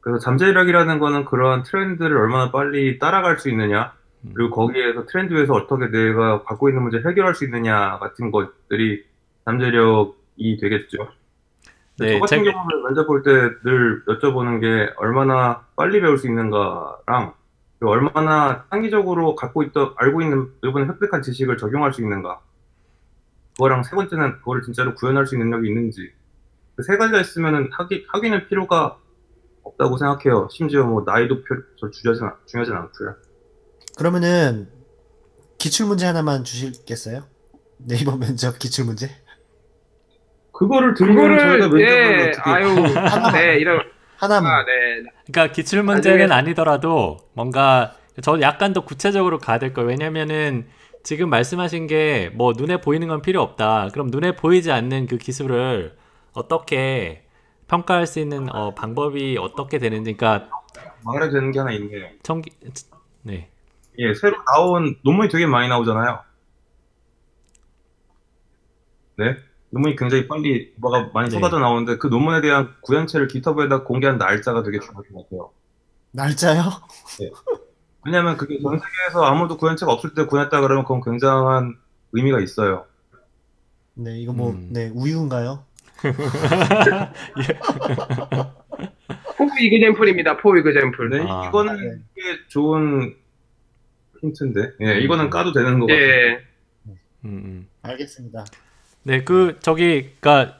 그래서 0.00 0.18
잠재력이라는 0.20 0.98
거는 0.98 1.24
그러한 1.24 1.62
트렌드를 1.64 2.16
얼마나 2.16 2.50
빨리 2.50 2.98
따라갈 2.98 3.38
수 3.38 3.48
있느냐, 3.50 3.92
그리고 4.34 4.54
거기에서 4.54 5.04
트렌드에서 5.06 5.54
어떻게 5.54 5.88
내가 5.90 6.42
갖고 6.44 6.68
있는 6.68 6.82
문제 6.82 6.98
를 6.98 7.10
해결할 7.10 7.34
수 7.34 7.44
있느냐 7.44 7.98
같은 7.98 8.30
것들이 8.30 9.04
잠재력이 9.44 10.58
되겠죠. 10.60 11.08
네, 11.98 12.12
저 12.14 12.20
같은 12.20 12.44
제- 12.44 12.50
경우는 12.52 12.82
면접 12.84 13.06
볼 13.06 13.22
때 13.22 13.30
늘 13.64 14.04
여쭤보는 14.06 14.60
게 14.60 14.92
얼마나 14.96 15.64
빨리 15.76 16.00
배울 16.00 16.18
수 16.18 16.26
있는가랑 16.28 17.32
얼마나 17.88 18.64
창의적으로 18.70 19.34
갖고 19.34 19.62
있던 19.64 19.94
알고 19.96 20.22
있는 20.22 20.50
이번에 20.64 20.86
획득한 20.86 21.22
지식을 21.22 21.56
적용할 21.58 21.92
수 21.92 22.02
있는가. 22.02 22.40
그거랑 23.56 23.82
세 23.84 23.96
번째는 23.96 24.38
그거를 24.38 24.62
진짜로 24.62 24.94
구현할 24.94 25.26
수 25.26 25.34
있는 25.34 25.48
능력이 25.50 25.68
있는지. 25.68 26.12
그 26.76 26.82
세 26.82 26.96
가지가 26.98 27.20
있으면은 27.22 27.70
학위 27.72 28.04
학위는 28.08 28.48
필요가 28.48 28.98
없다고 29.62 29.96
생각해요. 29.96 30.48
심지어 30.50 30.84
뭐 30.84 31.02
나이도 31.06 31.42
중요하진, 31.90 32.24
않- 32.26 32.34
중요하진 32.46 32.74
않고요. 32.74 33.14
그러면은 33.96 34.68
기출 35.58 35.86
문제 35.86 36.04
하나만 36.06 36.44
주시겠어요? 36.44 37.24
네이버 37.78 38.16
면접 38.16 38.58
기출 38.58 38.84
문제? 38.84 39.10
그거를 40.52 40.94
들으면 40.94 41.38
저희가 41.38 41.68
면접을 41.68 41.80
예, 41.80 42.28
어떻게 42.28 42.50
아유, 42.50 42.66
네, 43.32 43.58
이런, 43.58 43.80
하나만. 44.16 44.52
아, 44.52 44.64
네. 44.64 45.02
그러니까 45.26 45.52
기출 45.52 45.82
문제는 45.82 46.32
아니더라도 46.32 47.18
뭔가 47.34 47.96
저 48.22 48.40
약간 48.40 48.72
더 48.72 48.84
구체적으로 48.84 49.38
가야 49.38 49.58
될 49.58 49.72
거예요. 49.72 49.88
왜냐면은 49.88 50.68
지금 51.02 51.28
말씀하신 51.30 51.86
게 51.86 52.30
뭐 52.34 52.52
눈에 52.56 52.80
보이는 52.80 53.06
건 53.08 53.22
필요 53.22 53.42
없다. 53.42 53.90
그럼 53.92 54.08
눈에 54.08 54.36
보이지 54.36 54.72
않는 54.72 55.06
그 55.06 55.18
기술을 55.18 55.96
어떻게 56.32 57.24
평가할 57.68 58.06
수 58.06 58.20
있는 58.20 58.48
어, 58.54 58.74
방법이 58.74 59.36
어떻게 59.40 59.78
되는지, 59.78 60.14
그러니까 60.16 60.48
말해야 61.04 61.30
되는 61.30 61.50
게 61.52 61.58
하나 61.58 61.72
있네요. 61.72 62.08
청기, 62.22 62.50
네, 63.22 63.50
예, 63.98 64.14
새로 64.14 64.36
나온 64.54 64.96
논문이 65.04 65.28
되게 65.30 65.46
많이 65.46 65.68
나오잖아요. 65.68 66.22
네? 69.16 69.36
논문이 69.76 69.96
굉장히 69.96 70.26
빨리 70.26 70.72
뭐가 70.76 71.10
많이 71.12 71.28
네. 71.28 71.34
쏟아져 71.34 71.58
나오는데 71.58 71.98
그 71.98 72.06
논문에 72.06 72.40
대한 72.40 72.74
구현체를 72.80 73.28
GitHub에다 73.28 73.82
공개한 73.84 74.16
날짜가 74.18 74.62
되게 74.62 74.80
중요한 74.80 75.04
것 75.12 75.24
같아요. 75.24 75.50
날짜요? 76.12 76.62
왜냐면 78.04 78.38
그게 78.38 78.58
전 78.62 78.78
세계에서 78.78 79.24
아무도 79.24 79.58
구현체가 79.58 79.92
없을 79.92 80.14
때 80.14 80.24
구현했다 80.24 80.60
그러면 80.62 80.84
그건 80.84 81.02
굉장한 81.02 81.76
의미가 82.12 82.40
있어요. 82.40 82.86
네, 83.94 84.18
이거 84.18 84.32
뭐, 84.32 84.50
음. 84.50 84.68
네, 84.72 84.90
우유인가요? 84.94 85.64
For 89.36 89.44
example입니다. 89.58 90.36
For 90.38 90.56
example. 90.56 91.10
네, 91.10 91.26
아. 91.28 91.48
이거는 91.48 91.76
네. 91.76 91.98
되게 92.14 92.38
좋은 92.48 93.16
힌트인데. 94.20 94.72
예, 94.82 94.98
이거는 95.00 95.30
까도 95.30 95.52
되는 95.52 95.78
거 95.78 95.86
같아요. 95.86 96.00
예. 96.00 96.44
음, 96.86 96.96
음. 97.24 97.68
알겠습니다. 97.82 98.44
네, 99.06 99.22
그 99.22 99.56
저기 99.60 100.10
그러니까 100.18 100.58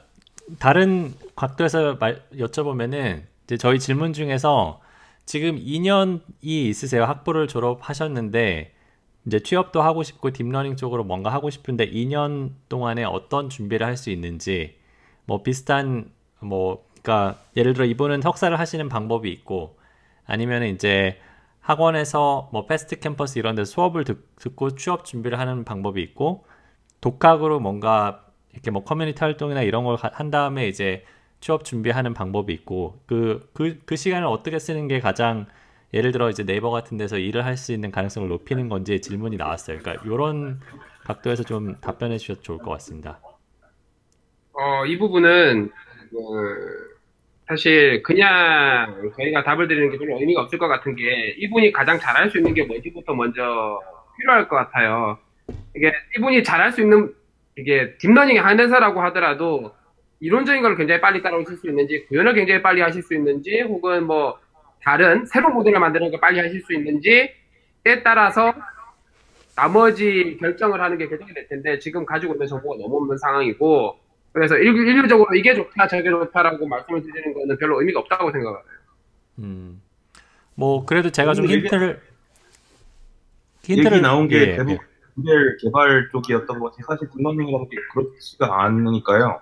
다른 0.57 1.13
각도에서 1.35 1.95
말, 1.95 2.23
여쭤보면은 2.33 3.23
이제 3.43 3.57
저희 3.57 3.77
질문 3.77 4.13
중에서 4.13 4.79
지금 5.25 5.57
2년이 5.57 6.21
있으세요. 6.43 7.03
학부를 7.03 7.49
졸업하셨는데 7.49 8.73
이제 9.25 9.39
취업도 9.41 9.81
하고 9.81 10.01
싶고 10.03 10.31
딥러닝 10.31 10.77
쪽으로 10.77 11.03
뭔가 11.03 11.29
하고 11.33 11.49
싶은데 11.49 11.91
2년 11.91 12.51
동안에 12.69 13.03
어떤 13.03 13.49
준비를 13.49 13.85
할 13.85 13.97
수 13.97 14.11
있는지 14.11 14.77
뭐 15.25 15.43
비슷한 15.43 16.09
뭐 16.39 16.85
그러니까 17.03 17.41
예를 17.57 17.73
들어 17.73 17.85
이분은 17.85 18.21
석사를 18.21 18.57
하시는 18.57 18.87
방법이 18.87 19.29
있고 19.29 19.77
아니면 20.25 20.63
이제 20.63 21.19
학원에서 21.59 22.47
뭐 22.53 22.65
패스트 22.65 23.01
캠퍼스 23.01 23.39
이런 23.39 23.55
데 23.55 23.65
수업을 23.65 24.05
듣, 24.05 24.25
듣고 24.37 24.77
취업 24.77 25.03
준비를 25.03 25.37
하는 25.37 25.65
방법이 25.65 26.01
있고 26.01 26.45
독학으로 27.01 27.59
뭔가 27.59 28.26
이렇게 28.53 28.71
뭐 28.71 28.83
커뮤니티 28.83 29.19
활동이나 29.23 29.61
이런 29.63 29.83
걸 29.83 29.97
한 30.01 30.31
다음에 30.31 30.67
이제 30.67 31.03
취업 31.39 31.63
준비하는 31.65 32.13
방법이 32.13 32.53
있고 32.53 32.99
그, 33.05 33.49
그, 33.53 33.79
그 33.85 33.95
시간을 33.95 34.27
어떻게 34.27 34.59
쓰는 34.59 34.87
게 34.87 34.99
가장 34.99 35.45
예를 35.93 36.11
들어 36.11 36.29
이제 36.29 36.43
네이버 36.45 36.69
같은 36.71 36.97
데서 36.97 37.17
일을 37.17 37.45
할 37.45 37.57
수 37.57 37.71
있는 37.73 37.91
가능성을 37.91 38.27
높이는 38.29 38.69
건지 38.69 39.01
질문이 39.01 39.37
나왔어요. 39.37 39.79
그러니까 39.79 40.03
이런 40.05 40.59
각도에서 41.05 41.43
좀 41.43 41.75
답변해 41.81 42.17
주셔도 42.17 42.41
좋을 42.41 42.59
것 42.59 42.71
같습니다. 42.71 43.21
어, 44.53 44.85
이 44.85 44.97
부분은 44.97 45.71
그, 46.09 46.17
사실 47.47 48.03
그냥 48.03 49.11
저희가 49.17 49.43
답을 49.43 49.67
드리는 49.67 49.89
게 49.91 49.97
별로 49.97 50.19
의미가 50.19 50.41
없을 50.43 50.59
것 50.59 50.67
같은 50.67 50.95
게 50.95 51.35
이분이 51.37 51.71
가장 51.71 51.99
잘할 51.99 52.29
수 52.29 52.37
있는 52.39 52.53
게 52.53 52.63
뭔지부터 52.65 53.13
먼저 53.13 53.79
필요할 54.17 54.47
것 54.49 54.55
같아요. 54.57 55.17
이게 55.75 55.93
이분이 56.17 56.43
잘할 56.43 56.71
수 56.73 56.81
있는 56.81 57.13
이게 57.57 57.95
딥러닝에 57.97 58.39
한해서라고 58.39 59.01
하더라도 59.03 59.73
이론적인 60.19 60.61
걸 60.61 60.77
굉장히 60.77 61.01
빨리 61.01 61.21
따라오실 61.21 61.57
수 61.57 61.67
있는지 61.67 62.05
구현을 62.07 62.33
굉장히 62.33 62.61
빨리 62.61 62.81
하실 62.81 63.01
수 63.03 63.13
있는지 63.15 63.61
혹은 63.61 64.05
뭐 64.05 64.37
다른 64.83 65.25
새로운 65.25 65.53
모델을 65.55 65.79
만드는 65.79 66.11
걸 66.11 66.19
빨리 66.19 66.39
하실 66.39 66.61
수 66.61 66.73
있는지에 66.73 67.33
따라서 68.03 68.53
나머지 69.55 70.37
결정을 70.39 70.81
하는 70.81 70.97
게 70.97 71.07
결정이 71.07 71.33
될 71.33 71.47
텐데 71.47 71.79
지금 71.79 72.05
가지고 72.05 72.33
있는 72.33 72.45
정보가 72.47 72.77
너무 72.81 72.97
없는 72.97 73.17
상황이고 73.17 73.97
그래서 74.33 74.55
일, 74.57 74.67
일률적으로 74.67 75.33
이게 75.35 75.55
좋다 75.55 75.87
저게 75.87 76.09
좋다라고 76.09 76.67
말씀을 76.67 77.01
드리는 77.01 77.33
거는 77.33 77.57
별로 77.57 77.79
의미가 77.79 78.01
없다고 78.01 78.31
생각해요. 78.31 78.61
음. 79.39 79.81
뭐 80.53 80.85
그래도 80.85 81.09
제가 81.11 81.33
좀 81.33 81.45
얘기- 81.49 81.61
힌트를 81.63 81.99
얘기 83.69 84.01
나온 84.01 84.27
게 84.27 84.39
예, 84.41 84.45
대부분 84.57 84.73
예. 84.73 84.96
모델 85.17 85.57
개발 85.57 86.09
쪽이었던 86.11 86.59
거지 86.59 86.81
사실 86.85 87.09
딥러닝이라는 87.09 87.69
게 87.69 87.77
그렇지가 87.93 88.63
않으니까요. 88.63 89.41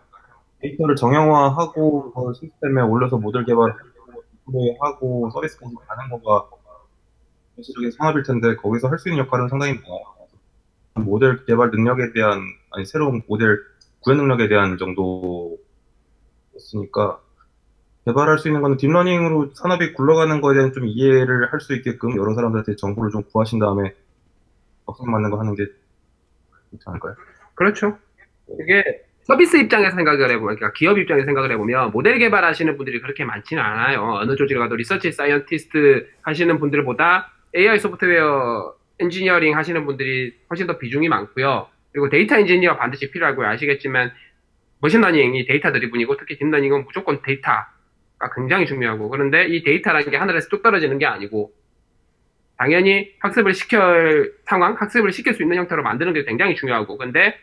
데이터를 0.62 0.96
정형화하고 0.96 2.14
그 2.14 2.34
시스템에 2.34 2.82
올려서 2.82 3.18
모델 3.18 3.44
개발하고 3.46 3.78
deploy하고 4.46 5.30
서비스까지 5.32 5.76
가는 5.86 6.10
거가 6.10 6.48
전체적인 7.56 7.92
산업일 7.92 8.24
텐데 8.24 8.56
거기서 8.56 8.88
할 8.88 8.98
수 8.98 9.10
있는 9.10 9.26
역할은 9.26 9.50
상당히 9.50 9.74
많아요. 9.74 10.16
모델 11.06 11.44
개발 11.46 11.72
능력에 11.72 12.14
대한 12.14 12.40
아니 12.72 12.86
새로운 12.86 13.22
모델 13.28 13.60
구현 14.00 14.18
능력에 14.18 14.48
대한 14.48 14.78
정도였으니까 14.78 15.60
개발할 18.06 18.38
수 18.40 18.48
있는 18.48 18.62
거는 18.62 18.78
딥러닝으로 18.78 19.52
산업이 19.56 19.94
굴러가는 19.94 20.40
거에 20.40 20.54
대한 20.56 20.72
좀 20.72 20.86
이해를 20.86 21.52
할 21.52 21.60
수 21.60 21.74
있게끔 21.76 22.16
여러 22.16 22.34
사람들한테 22.34 22.76
정보를 22.78 23.12
좀 23.12 23.24
구하신 23.24 23.60
다음에 23.60 23.94
적성 24.86 25.12
맞는 25.12 25.30
거 25.30 25.40
하는 25.40 25.56
게 25.56 25.66
좋지 26.72 26.84
않을까요? 26.88 27.16
그렇죠. 27.56 27.98
이게 28.62 28.84
서비스 29.24 29.58
입장에서 29.58 29.96
생각을 29.96 30.30
해보면, 30.30 30.56
그러니까 30.56 30.72
기업 30.74 31.00
입장에서 31.00 31.26
생각을 31.26 31.52
해보면, 31.52 31.92
모델 31.92 32.20
개발하시는 32.20 32.78
분들이 32.78 33.02
그렇게 33.02 33.26
많지는 33.26 33.62
않아요. 33.62 34.20
어느 34.22 34.36
조직을 34.36 34.62
가도 34.62 34.76
research 34.76 35.12
scientist 35.12 36.08
하시는 36.22 36.60
분들보다 36.60 37.32
AI 37.56 37.80
소프트웨어 37.80 38.76
엔지니어링 39.00 39.58
하시는 39.58 39.86
분들이 39.86 40.36
훨씬 40.50 40.68
더 40.68 40.78
비중이 40.78 41.10
많고요. 41.10 41.68
그리고 41.92 42.10
데이터 42.10 42.38
엔지니어 42.38 42.78
반드시 42.78 43.10
필요하고요. 43.10 43.48
아시겠지만, 43.48 44.12
머신러닝이 44.82 45.48
data-driven이고, 45.48 46.18
특히 46.18 46.38
딥러닝은 46.38 46.86
무조건 46.86 47.22
데이터가 47.24 47.66
굉장히 48.36 48.68
중요하고, 48.68 49.10
그런데 49.10 49.48
이 49.48 49.64
데이터라는 49.64 50.12
게 50.12 50.18
하늘에서 50.18 50.50
뚝 50.50 50.62
떨어지는 50.62 51.00
게 51.00 51.08
아니고, 51.08 51.52
당연히 52.58 53.12
학습을 53.20 53.54
시킬 53.54 54.34
상황, 54.46 54.74
학습을 54.74 55.12
시킬 55.12 55.34
수 55.34 55.44
있는 55.44 55.58
형태로 55.58 55.84
만드는 55.84 56.14
게 56.14 56.24
굉장히 56.24 56.56
중요하고, 56.56 56.98
근데 56.98 57.38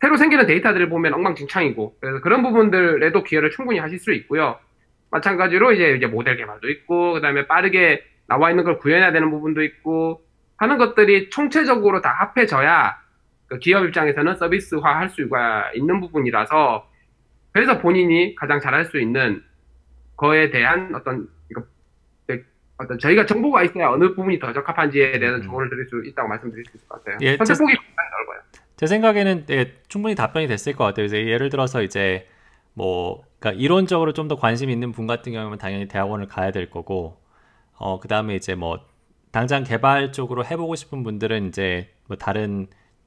새로 0.00 0.16
생기는 0.16 0.46
데이터들을 0.46 0.88
보면 0.88 1.14
엉망진창이고, 1.14 1.98
그래서 2.00 2.20
그런 2.20 2.42
부분들에도 2.42 3.22
기여를 3.22 3.50
충분히 3.50 3.78
하실 3.78 3.98
수 3.98 4.12
있고요. 4.12 4.58
마찬가지로 5.10 5.72
이제, 5.72 5.94
이제 5.96 6.06
모델 6.06 6.36
개발도 6.36 6.68
있고, 6.70 7.14
그 7.14 7.20
다음에 7.20 7.46
빠르게 7.46 8.04
나와 8.26 8.50
있는 8.50 8.64
걸 8.64 8.78
구현해야 8.78 9.12
되는 9.12 9.30
부분도 9.30 9.62
있고, 9.62 10.22
하는 10.56 10.78
것들이 10.78 11.30
총체적으로 11.30 12.00
다 12.00 12.10
합해져야 12.10 12.96
그 13.46 13.58
기업 13.58 13.84
입장에서는 13.86 14.36
서비스화 14.36 14.98
할 14.98 15.10
수가 15.10 15.70
있는 15.74 16.00
부분이라서, 16.00 16.88
그래서 17.52 17.78
본인이 17.78 18.34
가장 18.34 18.60
잘할 18.60 18.86
수 18.86 18.98
있는 18.98 19.42
거에 20.16 20.50
대한 20.50 20.94
어떤, 20.94 21.28
어떤 22.78 22.98
저희가 22.98 23.24
정보가 23.26 23.62
있어야 23.64 23.90
어느 23.90 24.08
부분이 24.14 24.38
더 24.38 24.52
적합한지에 24.52 25.18
대한 25.18 25.36
음. 25.36 25.42
조언을 25.42 25.70
드릴 25.70 25.86
수 25.88 26.02
있다고 26.04 26.28
말씀드릴 26.28 26.64
수 26.64 26.76
있을 26.76 26.88
것 26.88 26.98
같아요. 27.04 27.18
예, 27.20 27.36
선택폭이 27.36 27.74
저- 27.74 27.80
굉장히 27.82 28.10
넓어요. 28.18 28.42
제 28.76 28.86
생각에는 28.86 29.46
예, 29.50 29.72
충분히 29.88 30.14
답변이 30.16 30.46
됐을 30.48 30.72
것 30.74 30.84
같아요. 30.84 31.06
이제 31.06 31.24
예를 31.26 31.48
들어서 31.50 31.82
이제 31.82 32.26
뭐 32.74 33.22
그러니까 33.38 33.62
이론적으로 33.62 34.12
좀 34.12 34.26
더 34.28 34.36
관심 34.36 34.70
있는 34.70 34.90
분 34.90 35.06
같은 35.06 35.32
경우는 35.32 35.58
당연히 35.58 35.86
대학원을 35.86 36.26
가야 36.26 36.50
될 36.50 36.70
거고 36.70 37.20
어 37.76 38.00
그다음에 38.00 38.34
이제 38.34 38.54
뭐 38.56 38.80
당장 39.30 39.62
개발 39.64 40.10
쪽으로 40.12 40.44
해보고 40.44 40.74
싶은 40.74 41.02
분들은 41.04 41.48
이제 41.48 41.90
뭐 42.08 42.16
다른 42.16 42.66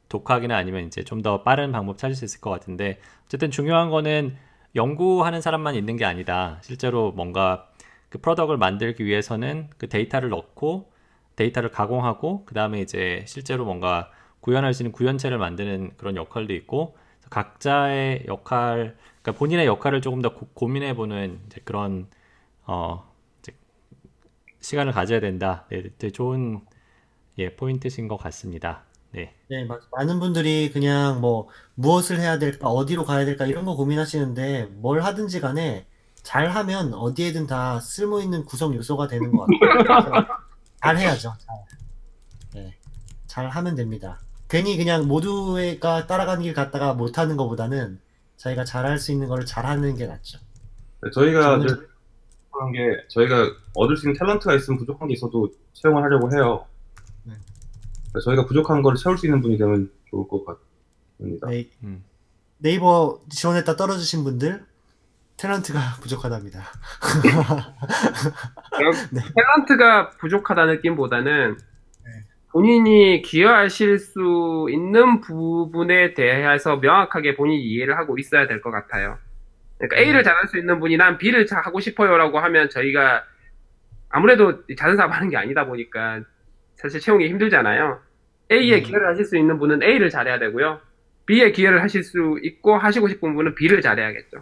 독학이나 0.10 0.56
아니면 0.56 0.86
이제 0.86 1.04
좀 1.04 1.22
더 1.22 1.44
빠른 1.44 1.74
방법 1.74 1.98
찾을 1.98 2.16
수 2.16 2.24
있을 2.24 2.40
것 2.40 2.50
같은데 2.50 3.00
어쨌든 3.26 3.52
중요한 3.52 3.90
거는 3.90 4.38
연구하는 4.76 5.42
사람만 5.42 5.76
있는 5.76 5.98
게 5.98 6.06
아니다. 6.06 6.60
실제로 6.62 7.12
뭔가 7.12 7.68
그 8.10 8.20
프로덕을 8.20 8.58
만들기 8.58 9.06
위해서는 9.06 9.70
그 9.78 9.88
데이터를 9.90 10.30
넣고 10.30 10.92
데이터를 11.36 11.72
가공하고 11.72 12.46
그 12.46 12.54
다음에 12.54 12.82
이제 12.82 13.24
실제로 13.28 13.66
뭔가 13.66 14.12
구현할 14.42 14.74
수 14.74 14.84
있는 14.84 14.92
구현체를 14.92 15.38
만드는 15.38 15.92
그런 15.98 16.16
역할도 16.16 16.54
있고 16.54 16.98
각자의 17.30 18.26
역할, 18.28 18.96
그러니까 19.22 19.32
본인의 19.40 19.66
역할을 19.66 20.02
조금 20.02 20.22
더 20.22 20.34
고, 20.34 20.68
민해 20.68 20.96
보는 20.96 21.42
그런 21.66 22.08
어 22.66 23.12
이제 23.40 23.54
시간을 24.62 24.94
가져야 24.94 25.20
된다. 25.20 25.66
네, 25.70 25.82
되게 25.98 26.12
좋은 26.12 26.62
예 27.40 27.56
포인트신 27.56 28.08
것 28.08 28.18
같습니다. 28.18 28.86
네, 29.12 29.36
네, 29.50 29.64
맞- 29.64 29.80
많은 29.92 30.20
분들이 30.20 30.70
그냥 30.72 31.22
뭐 31.22 31.48
무엇을 31.76 32.20
해야 32.20 32.38
될까, 32.38 32.68
어디로 32.70 33.06
가야 33.06 33.24
될까 33.26 33.46
이런 33.46 33.64
거 33.66 33.76
고민하시는데 33.78 34.66
뭘 34.66 35.02
하든지 35.02 35.40
간에 35.40 35.88
잘하면 36.28 36.94
어디에든 36.94 37.48
다 37.48 37.80
쓸모 37.80 38.20
있는 38.20 38.44
구성 38.44 38.76
요소가 38.76 39.08
되는 39.08 39.32
것 39.32 39.48
같아요. 39.48 40.26
잘 40.84 40.98
해야죠. 40.98 41.34
잘. 41.40 41.56
네, 42.54 42.76
잘 43.28 43.48
하면 43.48 43.76
됩니다. 43.76 44.20
괜히 44.50 44.76
그냥 44.76 45.08
모두가 45.08 46.06
따라가는 46.06 46.44
길 46.44 46.54
갔다가 46.54 46.94
못하는 46.94 47.38
것보다는 47.38 48.02
자기가 48.36 48.66
잘할 48.66 49.00
수 49.00 49.14
있는 49.14 49.30
걸 49.30 49.46
잘하는 49.46 49.96
게 49.96 50.06
낫죠. 50.06 50.40
네, 51.02 51.10
저희가 51.14 51.60
저는- 51.60 51.88
게 52.74 53.06
저희가 53.10 53.50
얻을 53.76 53.96
수 53.96 54.10
있는 54.10 54.20
탤런트가 54.20 54.54
있으면 54.58 54.80
부족한 54.80 55.08
게 55.08 55.14
있어도 55.14 55.50
채용을 55.74 56.04
하려고 56.04 56.30
해요. 56.36 56.66
네. 57.24 57.36
그래서 58.12 58.26
저희가 58.26 58.46
부족한 58.48 58.82
걸 58.82 58.96
채울 58.96 59.18
수 59.18 59.28
있는 59.28 59.42
분이 59.42 59.58
되면 59.58 59.90
좋을 60.10 60.28
것 60.28 60.44
같습니다. 60.44 61.48
네, 61.48 61.70
음. 61.84 62.04
네이버 62.58 63.22
지원했다 63.30 63.78
떨어지신 63.78 64.26
분들 64.26 64.66
탤런트가 65.38 65.80
부족하답니다. 66.02 66.64
네. 69.12 69.22
탤런트가 69.22 70.18
부족하다는 70.18 70.76
느낌보다는 70.76 71.58
네. 72.06 72.12
본인이 72.52 73.22
기여하실 73.22 74.00
수 74.00 74.68
있는 74.72 75.22
부분에 75.22 76.14
대해서 76.14 76.78
명확하게 76.78 77.36
본인이 77.36 77.62
이해를 77.64 77.98
하고 77.98 78.18
있어야 78.18 78.48
될 78.48 78.62
것 78.62 78.72
같아요. 78.72 79.18
그러니까 79.78 79.98
A를 79.98 80.24
잘할 80.24 80.48
수 80.48 80.58
있는 80.58 80.80
분이 80.80 80.98
난 80.98 81.18
B를 81.20 81.46
잘 81.46 81.64
하고 81.64 81.80
싶어요라고 81.80 82.40
하면 82.40 82.70
저희가 82.70 83.24
아무래도 84.10 84.66
자선 84.76 84.98
사업 84.98 85.14
하는 85.16 85.30
게 85.30 85.38
아니다 85.38 85.66
보니까 85.66 86.22
사실 86.76 87.00
채용이 87.00 87.28
힘들잖아요. 87.30 88.00
A에 88.52 88.80
음. 88.80 88.84
기여를 88.84 89.08
하실 89.10 89.26
수 89.26 89.38
있는 89.38 89.60
분은 89.60 89.84
A를 89.84 90.10
잘해야 90.10 90.40
되고요. 90.40 90.80
B에 91.28 91.52
기여를 91.52 91.84
하실 91.84 92.04
수 92.04 92.40
있고 92.42 92.78
하시고 92.78 93.08
싶은 93.10 93.36
분은 93.36 93.54
B를 93.54 93.82
잘해야겠죠. 93.82 94.42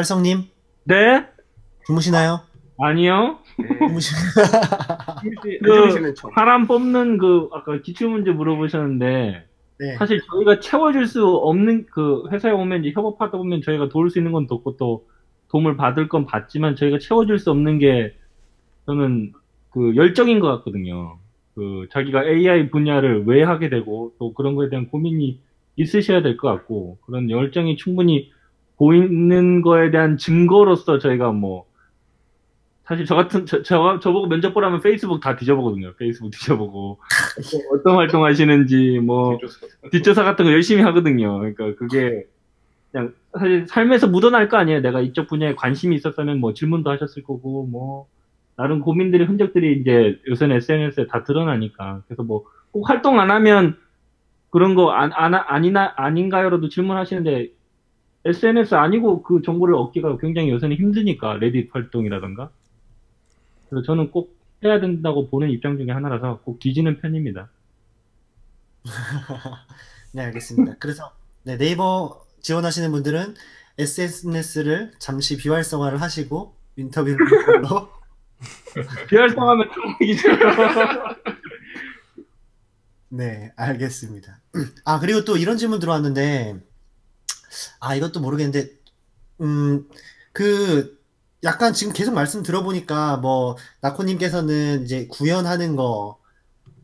활성님 0.00 0.42
네? 0.84 1.24
주무시나요? 1.86 2.40
아니요. 2.78 3.38
주무시. 3.78 4.12
그. 5.64 6.14
사람 6.34 6.66
뽑는 6.66 7.16
그 7.16 7.48
아까 7.50 7.80
기출 7.80 8.10
문제 8.10 8.30
물어보셨는데 8.30 9.46
네. 9.78 9.94
사실 9.96 10.20
저희가 10.30 10.60
채워줄 10.60 11.06
수 11.06 11.26
없는 11.26 11.86
그 11.90 12.24
회사에 12.30 12.52
오면 12.52 12.84
이제 12.84 12.92
협업하다 12.94 13.38
보면 13.38 13.62
저희가 13.62 13.88
도울 13.88 14.10
수 14.10 14.18
있는 14.18 14.32
건 14.32 14.46
돕고 14.46 14.76
또 14.76 15.06
도움을 15.48 15.78
받을 15.78 16.08
건 16.10 16.26
받지만 16.26 16.76
저희가 16.76 16.98
채워줄 16.98 17.38
수 17.38 17.50
없는 17.50 17.78
게 17.78 18.14
저는 18.84 19.32
그 19.70 19.96
열정인 19.96 20.40
것 20.40 20.48
같거든요. 20.58 21.16
그 21.54 21.86
자기가 21.90 22.22
AI 22.26 22.68
분야를 22.68 23.24
왜 23.26 23.42
하게 23.42 23.70
되고 23.70 24.12
또 24.18 24.34
그런 24.34 24.54
거에 24.56 24.68
대한 24.68 24.88
고민이 24.88 25.40
있으셔야 25.76 26.20
될 26.20 26.36
것 26.36 26.48
같고 26.48 26.98
그런 27.06 27.30
열정이 27.30 27.78
충분히 27.78 28.30
보이는 28.78 29.62
거에 29.62 29.90
대한 29.90 30.16
증거로서 30.18 30.98
저희가 30.98 31.32
뭐 31.32 31.66
사실 32.84 33.04
저 33.04 33.14
같은 33.16 33.46
저, 33.46 33.62
저 33.62 33.98
저보고 33.98 34.28
면접 34.28 34.54
보라면 34.54 34.80
페이스북 34.80 35.20
다 35.20 35.34
뒤져보거든요. 35.36 35.94
페이스북 35.94 36.30
뒤져보고 36.30 36.98
어떤 37.72 37.96
활동 37.96 38.24
하시는지 38.24 39.00
뭐 39.00 39.38
뒷조사 39.90 40.22
같은 40.24 40.44
거 40.44 40.52
열심히 40.52 40.82
하거든요. 40.82 41.38
그러니까 41.38 41.74
그게 41.74 42.24
그냥 42.92 43.12
사실 43.32 43.66
삶에서 43.66 44.06
묻어날 44.06 44.48
거 44.48 44.56
아니에요. 44.56 44.80
내가 44.80 45.00
이쪽 45.00 45.26
분야에 45.26 45.54
관심이 45.56 45.96
있었으면 45.96 46.38
뭐 46.38 46.54
질문도 46.54 46.90
하셨을 46.90 47.24
거고 47.24 47.66
뭐 47.66 48.06
나름 48.56 48.80
고민들의 48.80 49.26
흔적들이 49.26 49.80
이제 49.80 50.20
요새는 50.28 50.56
SNS에 50.56 51.06
다 51.08 51.24
드러나니까 51.24 52.02
그래서 52.06 52.22
뭐 52.22 52.44
꼭 52.76 52.90
활동 52.90 53.18
안 53.18 53.30
하면 53.30 53.78
그런 54.50 54.74
거 54.74 54.90
안, 54.90 55.10
안, 55.14 55.32
아니나 55.34 55.94
아닌가요로도 55.96 56.68
질문하시는데 56.68 57.48
SNS 58.26 58.74
아니고 58.74 59.22
그 59.22 59.40
정보를 59.42 59.74
얻기가 59.74 60.18
굉장히 60.18 60.50
요새는 60.50 60.76
힘드니까 60.76 61.34
레딧 61.34 61.70
활동이라던가 61.72 62.50
그래서 63.68 63.86
저는 63.86 64.10
꼭 64.10 64.36
해야 64.64 64.80
된다고 64.80 65.28
보는 65.28 65.50
입장 65.50 65.76
중에 65.76 65.90
하나라서 65.90 66.40
꼭 66.44 66.58
뒤지는 66.58 67.00
편입니다. 67.00 67.48
네, 70.12 70.22
알겠습니다. 70.24 70.76
그래서 70.78 71.12
네, 71.42 71.56
네이버 71.56 72.24
지원하시는 72.40 72.90
분들은 72.90 73.34
SNS를 73.78 74.92
잠시 74.98 75.36
비활성화를 75.36 76.00
하시고 76.00 76.54
인터뷰를 76.76 77.18
걸로 77.44 77.90
비활성하면 79.08 79.68
트롤이죠. 79.72 80.28
네, 83.08 83.52
알겠습니다. 83.56 84.40
아, 84.84 85.00
그리고 85.00 85.24
또 85.24 85.36
이런 85.36 85.56
질문 85.56 85.78
들어왔는데, 85.78 86.60
아, 87.80 87.94
이것도 87.94 88.20
모르겠는데, 88.20 88.70
음, 89.40 89.88
그, 90.32 90.98
약간 91.44 91.72
지금 91.72 91.92
계속 91.92 92.14
말씀 92.14 92.42
들어보니까, 92.42 93.18
뭐, 93.18 93.56
나코님께서는 93.80 94.84
이제 94.84 95.06
구현하는 95.08 95.76
거, 95.76 96.18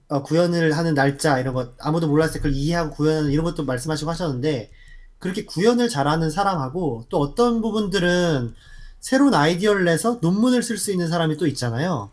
어, 0.09 0.23
구현을 0.23 0.77
하는 0.77 0.95
날짜, 0.95 1.39
이런 1.39 1.55
거, 1.55 1.75
아무도 1.81 2.09
몰랐을 2.09 2.35
때 2.35 2.39
그걸 2.39 2.53
이해하고 2.53 2.95
구현하는 2.95 3.31
이런 3.31 3.45
것도 3.45 3.65
말씀하시고 3.65 4.11
하셨는데, 4.11 4.71
그렇게 5.19 5.45
구현을 5.45 5.89
잘하는 5.89 6.31
사람하고, 6.31 7.07
또 7.09 7.19
어떤 7.19 7.61
부분들은 7.63 8.55
새로운 9.01 9.35
아이디어를 9.35 9.85
내서 9.85 10.19
논문을 10.23 10.63
쓸 10.63 10.79
수 10.79 10.93
있는 10.93 11.09
사람이 11.09 11.37
또 11.37 11.47
있잖아요. 11.47 12.11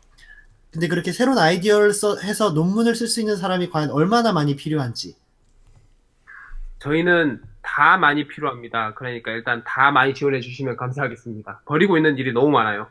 근데 0.71 0.87
그렇게 0.87 1.11
새로운 1.11 1.37
아이디어를 1.37 1.93
써, 1.93 2.17
해서 2.17 2.51
논문을 2.51 2.95
쓸 2.95 3.07
수 3.07 3.19
있는 3.19 3.37
사람이 3.37 3.69
과연 3.69 3.91
얼마나 3.91 4.31
많이 4.31 4.55
필요한지. 4.55 5.15
저희는 6.79 7.41
다 7.61 7.97
많이 7.97 8.27
필요합니다. 8.27 8.93
그러니까 8.95 9.31
일단 9.31 9.63
다 9.65 9.91
많이 9.91 10.13
지원해 10.13 10.39
주시면 10.39 10.77
감사하겠습니다. 10.77 11.61
버리고 11.65 11.97
있는 11.97 12.17
일이 12.17 12.31
너무 12.31 12.49
많아요. 12.49 12.87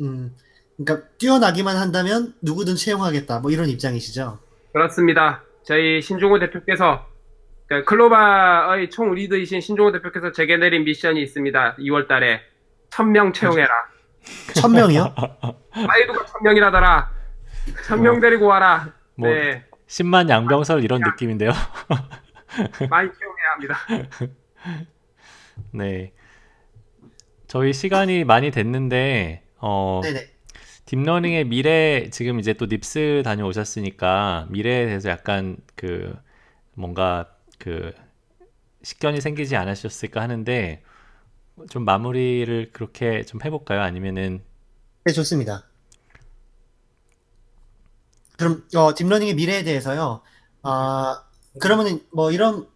음, 0.00 0.34
그러니까 0.76 1.08
뛰어나기만 1.18 1.76
한다면 1.76 2.34
누구든 2.42 2.76
채용하겠다. 2.76 3.40
뭐 3.40 3.50
이런 3.50 3.68
입장이시죠. 3.68 4.38
그렇습니다. 4.72 5.42
저희 5.64 6.00
신종호 6.00 6.38
대표께서 6.38 7.06
그러니까 7.66 7.90
클로바의 7.90 8.90
총 8.90 9.14
리드이신 9.14 9.60
신종호 9.60 9.90
대표께서 9.92 10.32
제게 10.32 10.56
내린 10.56 10.84
미션이 10.84 11.20
있습니다. 11.22 11.76
2월 11.76 12.06
달에 12.06 12.40
1000명 12.90 13.34
채용해라. 13.34 13.68
천 14.54 14.72
명이요? 14.72 15.14
아이도가 15.72 16.24
1000명이라더라. 16.24 17.06
1000명 17.88 18.20
데리고 18.20 18.46
와라. 18.46 18.92
뭐 19.16 19.28
네. 19.28 19.64
10만 19.88 20.28
양병설 20.28 20.84
이런 20.84 21.00
느낌인데요. 21.00 21.50
많이 22.90 23.10
채용해야 23.18 23.50
합니다. 23.52 23.76
네. 25.72 26.12
저희 27.46 27.72
시간이 27.72 28.24
많이 28.24 28.50
됐는데 28.50 29.44
어 29.58 30.00
네네. 30.02 30.28
딥러닝의 30.86 31.44
미래 31.44 32.10
지금 32.10 32.38
이제 32.38 32.52
또 32.52 32.66
NIPS 32.66 33.22
다녀오셨으니까 33.24 34.46
미래에 34.50 34.86
대해서 34.86 35.08
약간 35.10 35.56
그 35.74 36.16
뭔가 36.74 37.34
그 37.58 37.92
식견이 38.82 39.20
생기지 39.20 39.56
않으셨을까 39.56 40.20
하는데 40.20 40.82
좀 41.70 41.84
마무리를 41.84 42.70
그렇게 42.72 43.24
좀 43.24 43.40
해볼까요? 43.44 43.80
아니면은 43.80 44.42
네, 45.04 45.12
좋습니다. 45.12 45.64
그럼 48.36 48.66
어, 48.76 48.94
딥러닝의 48.94 49.34
미래에 49.34 49.62
대해서요. 49.62 50.22
아, 50.62 51.25
그러면은 51.60 52.00
뭐 52.12 52.30
이런 52.32 52.66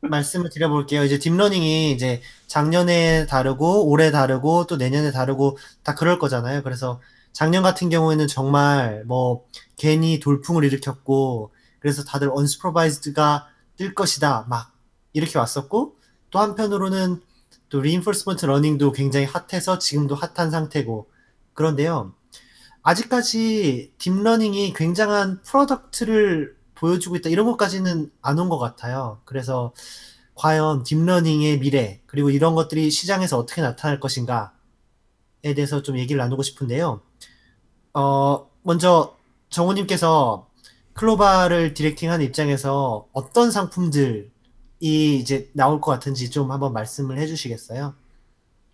말씀을 0.00 0.50
드려볼게요. 0.50 1.04
이제 1.04 1.18
딥러닝이 1.18 1.92
이제 1.92 2.22
작년에 2.46 3.26
다르고 3.26 3.88
올해 3.88 4.10
다르고 4.10 4.66
또 4.66 4.76
내년에 4.76 5.12
다르고 5.12 5.58
다 5.82 5.94
그럴 5.94 6.18
거잖아요. 6.18 6.62
그래서 6.62 7.00
작년 7.32 7.62
같은 7.62 7.90
경우에는 7.90 8.26
정말 8.26 9.04
뭐 9.06 9.44
GAN이 9.76 10.20
돌풍을 10.20 10.64
일으켰고 10.64 11.52
그래서 11.78 12.04
다들 12.04 12.30
unsupervised가 12.34 13.46
뜰 13.76 13.94
것이다 13.94 14.46
막 14.48 14.72
이렇게 15.12 15.38
왔었고 15.38 15.96
또 16.30 16.38
한편으로는 16.38 17.20
또 17.68 17.78
reinforcement 17.78 18.44
learning도 18.44 18.92
굉장히 18.92 19.26
핫해서 19.26 19.78
지금도 19.78 20.14
핫한 20.14 20.50
상태고 20.50 21.08
그런데요. 21.54 22.12
아직까지 22.82 23.92
딥러닝이 23.98 24.72
굉장한 24.72 25.42
product를 25.42 26.56
보여주고 26.80 27.16
있다 27.16 27.30
이런 27.30 27.46
것까지는 27.46 28.10
안 28.22 28.38
온 28.38 28.48
것 28.48 28.58
같아요. 28.58 29.20
그래서 29.24 29.72
과연 30.34 30.84
딥러닝의 30.84 31.60
미래 31.60 32.00
그리고 32.06 32.30
이런 32.30 32.54
것들이 32.54 32.90
시장에서 32.90 33.38
어떻게 33.38 33.62
나타날 33.62 34.00
것인가에 34.00 34.50
대해서 35.54 35.82
좀 35.82 35.98
얘기를 35.98 36.18
나누고 36.18 36.42
싶은데요. 36.42 37.02
어, 37.94 38.50
먼저 38.62 39.16
정우님께서 39.50 40.48
클로바를 40.94 41.74
directing하는 41.74 42.24
입장에서 42.26 43.08
어떤 43.12 43.50
상품들이 43.50 44.30
이제 44.80 45.50
나올 45.54 45.80
것 45.80 45.90
같은지 45.92 46.30
좀 46.30 46.50
한번 46.52 46.72
말씀을 46.72 47.18
해주시겠어요? 47.18 47.94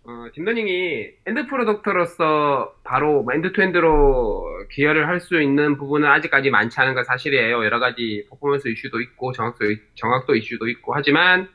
어, 0.09 0.29
딥러닝이 0.33 1.09
end 1.25 1.47
product로서 1.47 2.75
바로 2.85 3.23
뭐 3.23 3.33
end-to-end로 3.33 4.67
기여를 4.71 5.05
할 5.05 5.19
수 5.19 5.41
있는 5.41 5.75
부분은 5.75 6.07
아직까지 6.07 6.49
많지 6.49 6.79
않은 6.79 6.93
건 6.93 7.03
사실이에요. 7.03 7.65
여러 7.65 7.79
가지 7.79 8.25
퍼포먼스 8.29 8.69
이슈도 8.69 9.01
있고 9.01 9.33
정확도, 9.33 9.65
정확도 9.95 10.35
이슈도 10.35 10.69
있고 10.69 10.93
하지만 10.95 11.49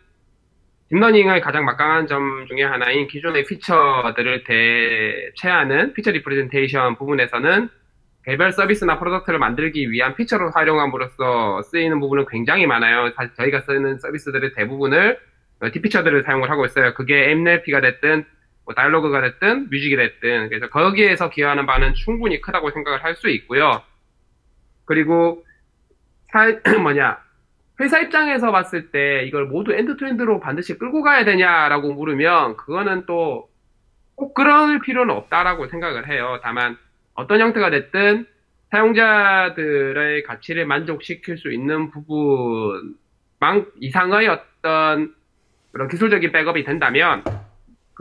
딥러닝의 0.90 1.40
가장 1.40 1.64
막강한 1.64 2.06
점 2.06 2.44
중에 2.46 2.62
하나인 2.64 3.06
기존의 3.06 3.46
feature들을 3.46 4.44
대체하는 4.44 5.94
feature 5.94 6.10
representation 6.10 6.96
부분에서는 6.96 7.70
개별 8.26 8.52
서비스나 8.52 8.98
product를 8.98 9.38
만들기 9.38 9.90
위한 9.90 10.14
feature로 10.14 10.50
활용함으로써 10.50 11.62
쓰이는 11.62 11.98
부분은 12.00 12.26
굉장히 12.28 12.66
많아요. 12.66 13.12
사실 13.16 13.32
저희가 13.34 13.62
쓰는 13.62 13.98
서비스들의 13.98 14.52
대부분을 14.52 15.18
deep 15.72 15.84
feature들을 15.84 16.24
사용을 16.24 16.50
하고 16.50 16.66
있어요. 16.66 16.92
그게 16.92 17.30
NLP가 17.30 17.80
됐든 17.80 18.26
뭐 18.64 18.74
dialogue가 18.74 19.20
됐든 19.20 19.68
music이 19.70 19.96
됐든 19.96 20.48
그래서 20.48 20.68
거기에서 20.68 21.30
기여하는 21.30 21.66
바는 21.66 21.94
충분히 21.94 22.40
크다고 22.40 22.70
생각을 22.70 23.02
할 23.04 23.14
수 23.16 23.28
있고요. 23.30 23.82
그리고 24.84 25.44
사, 26.32 26.46
뭐냐 26.82 27.18
회사 27.80 28.00
입장에서 28.00 28.52
봤을 28.52 28.90
때 28.90 29.24
이걸 29.26 29.46
모두 29.46 29.72
end-to-end로 29.72 30.40
반드시 30.40 30.78
끌고 30.78 31.02
가야 31.02 31.24
되냐라고 31.24 31.92
물으면 31.94 32.56
그거는 32.56 33.06
또 33.06 33.52
꼭 34.14 34.34
그럴 34.34 34.78
필요는 34.80 35.14
없다라고 35.14 35.66
생각을 35.68 36.08
해요. 36.08 36.38
다만 36.42 36.76
어떤 37.14 37.40
형태가 37.40 37.70
됐든 37.70 38.26
사용자들의 38.70 40.22
가치를 40.22 40.66
만족시킬 40.66 41.38
수 41.38 41.52
있는 41.52 41.90
부분만 41.90 43.66
이상의 43.80 44.28
어떤 44.28 45.14
그런 45.72 45.88
기술적인 45.88 46.32
백업이 46.32 46.64
된다면 46.64 47.24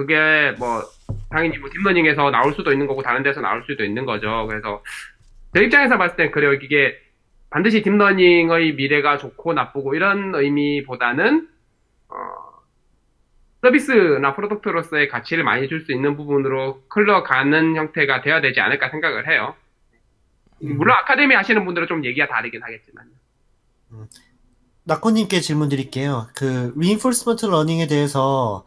그게 0.02 0.56
뭐 0.58 0.82
당연히 1.30 1.58
뭐 1.60 1.70
딥러닝에서 1.70 2.32
나올 2.32 2.54
수도 2.54 2.72
있는 2.72 2.88
거고 2.88 3.04
다른 3.04 3.22
데서 3.24 3.40
나올 3.42 3.64
수도 3.68 3.84
있는 3.84 4.06
거죠. 4.06 4.48
그래서 4.48 4.82
제 5.54 5.64
입장에서 5.64 5.98
봤을 5.98 6.16
땐 6.18 6.32
그래요. 6.32 6.54
이게 6.54 6.98
반드시 7.52 7.82
딥러닝의 7.84 8.74
미래가 8.76 9.18
좋고 9.18 9.54
나쁘고 9.54 9.94
이런 9.96 10.34
의미보다는 10.34 11.48
어, 12.10 12.16
서비스나 13.62 14.36
product로서의 14.36 15.08
가치를 15.08 15.44
많이 15.44 15.68
줄 15.68 15.86
수 15.86 15.92
있는 15.92 16.16
부분으로 16.18 16.82
흘러가는 16.90 17.76
형태가 17.76 18.22
돼야 18.22 18.42
되지 18.42 18.60
않을까 18.60 18.90
생각을 18.90 19.28
해요. 19.30 19.56
물론 20.60 20.96
아카데미 20.98 21.36
하시는 21.36 21.64
분들은 21.66 21.88
좀 21.88 22.06
얘기가 22.06 22.28
다르긴 22.28 22.64
하겠지만. 22.64 23.06
나코님께 24.84 25.42
질문 25.42 25.70
드릴게요. 25.70 26.28
그 26.36 26.74
reinforcement 26.76 27.46
learning에 27.46 27.88
대해서 27.88 28.66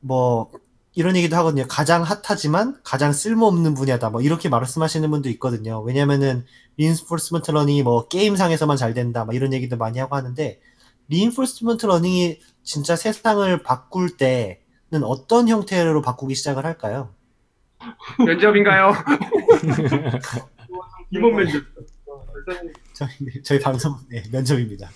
뭐 0.00 0.50
이런 0.96 1.14
얘기도 1.14 1.36
하거든요. 1.36 1.66
가장 1.68 2.02
핫하지만 2.02 2.80
가장 2.82 3.12
쓸모없는 3.12 3.74
분야다. 3.74 4.08
뭐 4.08 4.22
이렇게 4.22 4.48
말씀하시는 4.48 5.08
분도 5.10 5.28
있거든요. 5.30 5.82
왜냐면은 5.82 6.46
reinforcement 6.78 7.52
learning이 7.52 7.82
뭐 7.82 8.08
게임상에서만 8.08 8.78
잘 8.78 8.94
된다. 8.94 9.26
뭐 9.26 9.34
이런 9.34 9.52
얘기도 9.52 9.76
많이 9.76 9.98
하고 9.98 10.16
하는데 10.16 10.58
reinforcement 11.10 11.86
learning이 11.86 12.40
진짜 12.62 12.96
세상을 12.96 13.62
바꿀 13.62 14.16
때는 14.16 15.04
어떤 15.04 15.48
형태로 15.48 16.00
바꾸기 16.00 16.34
시작을 16.34 16.64
할까요? 16.64 17.10
면접인가요? 18.24 18.92
이번 21.12 21.36
면접. 21.36 21.62
저희, 22.94 23.42
저희 23.42 23.60
방송 23.60 23.96
네, 24.08 24.22
면접입니다. 24.32 24.88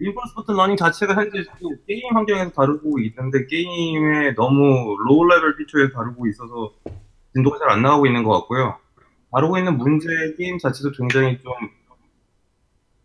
reinforcement 0.00 0.52
learning 0.52 0.76
자체가 0.76 1.14
현재 1.14 1.42
지금 1.42 1.76
게임 1.86 2.16
환경에서 2.16 2.50
다루고 2.52 2.98
있는데 3.00 3.46
게임에 3.46 4.34
너무 4.34 4.96
low 5.06 5.26
level 5.26 5.56
feature에 5.56 5.90
다루고 5.92 6.26
있어서 6.28 6.72
진도가 7.34 7.58
잘 7.58 7.68
안 7.70 7.82
나가고 7.82 8.06
있는 8.06 8.24
것 8.24 8.32
같고요. 8.40 8.76
다루고 9.32 9.58
있는 9.58 9.76
문제 9.76 10.08
게임 10.38 10.58
자체도 10.58 10.92
굉장히 10.92 11.38
좀 11.42 11.52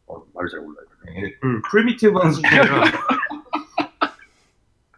어, 0.07 0.23
말을 0.33 0.49
잘 0.49 0.61
몰라요. 0.61 0.85
예, 1.17 1.31
그 1.39 1.61
primitive한 1.69 2.31
수준이라 2.31 2.63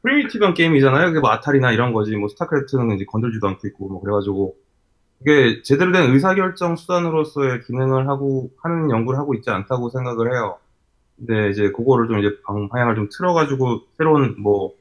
primitive한 0.01 0.53
게임이잖아요. 0.53 1.07
그게 1.07 1.19
뭐 1.19 1.31
아타리나 1.31 1.71
이런 1.71 1.91
거지. 1.93 2.15
뭐 2.15 2.29
스타크래프트는 2.29 2.95
이제 2.95 3.05
건들지도 3.05 3.45
않고 3.47 3.67
있고 3.67 3.89
뭐 3.89 4.01
그래가지고 4.01 4.55
이게 5.21 5.61
제대로 5.63 5.91
된 5.91 6.11
의사결정 6.11 6.75
수단으로서의 6.75 7.61
기능을 7.63 8.07
하고 8.07 8.51
하는 8.61 8.91
연구를 8.91 9.19
하고 9.19 9.33
있지 9.33 9.49
않다고 9.49 9.89
생각을 9.89 10.33
해요. 10.33 10.59
근데 11.17 11.49
이제 11.49 11.71
그거를 11.71 12.07
좀 12.07 12.19
이제 12.19 12.29
방향을 12.71 12.95
좀 12.95 13.09
틀어가지고 13.11 13.81
새로운 13.97 14.35
뭐 14.41 14.73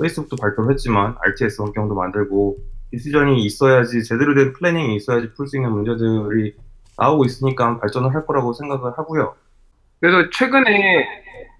페이스북도 0.00 0.36
발표를 0.36 0.72
했지만 0.72 1.16
RTS 1.20 1.62
환경도 1.62 1.94
만들고 1.94 2.58
decision이 2.90 3.42
있어야지 3.44 4.04
제대로 4.04 4.34
된 4.34 4.52
planning이 4.52 4.94
있어야지 4.96 5.32
풀 5.34 5.46
수 5.46 5.56
있는 5.56 5.70
문제들이 5.72 6.54
나오고 6.96 7.24
있으니까 7.24 7.78
발전을 7.80 8.14
할 8.14 8.26
거라고 8.26 8.52
생각을 8.52 8.92
하고요. 8.96 9.34
그래서 10.00 10.30
최근에 10.30 11.06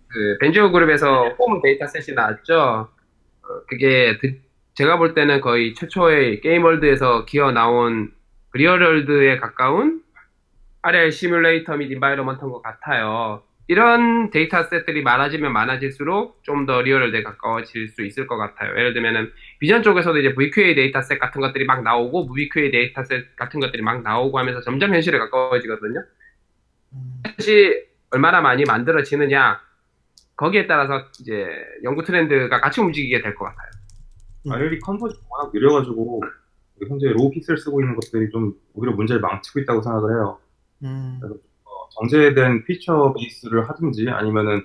그 0.09 0.37
벤지오 0.41 0.71
그룹에서 0.71 1.29
HoME 1.39 1.61
dataset이 1.63 2.15
나왔죠. 2.15 2.55
어, 3.43 3.47
그게 3.69 4.19
드- 4.21 4.39
제가 4.75 4.97
볼 4.99 5.15
때는 5.15 5.41
거의 5.41 5.75
최초의 5.75 6.41
게임 6.41 6.66
world에서 6.66 7.25
기어 7.25 7.51
나온 7.51 8.13
real 8.55 8.88
world에 8.88 9.39
가까운 9.39 10.03
RL 10.83 11.11
시뮬레이터 11.13 11.77
및 11.77 11.91
environment인 11.91 12.51
것 12.51 12.63
같아요. 12.63 13.43
이런 13.69 14.31
data 14.31 14.63
set들이 14.65 15.03
많아지면 15.03 15.53
많아질수록 15.53 16.43
좀 16.43 16.67
더 16.67 16.83
real 16.83 16.99
world에 16.99 17.23
가까워질 17.23 17.89
수 17.89 18.03
있을 18.05 18.27
것 18.27 18.37
같아요. 18.37 18.71
예를 18.77 18.93
들면은 18.95 19.31
비전 19.61 19.83
쪽에서도 19.83 20.19
이제 20.19 20.35
VQA 20.35 20.75
data 20.75 21.01
set 21.03 21.19
같은 21.19 21.41
것들이 21.41 21.65
막 21.67 21.83
나오고 21.83 22.25
MovieQA 22.27 22.71
data 22.71 23.05
set 23.05 23.37
같은 23.37 23.61
것들이 23.61 23.83
막 23.83 24.03
나오고 24.03 24.39
하면서 24.39 24.61
점점 24.63 24.95
현실에 24.95 25.19
가까워지거든요. 25.19 26.01
음, 26.95 27.23
것이 27.37 27.85
얼마나 28.11 28.41
많이 28.41 28.65
만들어지느냐 28.65 29.61
거기에 30.37 30.67
따라서 30.67 31.07
이제 31.21 31.47
연구 31.85 32.03
트렌드가 32.05 32.61
같이 32.61 32.81
움직이게 32.81 33.21
될 33.23 33.35
것 33.35 33.45
같아요. 33.47 33.71
음. 34.47 34.53
RL이 34.53 34.79
컨버전이 34.81 35.23
워낙 35.29 35.51
느려가지고 35.53 36.23
현재 36.89 37.09
raw 37.09 37.31
pixel 37.31 37.59
쓰고 37.59 37.81
있는 37.83 37.95
것들이 37.97 38.31
좀 38.31 38.55
오히려 38.75 38.95
문제를 38.95 39.21
망치고 39.21 39.61
있다고 39.61 39.83
생각을 39.83 40.11
해요. 40.13 40.39
음, 40.85 41.21
어, 41.25 41.29
정제된 41.91 42.65
feature 42.65 43.15
base를 43.15 43.69
하든지 43.69 44.09
아니면은 44.11 44.63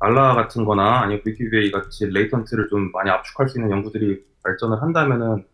날라 0.00 0.34
같은 0.34 0.64
거나 0.64 1.00
아니면 1.02 1.22
VQA 1.24 1.70
같이 1.70 2.06
latent를 2.06 2.68
좀 2.68 2.92
많이 2.92 3.10
압축할 3.10 3.48
수 3.48 3.58
있는 3.58 3.70
연구들이 3.72 4.22
발전을 4.42 4.82
한다면은 4.82 5.44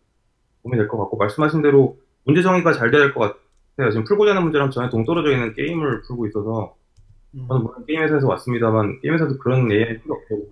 도움이 0.63 0.77
될 0.77 0.87
것 0.87 0.97
같고 0.97 1.17
말씀하신 1.17 1.61
대로 1.61 1.97
문제 2.25 2.41
정의가 2.41 2.73
잘 2.73 2.91
돼야 2.91 3.01
될 3.01 3.13
것 3.13 3.19
같아요. 3.75 3.89
지금 3.91 4.03
풀고자 4.03 4.31
하는 4.31 4.43
문제랑 4.43 4.69
전혀 4.71 4.89
동떨어져 4.89 5.31
있는 5.31 5.53
게임을 5.55 6.01
풀고 6.03 6.27
있어서 6.27 6.75
음. 7.35 7.45
저는 7.47 7.63
물론 7.63 7.85
게임 7.87 8.01
회사에서 8.03 8.27
왔습니다만 8.27 8.99
게임 9.01 9.13
회사도 9.15 9.37
그런 9.39 9.71
AI 9.71 9.99
필요 10.01 10.15
없다고 10.15 10.51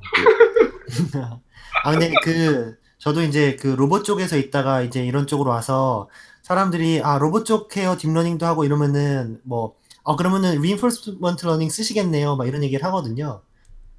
아 1.83 1.91
근데 1.91 2.11
그 2.23 2.75
저도 2.97 3.21
이제 3.21 3.55
그 3.59 3.67
로봇 3.67 4.03
쪽에서 4.03 4.37
있다가 4.37 4.81
이제 4.81 5.03
이런 5.05 5.27
쪽으로 5.27 5.49
와서 5.51 6.09
사람들이 6.43 7.01
아 7.03 7.17
로봇 7.19 7.45
쪽 7.45 7.75
해요 7.77 7.95
딥러닝도 7.97 8.45
하고 8.45 8.63
이러면은 8.65 9.39
뭐 9.43 9.75
어 10.03 10.15
그러면은 10.15 10.57
reinforcement 10.57 11.45
learning 11.45 11.69
쓰시겠네요 11.69 12.35
막 12.35 12.47
이런 12.47 12.63
얘기를 12.63 12.83
하거든요. 12.85 13.41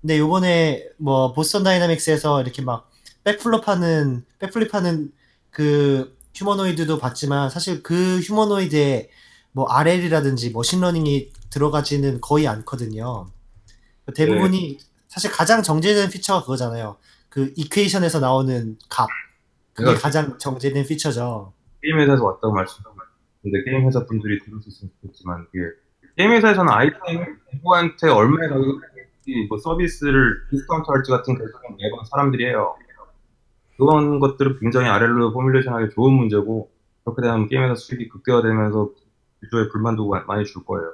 근데 0.00 0.18
요번에 0.18 0.88
뭐 0.98 1.32
보스턴 1.32 1.62
다이나믹스에서 1.62 2.42
이렇게 2.42 2.61
막 2.62 2.90
backflip하는 3.24 4.24
backflip하는 4.40 5.12
그 5.50 6.16
휴머노이드도 6.34 6.98
봤지만 6.98 7.50
사실 7.50 7.82
그 7.82 8.18
휴머노이드에 8.20 9.11
뭐 9.53 9.66
RL이라든지 9.68 10.50
머신러닝이 10.50 11.30
들어가지는 11.50 12.20
거의 12.20 12.48
않거든요. 12.48 13.26
대부분이 14.14 14.78
사실 15.09 15.30
가장 15.30 15.62
정제된 15.62 16.11
피처가 16.11 16.40
그거잖아요. 16.40 16.96
그 17.28 17.53
이퀘이션에서 17.57 18.18
나오는 18.18 18.76
값. 18.88 19.09
그게 19.74 19.84
그러니까- 19.84 20.03
가장 20.03 20.38
정제된 20.38 20.86
피처죠. 20.86 21.53
게임 21.82 21.98
회사에서 22.00 22.24
왔다고 22.24 22.53
말씀하셨는데 22.53 23.64
게임 23.64 23.86
회사 23.86 24.05
분들이 24.07 24.38
들을 24.40 24.61
수 24.62 24.68
있으면 24.68 24.90
좋겠지만 25.03 25.46
그게 25.53 25.64
게임 26.16 26.30
회사에서는 26.32 26.70
아이템 26.72 27.38
누구한테 27.54 28.08
얼마에 28.08 28.48
가격이 28.48 29.46
뭐 29.48 29.58
서비스를 29.58 30.46
디스카운트 30.50 30.90
할지 30.90 31.10
같은 31.10 31.34
결정을 31.36 31.76
매번 31.80 32.04
사람들이 32.04 32.46
해요. 32.46 32.74
그런 33.76 34.20
것들은 34.20 34.58
굉장히 34.60 34.88
RL로 34.88 35.32
formulation하기 35.32 35.94
좋은 35.94 36.12
문제고 36.12 36.70
그렇게 37.04 37.22
되면 37.22 37.48
게임 37.48 37.62
회사 37.64 37.74
수익이 37.74 38.08
극대화되면서 38.08 38.90
유저의 39.44 39.70
불만도 39.70 40.08
마- 40.08 40.24
많이 40.24 40.44
줄 40.44 40.64
거예요. 40.64 40.92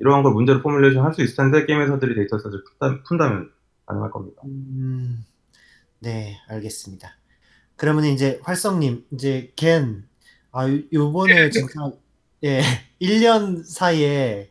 이러한 0.00 0.22
걸 0.22 0.32
문제로 0.32 0.60
formulation 0.62 1.04
할 1.04 1.12
수 1.14 1.22
있을 1.22 1.36
텐데 1.36 1.66
게임 1.66 1.80
회사들이 1.80 2.14
data 2.14 2.38
set을 2.38 2.64
푼다, 2.78 3.02
푼다면 3.04 3.52
가능할 3.86 4.10
겁니다. 4.10 4.42
음, 4.46 5.24
네, 6.00 6.36
알겠습니다. 6.48 7.10
그러면 7.76 8.04
이제 8.04 8.40
활석님, 8.42 9.04
이제 9.12 9.52
GAN, 9.54 10.04
아, 10.50 10.68
요- 10.68 10.80
요번에 10.92 11.50
진짜, 11.50 11.90
예, 12.44 12.60
1년 13.00 13.64
사이에 13.64 14.50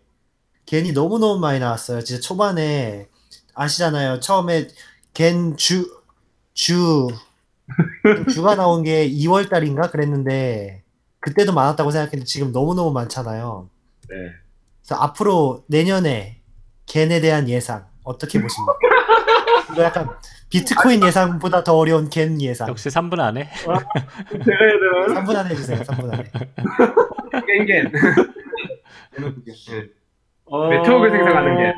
GAN이 0.65 0.91
너무너무 0.91 1.39
많이 1.39 1.59
나왔어요. 1.59 2.01
진짜 2.01 2.21
초반에, 2.21 3.07
아시잖아요. 3.53 4.19
처음에 4.19 4.67
GAN 5.13 5.55
주, 5.55 6.01
주, 6.53 7.07
주가 8.33 8.55
나온 8.55 8.83
게 8.83 9.09
2월 9.09 9.49
달인가 9.49 9.89
그랬는데, 9.89 10.83
그때도 11.19 11.53
많았다고 11.53 11.91
생각했는데 11.91 12.25
지금 12.25 12.51
너무너무 12.51 12.91
많잖아요. 12.91 13.69
네. 14.09 14.15
그래서 14.81 15.01
앞으로 15.01 15.63
내년에 15.67 16.41
겐에 16.85 17.19
대한 17.21 17.49
예상 17.49 17.87
어떻게 18.03 18.41
보십니까? 18.41 18.73
이거 19.71 19.83
약간 19.83 20.07
비트코인 20.49 21.03
예상보다 21.03 21.63
더 21.63 21.75
어려운 21.77 22.09
겐 22.09 22.41
예상. 22.41 22.69
역시 22.69 22.89
3분 22.89 23.19
안에 23.19 23.49
제가 23.51 23.73
해야 24.59 25.07
되나? 25.07 25.21
3분 25.21 25.35
안에 25.35 25.49
해주세요. 25.49 25.79
3분 25.81 26.13
안에. 26.13 26.23
네. 29.17 29.87
어... 30.45 30.69
네트워크 30.69 31.09
생성하는 31.09 31.57
게. 31.57 31.73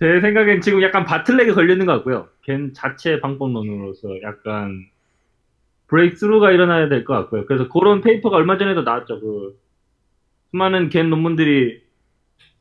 제 0.00 0.20
생각엔 0.20 0.60
지금 0.62 0.82
약간 0.82 1.04
bottleneck에 1.04 1.52
걸리는 1.52 1.84
것 1.86 1.92
같고요. 1.96 2.28
GAN 2.42 2.72
자체 2.74 3.20
방법론으로서 3.20 4.22
약간 4.22 4.86
breakthrough가 5.88 6.50
일어나야 6.52 6.88
될 6.88 7.04
것 7.04 7.14
같고요. 7.14 7.46
그래서 7.46 7.68
그런 7.68 8.00
paper가 8.00 8.36
얼마 8.36 8.56
전에도 8.58 8.82
나왔죠. 8.82 9.20
그 9.20 9.60
수많은 10.50 10.88
GAN 10.88 11.10
논문들이 11.10 11.82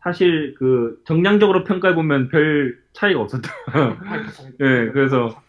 사실 0.02 0.56
그 0.58 1.02
정량적으로 1.06 1.64
평가해 1.64 1.94
보면 1.96 2.30
별 2.30 2.78
차이가 2.94 3.22
없었다. 3.22 3.50
예, 4.62 4.92
그래서 4.92 5.42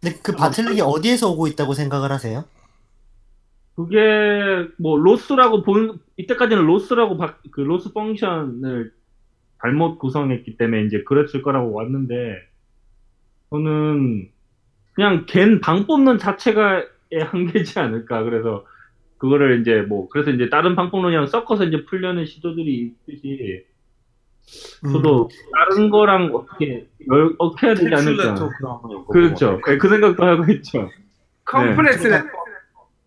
근데 0.00 0.16
그 0.22 0.32
bottleneck이 0.32 0.80
어디에서 0.80 1.30
오고 1.30 1.46
있다고 1.48 1.74
생각을 1.74 2.10
하세요? 2.12 2.44
그게 3.74 4.68
뭐 4.78 4.96
loss라고 4.98 5.62
본 5.62 5.98
이때까지는 6.16 6.64
loss라고 6.64 7.18
바- 7.18 7.36
그 7.50 7.60
loss 7.60 7.92
function을 7.92 8.92
잘못 9.60 9.98
구성했기 9.98 10.56
때문에 10.56 10.84
이제 10.84 11.02
그랬을 11.04 11.42
거라고 11.42 11.72
왔는데 11.72 12.36
저는 13.50 14.30
그냥 14.94 15.26
GAN 15.26 15.60
방법론 15.60 16.18
자체가의 16.18 16.86
한계지 17.26 17.78
않을까 17.78 18.22
그래서 18.22 18.64
그거를 19.18 19.60
이제 19.60 19.82
뭐 19.82 20.08
그래서 20.08 20.30
이제 20.30 20.48
다른 20.50 20.76
방법론이랑 20.76 21.26
섞어서 21.26 21.64
이제 21.64 21.84
풀려는 21.84 22.26
시도들이 22.26 22.92
있듯이 23.06 23.64
음, 24.84 24.92
저도 24.92 25.28
다른 25.52 25.90
거랑 25.90 26.30
어떻게 26.34 26.86
열- 27.10 27.34
어떻게 27.38 27.66
해야 27.68 27.74
되지 27.74 27.94
않을까 27.94 28.48
그렇죠 29.10 29.60
예, 29.68 29.76
그 29.78 29.88
생각도 29.88 30.24
하고 30.24 30.44
있죠 30.52 30.88
컴플렉스 31.44 32.06
네. 32.08 32.10
네트워크. 32.18 32.50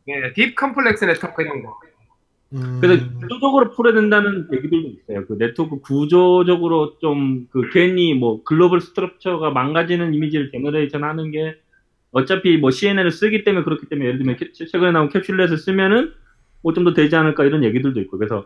네, 0.07 0.33
deep 0.33 0.55
complex 0.55 1.05
network 1.05 1.41
이런 1.43 1.61
거. 1.63 1.77
음, 2.53 2.79
그래서 2.81 3.05
구조적으로 3.19 3.69
풀어야 3.71 3.93
된다는 3.93 4.47
얘기들도 4.51 4.87
있어요. 4.89 5.25
그 5.27 5.37
네트워크 5.37 5.79
구조적으로 5.81 6.97
좀 6.99 7.47
그 7.51 7.69
괜히 7.71 8.15
뭐 8.15 8.41
global 8.43 8.81
structure가 8.81 9.51
망가지는 9.51 10.13
이미지를 10.15 10.49
generation 10.51 11.03
하는 11.03 11.29
게 11.31 11.57
어차피 12.11 12.57
뭐 12.57 12.71
CNN을 12.71 13.11
쓰기 13.11 13.43
때문에 13.43 13.63
그렇기 13.63 13.87
때문에 13.87 14.07
예를 14.07 14.19
들면 14.19 14.37
캡- 14.37 14.53
최근에 14.53 14.91
나온 14.91 15.09
Capsule 15.09 15.35
Net을 15.35 15.57
쓰면은 15.57 16.13
뭐 16.61 16.73
좀 16.73 16.83
더 16.83 16.93
되지 16.93 17.15
않을까 17.15 17.45
이런 17.45 17.63
얘기들도 17.63 17.99
있고 18.01 18.17
그래서 18.17 18.45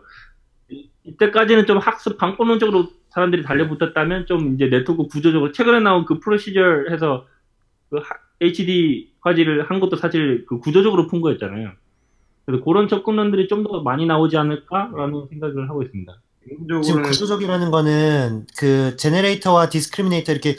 이- 0.70 0.88
이때까지는 1.04 1.66
좀 1.66 1.78
학습 1.78 2.16
방법론적으로 2.18 2.88
사람들이 3.10 3.42
달려붙었다면 3.42 4.26
좀 4.26 4.54
이제 4.54 4.68
네트워크 4.68 5.06
구조적으로 5.08 5.52
최근에 5.52 5.80
나온 5.80 6.04
그 6.04 6.18
progressive 6.20 6.60
해서 6.90 7.26
그 7.90 7.96
하- 7.98 8.16
HD 8.40 9.12
화질을 9.20 9.70
한 9.70 9.80
것도 9.80 9.96
사실 9.96 10.44
그 10.46 10.58
구조적으로 10.58 11.06
푼 11.06 11.20
거였잖아요. 11.20 11.72
그래서 12.46 12.62
그런 12.64 12.88
접근론들이 12.88 13.48
좀 13.48 13.64
더 13.64 13.80
많이 13.82 14.04
나오지 14.04 14.36
않을까라는 14.36 15.26
생각을 15.30 15.68
하고 15.70 15.82
있습니다. 15.82 16.12
지금 16.82 17.02
구조적이라는 17.02 17.70
거는 17.70 18.44
그 18.58 18.96
generator와 18.96 19.70
discriminator 19.70 20.32
이렇게 20.32 20.56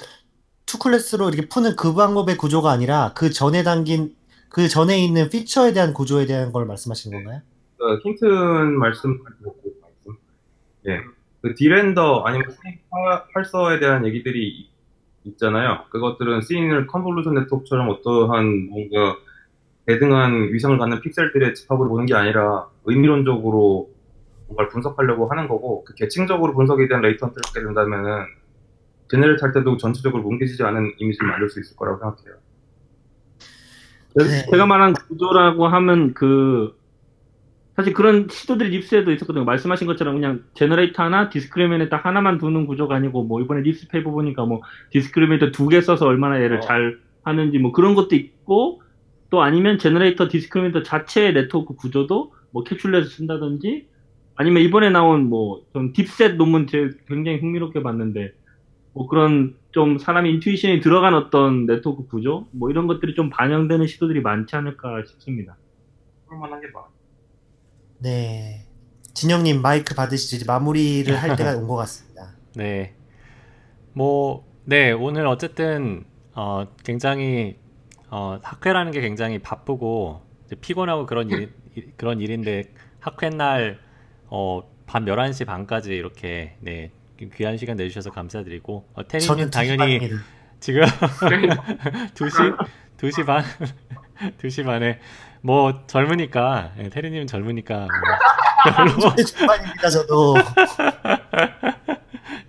two 0.66 0.80
class로 0.80 1.30
이렇게 1.30 1.48
푸는 1.48 1.76
그 1.76 1.94
방법의 1.94 2.38
구조가 2.38 2.72
아니라 2.72 3.14
그 3.16 3.30
전에 3.30 3.64
담긴 3.64 4.16
그 4.50 4.68
전에 4.68 4.98
있는 4.98 5.30
피처에 5.30 5.74
대한 5.74 5.94
구조에 5.94 6.26
대한 6.26 6.52
걸 6.52 6.66
말씀하시는 6.66 7.18
건가요? 7.18 7.42
어, 7.80 7.96
힌튼 8.04 8.78
말씀, 8.80 9.20
말씀. 9.22 10.18
예. 10.88 11.02
그 11.42 11.54
de-render 11.56 12.24
아니면 12.26 12.56
parser에 13.34 13.80
대한 13.80 14.06
얘기들이 14.06 14.48
이- 14.48 14.70
있잖아요. 15.26 15.84
그것들은 15.90 16.42
scene을 16.42 16.88
convolution 16.88 17.34
network처럼 17.36 17.90
어떠한 17.90 18.68
뭔가 18.70 19.18
대등한 19.86 20.54
위상을 20.54 20.78
갖는 20.78 21.02
픽셀들의 21.02 21.54
집합으로 21.56 21.90
보는 21.90 22.06
게 22.06 22.16
아니라 22.16 22.68
의미론적으로 22.86 23.90
뭔가를 24.48 24.70
분석하려고 24.70 25.28
하는 25.28 25.48
거고 25.48 25.84
그 25.84 25.94
계층적으로 25.96 26.54
분석에 26.54 26.88
대한 26.88 27.02
latent를 27.02 27.42
하게 27.48 27.62
된다면은 27.66 28.26
generate 29.10 29.44
할 29.44 29.54
때도 29.54 29.78
전체적으로 29.78 30.24
뭉개지지 30.24 30.64
않은 30.64 30.94
이미지를 31.00 31.30
만들 31.30 31.50
수 31.50 31.60
있을 31.60 31.76
거라고 31.76 32.00
생각해요. 32.00 32.42
네. 34.16 34.46
제가 34.50 34.66
말한 34.66 34.94
구조라고 34.94 35.68
하면 35.68 36.14
그 36.14 36.78
사실 37.76 37.94
그런 37.94 38.28
시도들이 38.30 38.70
NIPS에도 38.70 39.12
있었거든요. 39.12 39.44
말씀하신 39.44 39.86
것처럼 39.88 40.16
그냥 40.16 40.44
generator 40.54 41.04
하나, 41.04 41.30
discriminator 41.30 41.98
하나만 41.98 42.38
두는 42.38 42.68
구조가 42.68 42.96
아니고 42.96 43.24
뭐 43.26 43.42
이번에 43.42 43.62
NIPS 43.62 43.90
paper 43.90 44.12
보니까 44.12 44.46
뭐 44.46 44.62
discriminator 44.92 45.52
두 45.52 45.68
개 45.68 45.82
써서 45.82 46.06
얼마나 46.08 46.42
얘를 46.42 46.58
어. 46.58 46.60
잘 46.62 47.00
하는지 47.24 47.60
뭐 47.60 47.74
그런 47.74 47.94
것도 47.96 48.16
있고 48.16 48.82
또 49.30 49.42
아니면 49.42 49.78
generator 49.78 50.30
discriminator 50.30 50.84
자체의 50.84 51.34
네트워크 51.34 51.76
구조도 51.76 52.34
뭐 52.52 52.64
Capsule 52.64 52.86
Net을 52.86 53.06
쓴다든지 53.10 53.88
아니면 54.38 54.64
이번에 54.64 54.90
나온 54.90 55.26
뭐 55.30 55.62
좀 55.74 55.92
Deep 55.92 56.17
Set 56.17 56.36
논문 56.38 56.68
제 56.68 56.90
굉장히 57.10 57.40
흥미롭게 57.40 57.84
봤는데 57.84 58.32
뭐 58.96 59.08
그런 59.08 59.58
좀 59.72 59.98
사람의 60.00 60.32
intuition이 60.36 60.80
들어간 60.80 61.14
어떤 61.14 61.66
네트워크 61.66 62.08
구조 62.08 62.48
뭐 62.52 62.70
이런 62.72 62.88
것들이 62.88 63.14
좀 63.14 63.30
반영되는 63.30 63.86
시도들이 63.88 64.22
많지 64.22 64.56
않을까 64.56 65.04
싶습니다. 65.06 65.58
그럴만한 66.26 66.62
게 66.62 66.68
많아. 66.74 66.88
네. 68.00 68.66
진영님 69.14 69.62
마이크 69.62 69.96
받으시죠. 69.96 70.38
이제 70.38 70.46
마무리를 70.48 71.14
할 71.16 71.36
때가 71.36 71.56
온 71.60 71.68
것 71.68 71.76
같습니다. 71.76 72.36
네. 72.56 72.96
뭐, 73.94 74.46
네, 74.64 74.92
오늘 74.92 75.28
어쨌든, 75.28 76.06
어, 76.34 76.66
굉장히, 76.84 77.58
어, 78.10 78.40
학회라는 78.44 78.92
게 78.92 79.02
굉장히 79.02 79.40
바쁘고, 79.40 80.22
이제 80.46 80.56
피곤하고 80.56 81.06
그런 81.06 81.30
일, 81.30 81.54
그런 81.98 82.20
일인데, 82.20 82.74
학회 83.00 83.30
날, 83.30 83.80
어, 84.28 84.64
밤 84.86 85.06
11시 85.06 85.46
반까지 85.46 85.94
이렇게, 85.96 86.58
네, 86.60 86.92
귀한 87.36 87.58
시간 87.58 87.78
내주셔서 87.78 88.12
감사드리고, 88.12 88.88
어, 88.94 89.08
테리님 89.08 89.28
저는 89.28 89.50
당연히 89.52 89.78
당연히 90.00 90.20
지금 90.60 90.84
2시, 92.16 92.58
2시 92.98 93.26
반, 93.26 93.44
2시 94.42 94.66
반에, 94.66 95.00
뭐, 95.42 95.84
젊으니까, 95.88 96.74
예, 96.80 96.90
테리님은 96.90 97.28
젊으니까, 97.28 97.80
뭐, 97.80 97.90
별로, 98.76 99.16
중반입니다. 99.24 99.90
저도 99.90 100.36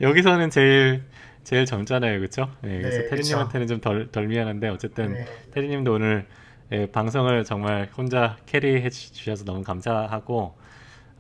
여기서는 0.01 0.51
제일 0.51 1.05
제일 1.45 1.65
젊잖아요, 1.65 2.19
그렇죠? 2.19 2.51
네, 2.61 2.81
그래서 2.81 2.99
네, 3.03 3.09
테리님한테는 3.09 3.67
좀 3.69 3.81
덜 3.81 4.11
덜 4.11 4.27
미안한데 4.27 4.69
어쨌든 4.69 5.13
네. 5.15 5.25
테리님도 5.53 5.93
오늘 5.93 6.27
예, 6.73 6.87
방송을 6.91 7.45
정말 7.45 7.89
혼자 7.97 8.37
캐리해 8.47 8.91
주- 8.91 9.13
주셔서 9.13 9.45
너무 9.45 9.63
감사하고 9.63 10.57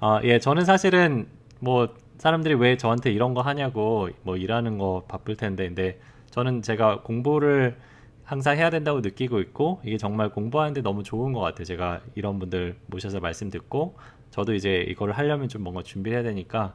아, 0.01 0.21
예, 0.25 0.41
저는 0.41 0.65
사실은 0.65 1.29
뭐 1.61 1.95
사람들이 2.19 2.55
왜 2.55 2.77
저한테 2.77 3.13
이런 3.13 3.35
거 3.35 3.41
하냐고 3.43 4.09
뭐 4.23 4.37
일하는 4.37 4.79
거 4.79 5.05
바쁠 5.09 5.37
텐데 5.37 5.67
근데 5.67 6.01
저는 6.31 6.63
제가 6.63 7.03
공부를 7.03 7.77
항상 8.25 8.57
해야 8.57 8.71
된다고 8.71 9.01
느끼고 9.01 9.41
있고 9.41 9.81
이게 9.85 9.99
정말 9.99 10.31
공부하는데 10.31 10.83
너무 10.83 11.03
좋은 11.05 11.33
것 11.33 11.41
같아요. 11.41 11.65
제가 11.65 12.01
이런 12.15 12.39
분들 12.39 12.77
모셔서 12.87 13.21
말씀 13.21 13.51
듣고 13.51 13.97
저도 14.31 14.55
이제 14.55 14.85
이걸 14.89 15.13
하려면 15.13 15.49
좀 15.49 15.63
뭔가 15.63 15.83
준비해야 15.83 16.23
되니까 16.23 16.75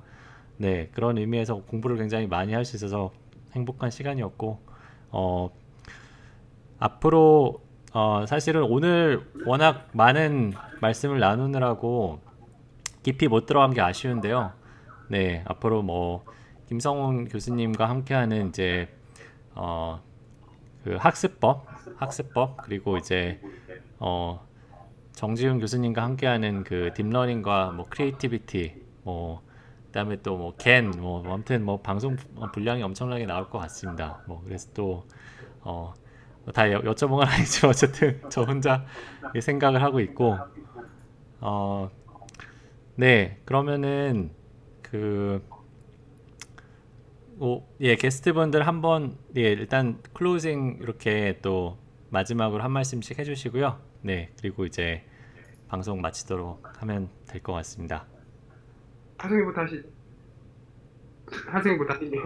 네 0.58 0.90
그런 0.94 1.18
의미에서 1.18 1.56
공부를 1.64 1.98
굉장히 1.98 2.28
많이 2.28 2.54
할 2.54 2.64
수 2.66 2.76
있어서 2.78 3.12
행복한 3.54 3.90
시간이었고 3.92 4.60
어 5.12 5.50
앞으로 6.80 7.62
어 7.94 8.26
사실은 8.28 8.64
오늘 8.64 9.22
워낙 9.46 9.90
많은 9.92 10.54
말씀을 10.80 11.20
나누느라고 11.20 12.20
깊이 13.04 13.28
못 13.28 13.46
들어간 13.46 13.74
게 13.74 13.82
아쉬운데요. 13.82 14.54
네 15.12 15.44
앞으로 15.46 15.82
뭐 15.84 16.24
김성훈 16.68 17.28
교수님과 17.28 17.90
함께하는 17.90 18.50
이제 18.50 18.88
어 19.56 20.00
그 20.84 20.96
학습법 20.96 21.68
학습법 21.98 22.58
그리고 22.64 22.98
이제 22.98 23.40
어 24.00 24.40
정지훈 25.14 25.60
교수님과 25.60 26.02
함께하는 26.02 26.64
그 26.64 26.92
딥러닝과 26.96 27.72
뭐 27.72 27.86
creativity 27.90 28.82
뭐 29.04 29.42
그다음에 29.88 30.22
또 30.24 30.38
뭐 30.38 30.54
GAN 30.58 30.90
뭐 30.90 31.24
아무튼 31.32 31.64
뭐 31.66 31.82
방송 31.82 32.16
분량이 32.54 32.82
엄청나게 32.82 33.26
나올 33.28 33.50
것 33.50 33.60
같습니다. 33.60 34.24
뭐 34.26 34.42
그래서 34.46 34.72
또 34.74 35.06
어 35.64 35.94
다 36.54 36.72
여쭤본 36.72 37.10
건 37.18 37.28
아니지만 37.28 37.70
어쨌든 37.70 38.20
저 38.32 38.42
혼자 38.44 38.84
생각을 39.40 39.84
하고 39.84 40.00
있고 40.00 40.38
어 41.42 41.90
네 42.96 43.40
그러면은 43.46 44.32
그 44.92 45.42
오, 47.40 47.64
예, 47.80 47.96
게스트분들 47.96 48.68
한번 48.68 49.16
예, 49.38 49.44
일단 49.54 49.98
closing 50.14 50.80
이렇게 50.82 51.40
또 51.42 51.78
마지막으로 52.10 52.62
한 52.62 52.72
말씀씩 52.72 53.18
해 53.18 53.24
주시고요. 53.24 53.80
네, 54.02 54.30
그리고 54.42 54.66
이제 54.66 55.04
방송 55.70 56.02
마치도록 56.02 56.82
하면 56.82 57.10
될 57.28 57.42
것 57.42 57.54
같습니다. 57.54 58.06
하승이부터 59.18 59.62
하시죠. 59.62 59.88
하승이부터 61.48 61.94
하시죠. 61.96 62.18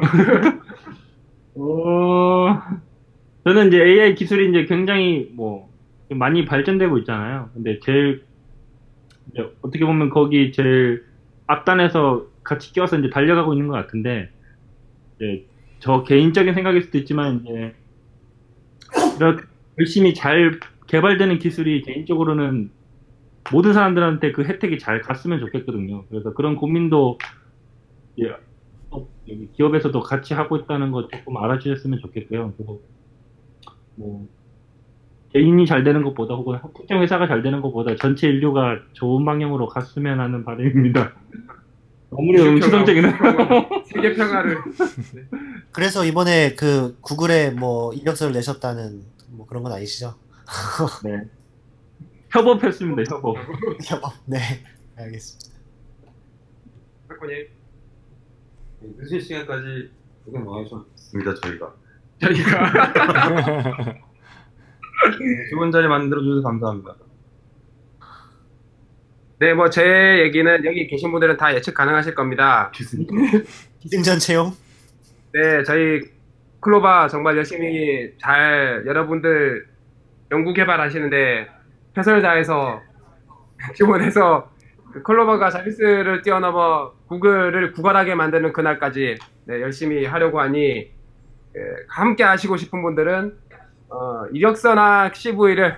어, 1.56 2.62
저는 3.46 3.68
이제 3.68 3.82
AI 3.84 4.16
기술이 4.16 4.50
이제 4.50 4.66
굉장히 4.66 5.32
뭐 5.36 5.70
많이 6.10 6.46
발전되고 6.46 6.98
있잖아요. 7.00 7.52
근데 7.54 7.80
제일 7.80 8.26
이제 9.32 9.44
어떻게 9.62 9.86
보면 9.86 10.10
거기 10.10 10.52
제일 10.52 11.06
앞단에서 11.48 12.26
같이 12.46 12.72
끼워서 12.72 12.98
이제 12.98 13.10
달려가고 13.10 13.54
있는 13.54 13.68
것 13.68 13.74
같은데 13.74 14.30
이제 15.16 15.46
저 15.80 16.04
개인적인 16.04 16.54
생각일 16.54 16.84
수도 16.84 16.98
있지만 17.00 17.42
이제 17.42 17.76
열심히 19.78 20.14
잘 20.14 20.60
개발되는 20.88 21.40
기술이 21.40 21.82
개인적으로는 21.82 22.72
모든 23.52 23.74
사람들한테 23.74 24.32
그 24.32 24.44
혜택이 24.44 24.80
잘 24.80 25.02
갔으면 25.02 25.40
좋겠거든요. 25.40 26.06
그래서 26.10 26.34
그런 26.34 26.56
고민도 26.56 27.18
예, 28.22 28.34
기업에서도 29.54 30.00
같이 30.00 30.34
하고 30.34 30.58
있다는 30.58 30.92
거 30.92 31.08
조금 31.08 31.38
알아주셨으면 31.38 32.00
좋겠고요. 32.00 32.54
그리고 32.56 32.82
뭐 33.96 34.28
개인이 35.34 35.66
잘 35.66 35.84
되는 35.84 36.02
것보다 36.04 36.36
혹은 36.36 36.58
특정 36.78 37.02
회사가 37.02 37.28
잘 37.28 37.42
되는 37.44 37.62
것보다 37.62 37.96
전체 37.98 38.30
인류가 38.30 38.80
좋은 38.94 39.26
방향으로 39.26 39.68
갔으면 39.68 40.20
하는 40.20 40.46
바람입니다. 40.46 41.14
아무리 42.12 42.42
음치성적인 42.42 43.04
세계 43.92 44.14
평화를 44.16 44.58
그래서 45.72 46.06
이번에 46.06 46.56
그 46.56 46.98
구글에 47.02 47.52
뭐 47.52 47.94
이력서를 47.94 48.34
내셨다는 48.34 49.04
뭐 49.30 49.46
그런 49.46 49.64
건 49.64 49.74
아니시죠? 49.74 50.16
네. 51.04 51.24
협업했습니다. 52.32 53.04
협업. 53.16 53.38
협업. 53.84 54.14
네. 54.26 54.40
알겠습니다. 54.98 55.56
사건이 57.08 57.34
늦은 58.82 59.20
시간까지 59.20 59.92
고생 60.26 60.46
많으셨습니다, 60.46 61.34
저희가. 61.42 61.74
저희가 62.22 62.94
네, 65.20 65.50
좋은 65.52 65.72
자리 65.72 65.88
만들어 65.88 66.22
주셔서 66.22 66.42
감사합니다. 66.44 66.96
네, 69.40 69.54
뭐 69.54 69.70
제 69.70 70.20
얘기는 70.20 70.66
여기 70.66 70.88
계신 70.88 71.12
분들은 71.12 71.38
다 71.38 71.54
예측 71.54 71.74
가능하실 71.74 72.16
겁니다. 72.16 72.72
기승전 73.80 74.20
채용. 74.20 74.54
네, 75.34 75.64
저희 75.64 76.02
클로바 76.62 77.10
정말 77.10 77.36
열심히 77.38 78.14
잘 78.18 78.84
여러분들 78.86 79.66
연구 80.32 80.54
개발하시는데 80.54 81.48
최선을 81.96 82.22
다해서 82.22 82.82
지원해서 83.76 84.50
그 84.94 85.04
클로바가 85.04 85.50
서비스를 85.52 86.22
뛰어넘어 86.22 86.94
구글을 87.08 87.74
구걸하게 87.74 88.16
만드는 88.16 88.54
그날까지 88.54 89.18
네, 89.46 89.62
열심히 89.62 90.06
하려고 90.06 90.40
하니 90.40 90.92
예, 91.58 91.60
함께 91.90 92.24
하시고 92.24 92.56
싶은 92.58 92.82
분들은 92.82 93.38
어, 93.90 94.26
이력서나 94.32 95.12
CV를 95.14 95.78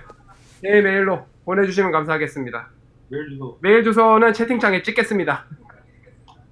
제 0.62 0.80
메일로 0.80 1.26
보내주시면 1.44 1.90
감사하겠습니다. 1.92 2.70
메일 3.08 3.28
주소. 3.30 3.58
메일 3.60 3.84
주소는 3.84 4.32
채팅창에 4.32 4.82
찍겠습니다. 4.82 5.44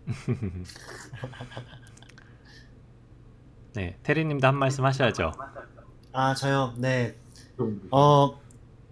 네, 3.74 3.96
테리님도 4.02 4.46
한 4.46 4.56
말씀 4.56 4.84
하셔야죠. 4.84 5.32
아 6.12 6.34
저요. 6.34 6.74
네. 6.78 7.16
어 7.90 8.38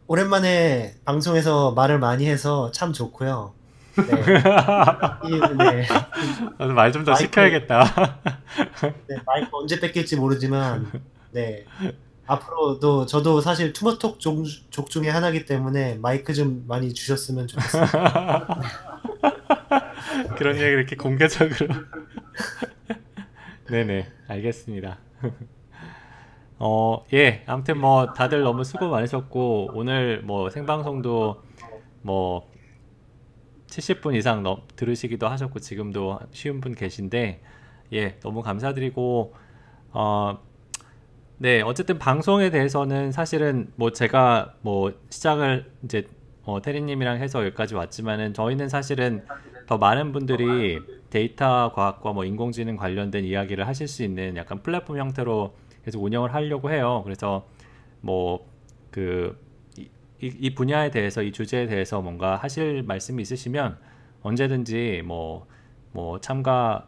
오랜만에 0.07 0.95
방송에서 1.05 1.73
말을 1.73 1.99
많이 1.99 2.27
해서 2.29 2.71
참 2.71 2.93
좋고요. 2.93 3.55
네. 3.97 4.05
이, 5.31 5.41
네. 5.57 5.87
말좀 6.75 7.05
더 7.05 7.15
시켜야겠다. 7.15 7.85
네, 9.09 9.17
마이크 9.25 9.49
언제 9.53 9.81
뺏길지 9.81 10.17
모르지만 10.17 10.91
네 11.33 11.65
앞으로도 12.27 13.07
저도 13.07 13.41
사실 13.41 13.73
투머톡 13.73 14.19
족, 14.19 14.45
족 14.71 14.91
중에 14.91 15.09
하나이기 15.09 15.45
때문에 15.45 15.97
마이크 15.97 16.33
좀 16.33 16.65
많이 16.67 16.95
주셨으면 16.95 17.47
좋겠습니다. 17.47 18.61
그런 20.37 20.57
얘기 20.57 20.65
이렇게 20.65 20.97
공개적으로. 20.97 21.75
네네, 23.71 24.07
알겠습니다. 24.29 24.99
어, 26.59 27.05
예, 27.13 27.43
아무튼 27.47 27.79
뭐 27.79 28.13
다들 28.13 28.43
너무 28.43 28.65
수고 28.65 28.89
많으셨고 28.89 29.71
오늘 29.75 30.23
뭐 30.23 30.51
생방송도 30.51 31.43
뭐 32.03 32.51
70분 33.67 34.15
이상 34.15 34.43
넘, 34.43 34.63
들으시기도 34.77 35.27
하셨고 35.29 35.59
지금도 35.59 36.21
쉬운 36.33 36.61
분 36.61 36.75
계신데 36.75 37.43
예, 37.93 38.19
너무 38.21 38.43
감사드리고 38.43 39.35
어, 39.93 40.39
네, 41.39 41.61
어쨌든 41.63 41.99
방송에 41.99 42.51
대해서는 42.51 43.13
사실은 43.13 43.71
뭐 43.77 43.91
제가 43.91 44.55
뭐 44.63 44.93
시작을 45.11 45.71
이제 45.85 46.07
어, 46.45 46.61
테리님이랑 46.63 47.19
해서 47.21 47.45
여기까지 47.45 47.75
왔지만은 47.75 48.35
저희는 48.35 48.69
사실은 48.69 49.25
더 49.67 49.79
많은 49.79 50.13
분들이 50.13 50.79
데이터 51.11 51.73
과학과 51.75 52.13
뭐 52.13 52.25
인공지능 52.25 52.77
관련된 52.77 53.25
이야기를 53.25 53.67
하실 53.67 53.89
수 53.89 54.03
있는 54.03 54.37
약간 54.37 54.63
플랫폼 54.63 54.99
형태로 54.99 55.55
계속 55.85 56.03
운영을 56.03 56.35
하려고 56.35 56.71
해요. 56.71 57.01
그래서 57.05 57.47
뭐그 58.03 59.43
이 59.79 59.89
이 60.21 60.55
분야에 60.55 60.91
대해서 60.91 61.23
이 61.23 61.33
주제에 61.33 61.67
대해서 61.67 62.01
뭔가 62.01 62.37
하실 62.37 62.83
말씀이 62.83 63.21
있으시면 63.21 63.77
언제든지 64.23 65.03
뭐 65.05 65.47
뭐 65.93 66.21
참가 66.21 66.87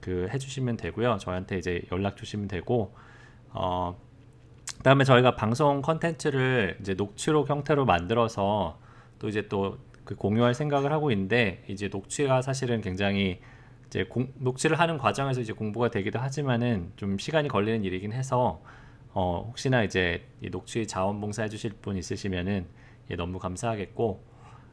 그 0.00 0.28
해주시면 0.32 0.76
되고요. 0.76 1.16
저한테 1.18 1.56
이제 1.58 1.82
연락 1.90 2.16
주시면 2.18 2.48
되고 2.48 2.94
어 3.50 3.96
그다음에 4.78 5.04
저희가 5.04 5.36
방송 5.36 5.82
컨텐츠를 5.82 6.78
이제 6.80 6.94
녹취록 6.94 7.48
형태로 7.50 7.84
만들어서 7.84 8.78
또 9.18 9.28
이제 9.28 9.48
또 9.48 9.78
그 10.06 10.14
공유할 10.14 10.54
생각을 10.54 10.92
하고 10.92 11.10
있는데 11.10 11.64
이제 11.66 11.88
녹취가 11.88 12.40
사실은 12.40 12.80
굉장히 12.80 13.40
이제 13.88 14.04
공- 14.04 14.32
녹취를 14.36 14.78
하는 14.78 14.98
과정에서 14.98 15.40
이제 15.40 15.52
공부가 15.52 15.90
되기도 15.90 16.20
하지만은 16.20 16.92
좀 16.94 17.18
시간이 17.18 17.48
걸리는 17.48 17.82
일이긴 17.82 18.12
해서 18.12 18.62
어 19.14 19.44
혹시나 19.48 19.82
이제 19.82 20.24
이 20.40 20.48
녹취 20.48 20.86
자원봉사 20.86 21.42
해 21.42 21.48
주실 21.48 21.72
분 21.82 21.96
있으시면은 21.96 22.66
예, 23.10 23.16
너무 23.16 23.40
감사하겠고 23.40 24.22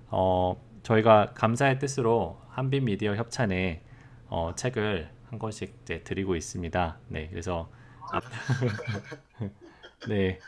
어 0.10 0.62
저희가 0.84 1.32
감사의 1.34 1.80
뜻으로 1.80 2.40
한빛 2.50 2.84
미디어 2.84 3.16
협찬에 3.16 3.82
어 4.28 4.52
책을 4.56 5.10
한 5.32 5.40
권씩 5.40 5.80
이제 5.82 6.04
드리고 6.04 6.36
있습니다. 6.36 6.98
네, 7.08 7.28
그래서 7.32 7.70
앞- 7.72 7.83
네, 10.08 10.40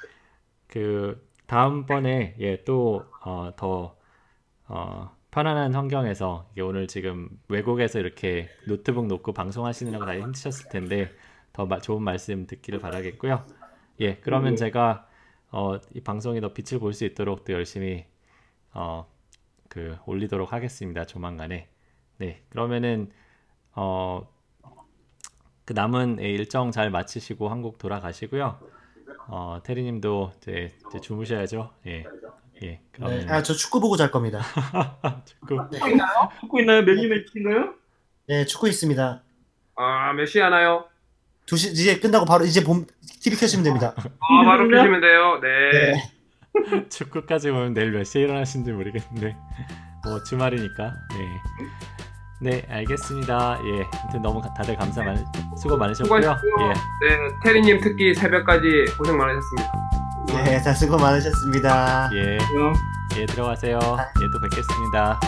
그 0.68 1.28
다음번에 1.48 2.36
예, 2.40 2.64
또더 2.66 3.98
어, 4.68 5.18
편안한 5.32 5.76
환경에서 5.76 6.50
이게 6.54 6.62
오늘 6.62 6.88
지금 6.88 7.30
외국에서 7.50 8.00
이렇게 8.00 8.50
노트북 8.68 9.08
놓고 9.08 9.34
방송하시느라고 9.34 10.06
다들 10.06 10.22
힘드셨을 10.24 10.70
텐데 10.70 11.16
더 11.54 11.66
마- 11.68 11.80
좋은 11.80 12.04
말씀 12.04 12.48
듣기를 12.48 12.80
바라겠고요. 12.80 13.46
예, 14.02 14.18
그러면 14.18 14.56
제가 14.56 15.08
어, 15.52 15.78
이 15.96 16.02
방송이 16.02 16.42
더 16.42 16.54
빛을 16.54 16.80
볼 16.80 16.94
수 16.94 17.06
있도록 17.06 17.46
또 17.46 17.54
열심히 17.54 18.06
어, 18.74 19.08
그 19.70 19.98
올리도록 20.06 20.54
하겠습니다. 20.54 21.06
조만간에. 21.06 21.70
네, 22.18 22.44
그러면은 22.50 23.12
어, 23.76 24.28
그 25.66 25.74
남은 25.74 26.20
예, 26.22 26.30
일정 26.30 26.72
잘 26.72 26.90
마치시고 26.92 27.50
한국 27.50 27.78
돌아가시고요. 27.78 28.60
어, 29.28 29.60
테리님도 29.64 30.34
이제, 30.38 30.72
이제 30.90 31.00
주무셔야죠. 31.02 31.72
예, 31.88 32.04
예, 32.64 32.80
네. 33.00 33.26
아 33.28 33.42
저 33.42 33.54
축구 33.54 33.80
보고 33.80 33.98
잘 33.98 34.12
겁니다. 34.12 34.42
축구 35.26 35.58
축구 36.42 36.62
있나요? 36.62 36.84
맨유 36.84 37.10
매치인가요? 37.10 37.74
네 38.28 38.46
축구 38.46 38.68
있습니다. 38.70 39.24
아, 39.78 40.14
몇시 40.14 40.40
하나요? 40.40 40.86
2시 41.48 41.72
이제 41.74 42.00
끝나고 42.00 42.26
바로 42.26 42.46
이제 42.46 42.64
봄 42.64 42.86
TV 43.22 43.38
켜시면 43.38 43.64
됩니다. 43.64 43.94
아, 43.98 44.46
바로 44.46 44.70
켜시면 44.70 45.02
돼요. 45.02 45.40
네. 45.42 45.72
네. 46.72 46.90
축구까지 46.90 47.52
보면 47.52 47.74
내일 47.74 47.92
몇 47.92 48.04
시에 48.06 48.22
일어나시는지 48.24 48.72
모르겠는데 48.72 49.36
뭐 50.06 50.24
주말이니까 50.24 50.84
네. 51.10 51.18
네 52.42 52.66
알겠습니다. 52.70 53.60
예 53.66 53.88
아무튼 54.04 54.22
너무 54.22 54.42
다들 54.58 54.76
감사 54.76 55.02
많 55.04 55.16
수고 55.58 55.78
많으셨고요. 55.78 56.22
수고하셨고요. 56.22 56.68
예. 56.70 56.74
네, 57.10 57.18
테리님 57.44 57.80
특히 57.82 58.14
새벽까지 58.14 58.86
고생 58.98 59.18
많으셨습니다. 59.18 59.72
네, 60.44 60.62
다 60.62 60.74
수고 60.74 60.98
많으셨습니다. 60.98 62.10
예, 62.14 62.38
예, 63.18 63.26
들어가세요. 63.28 63.80
예 63.80 64.28
또 64.34 64.42
뵙겠습니다 64.42 65.20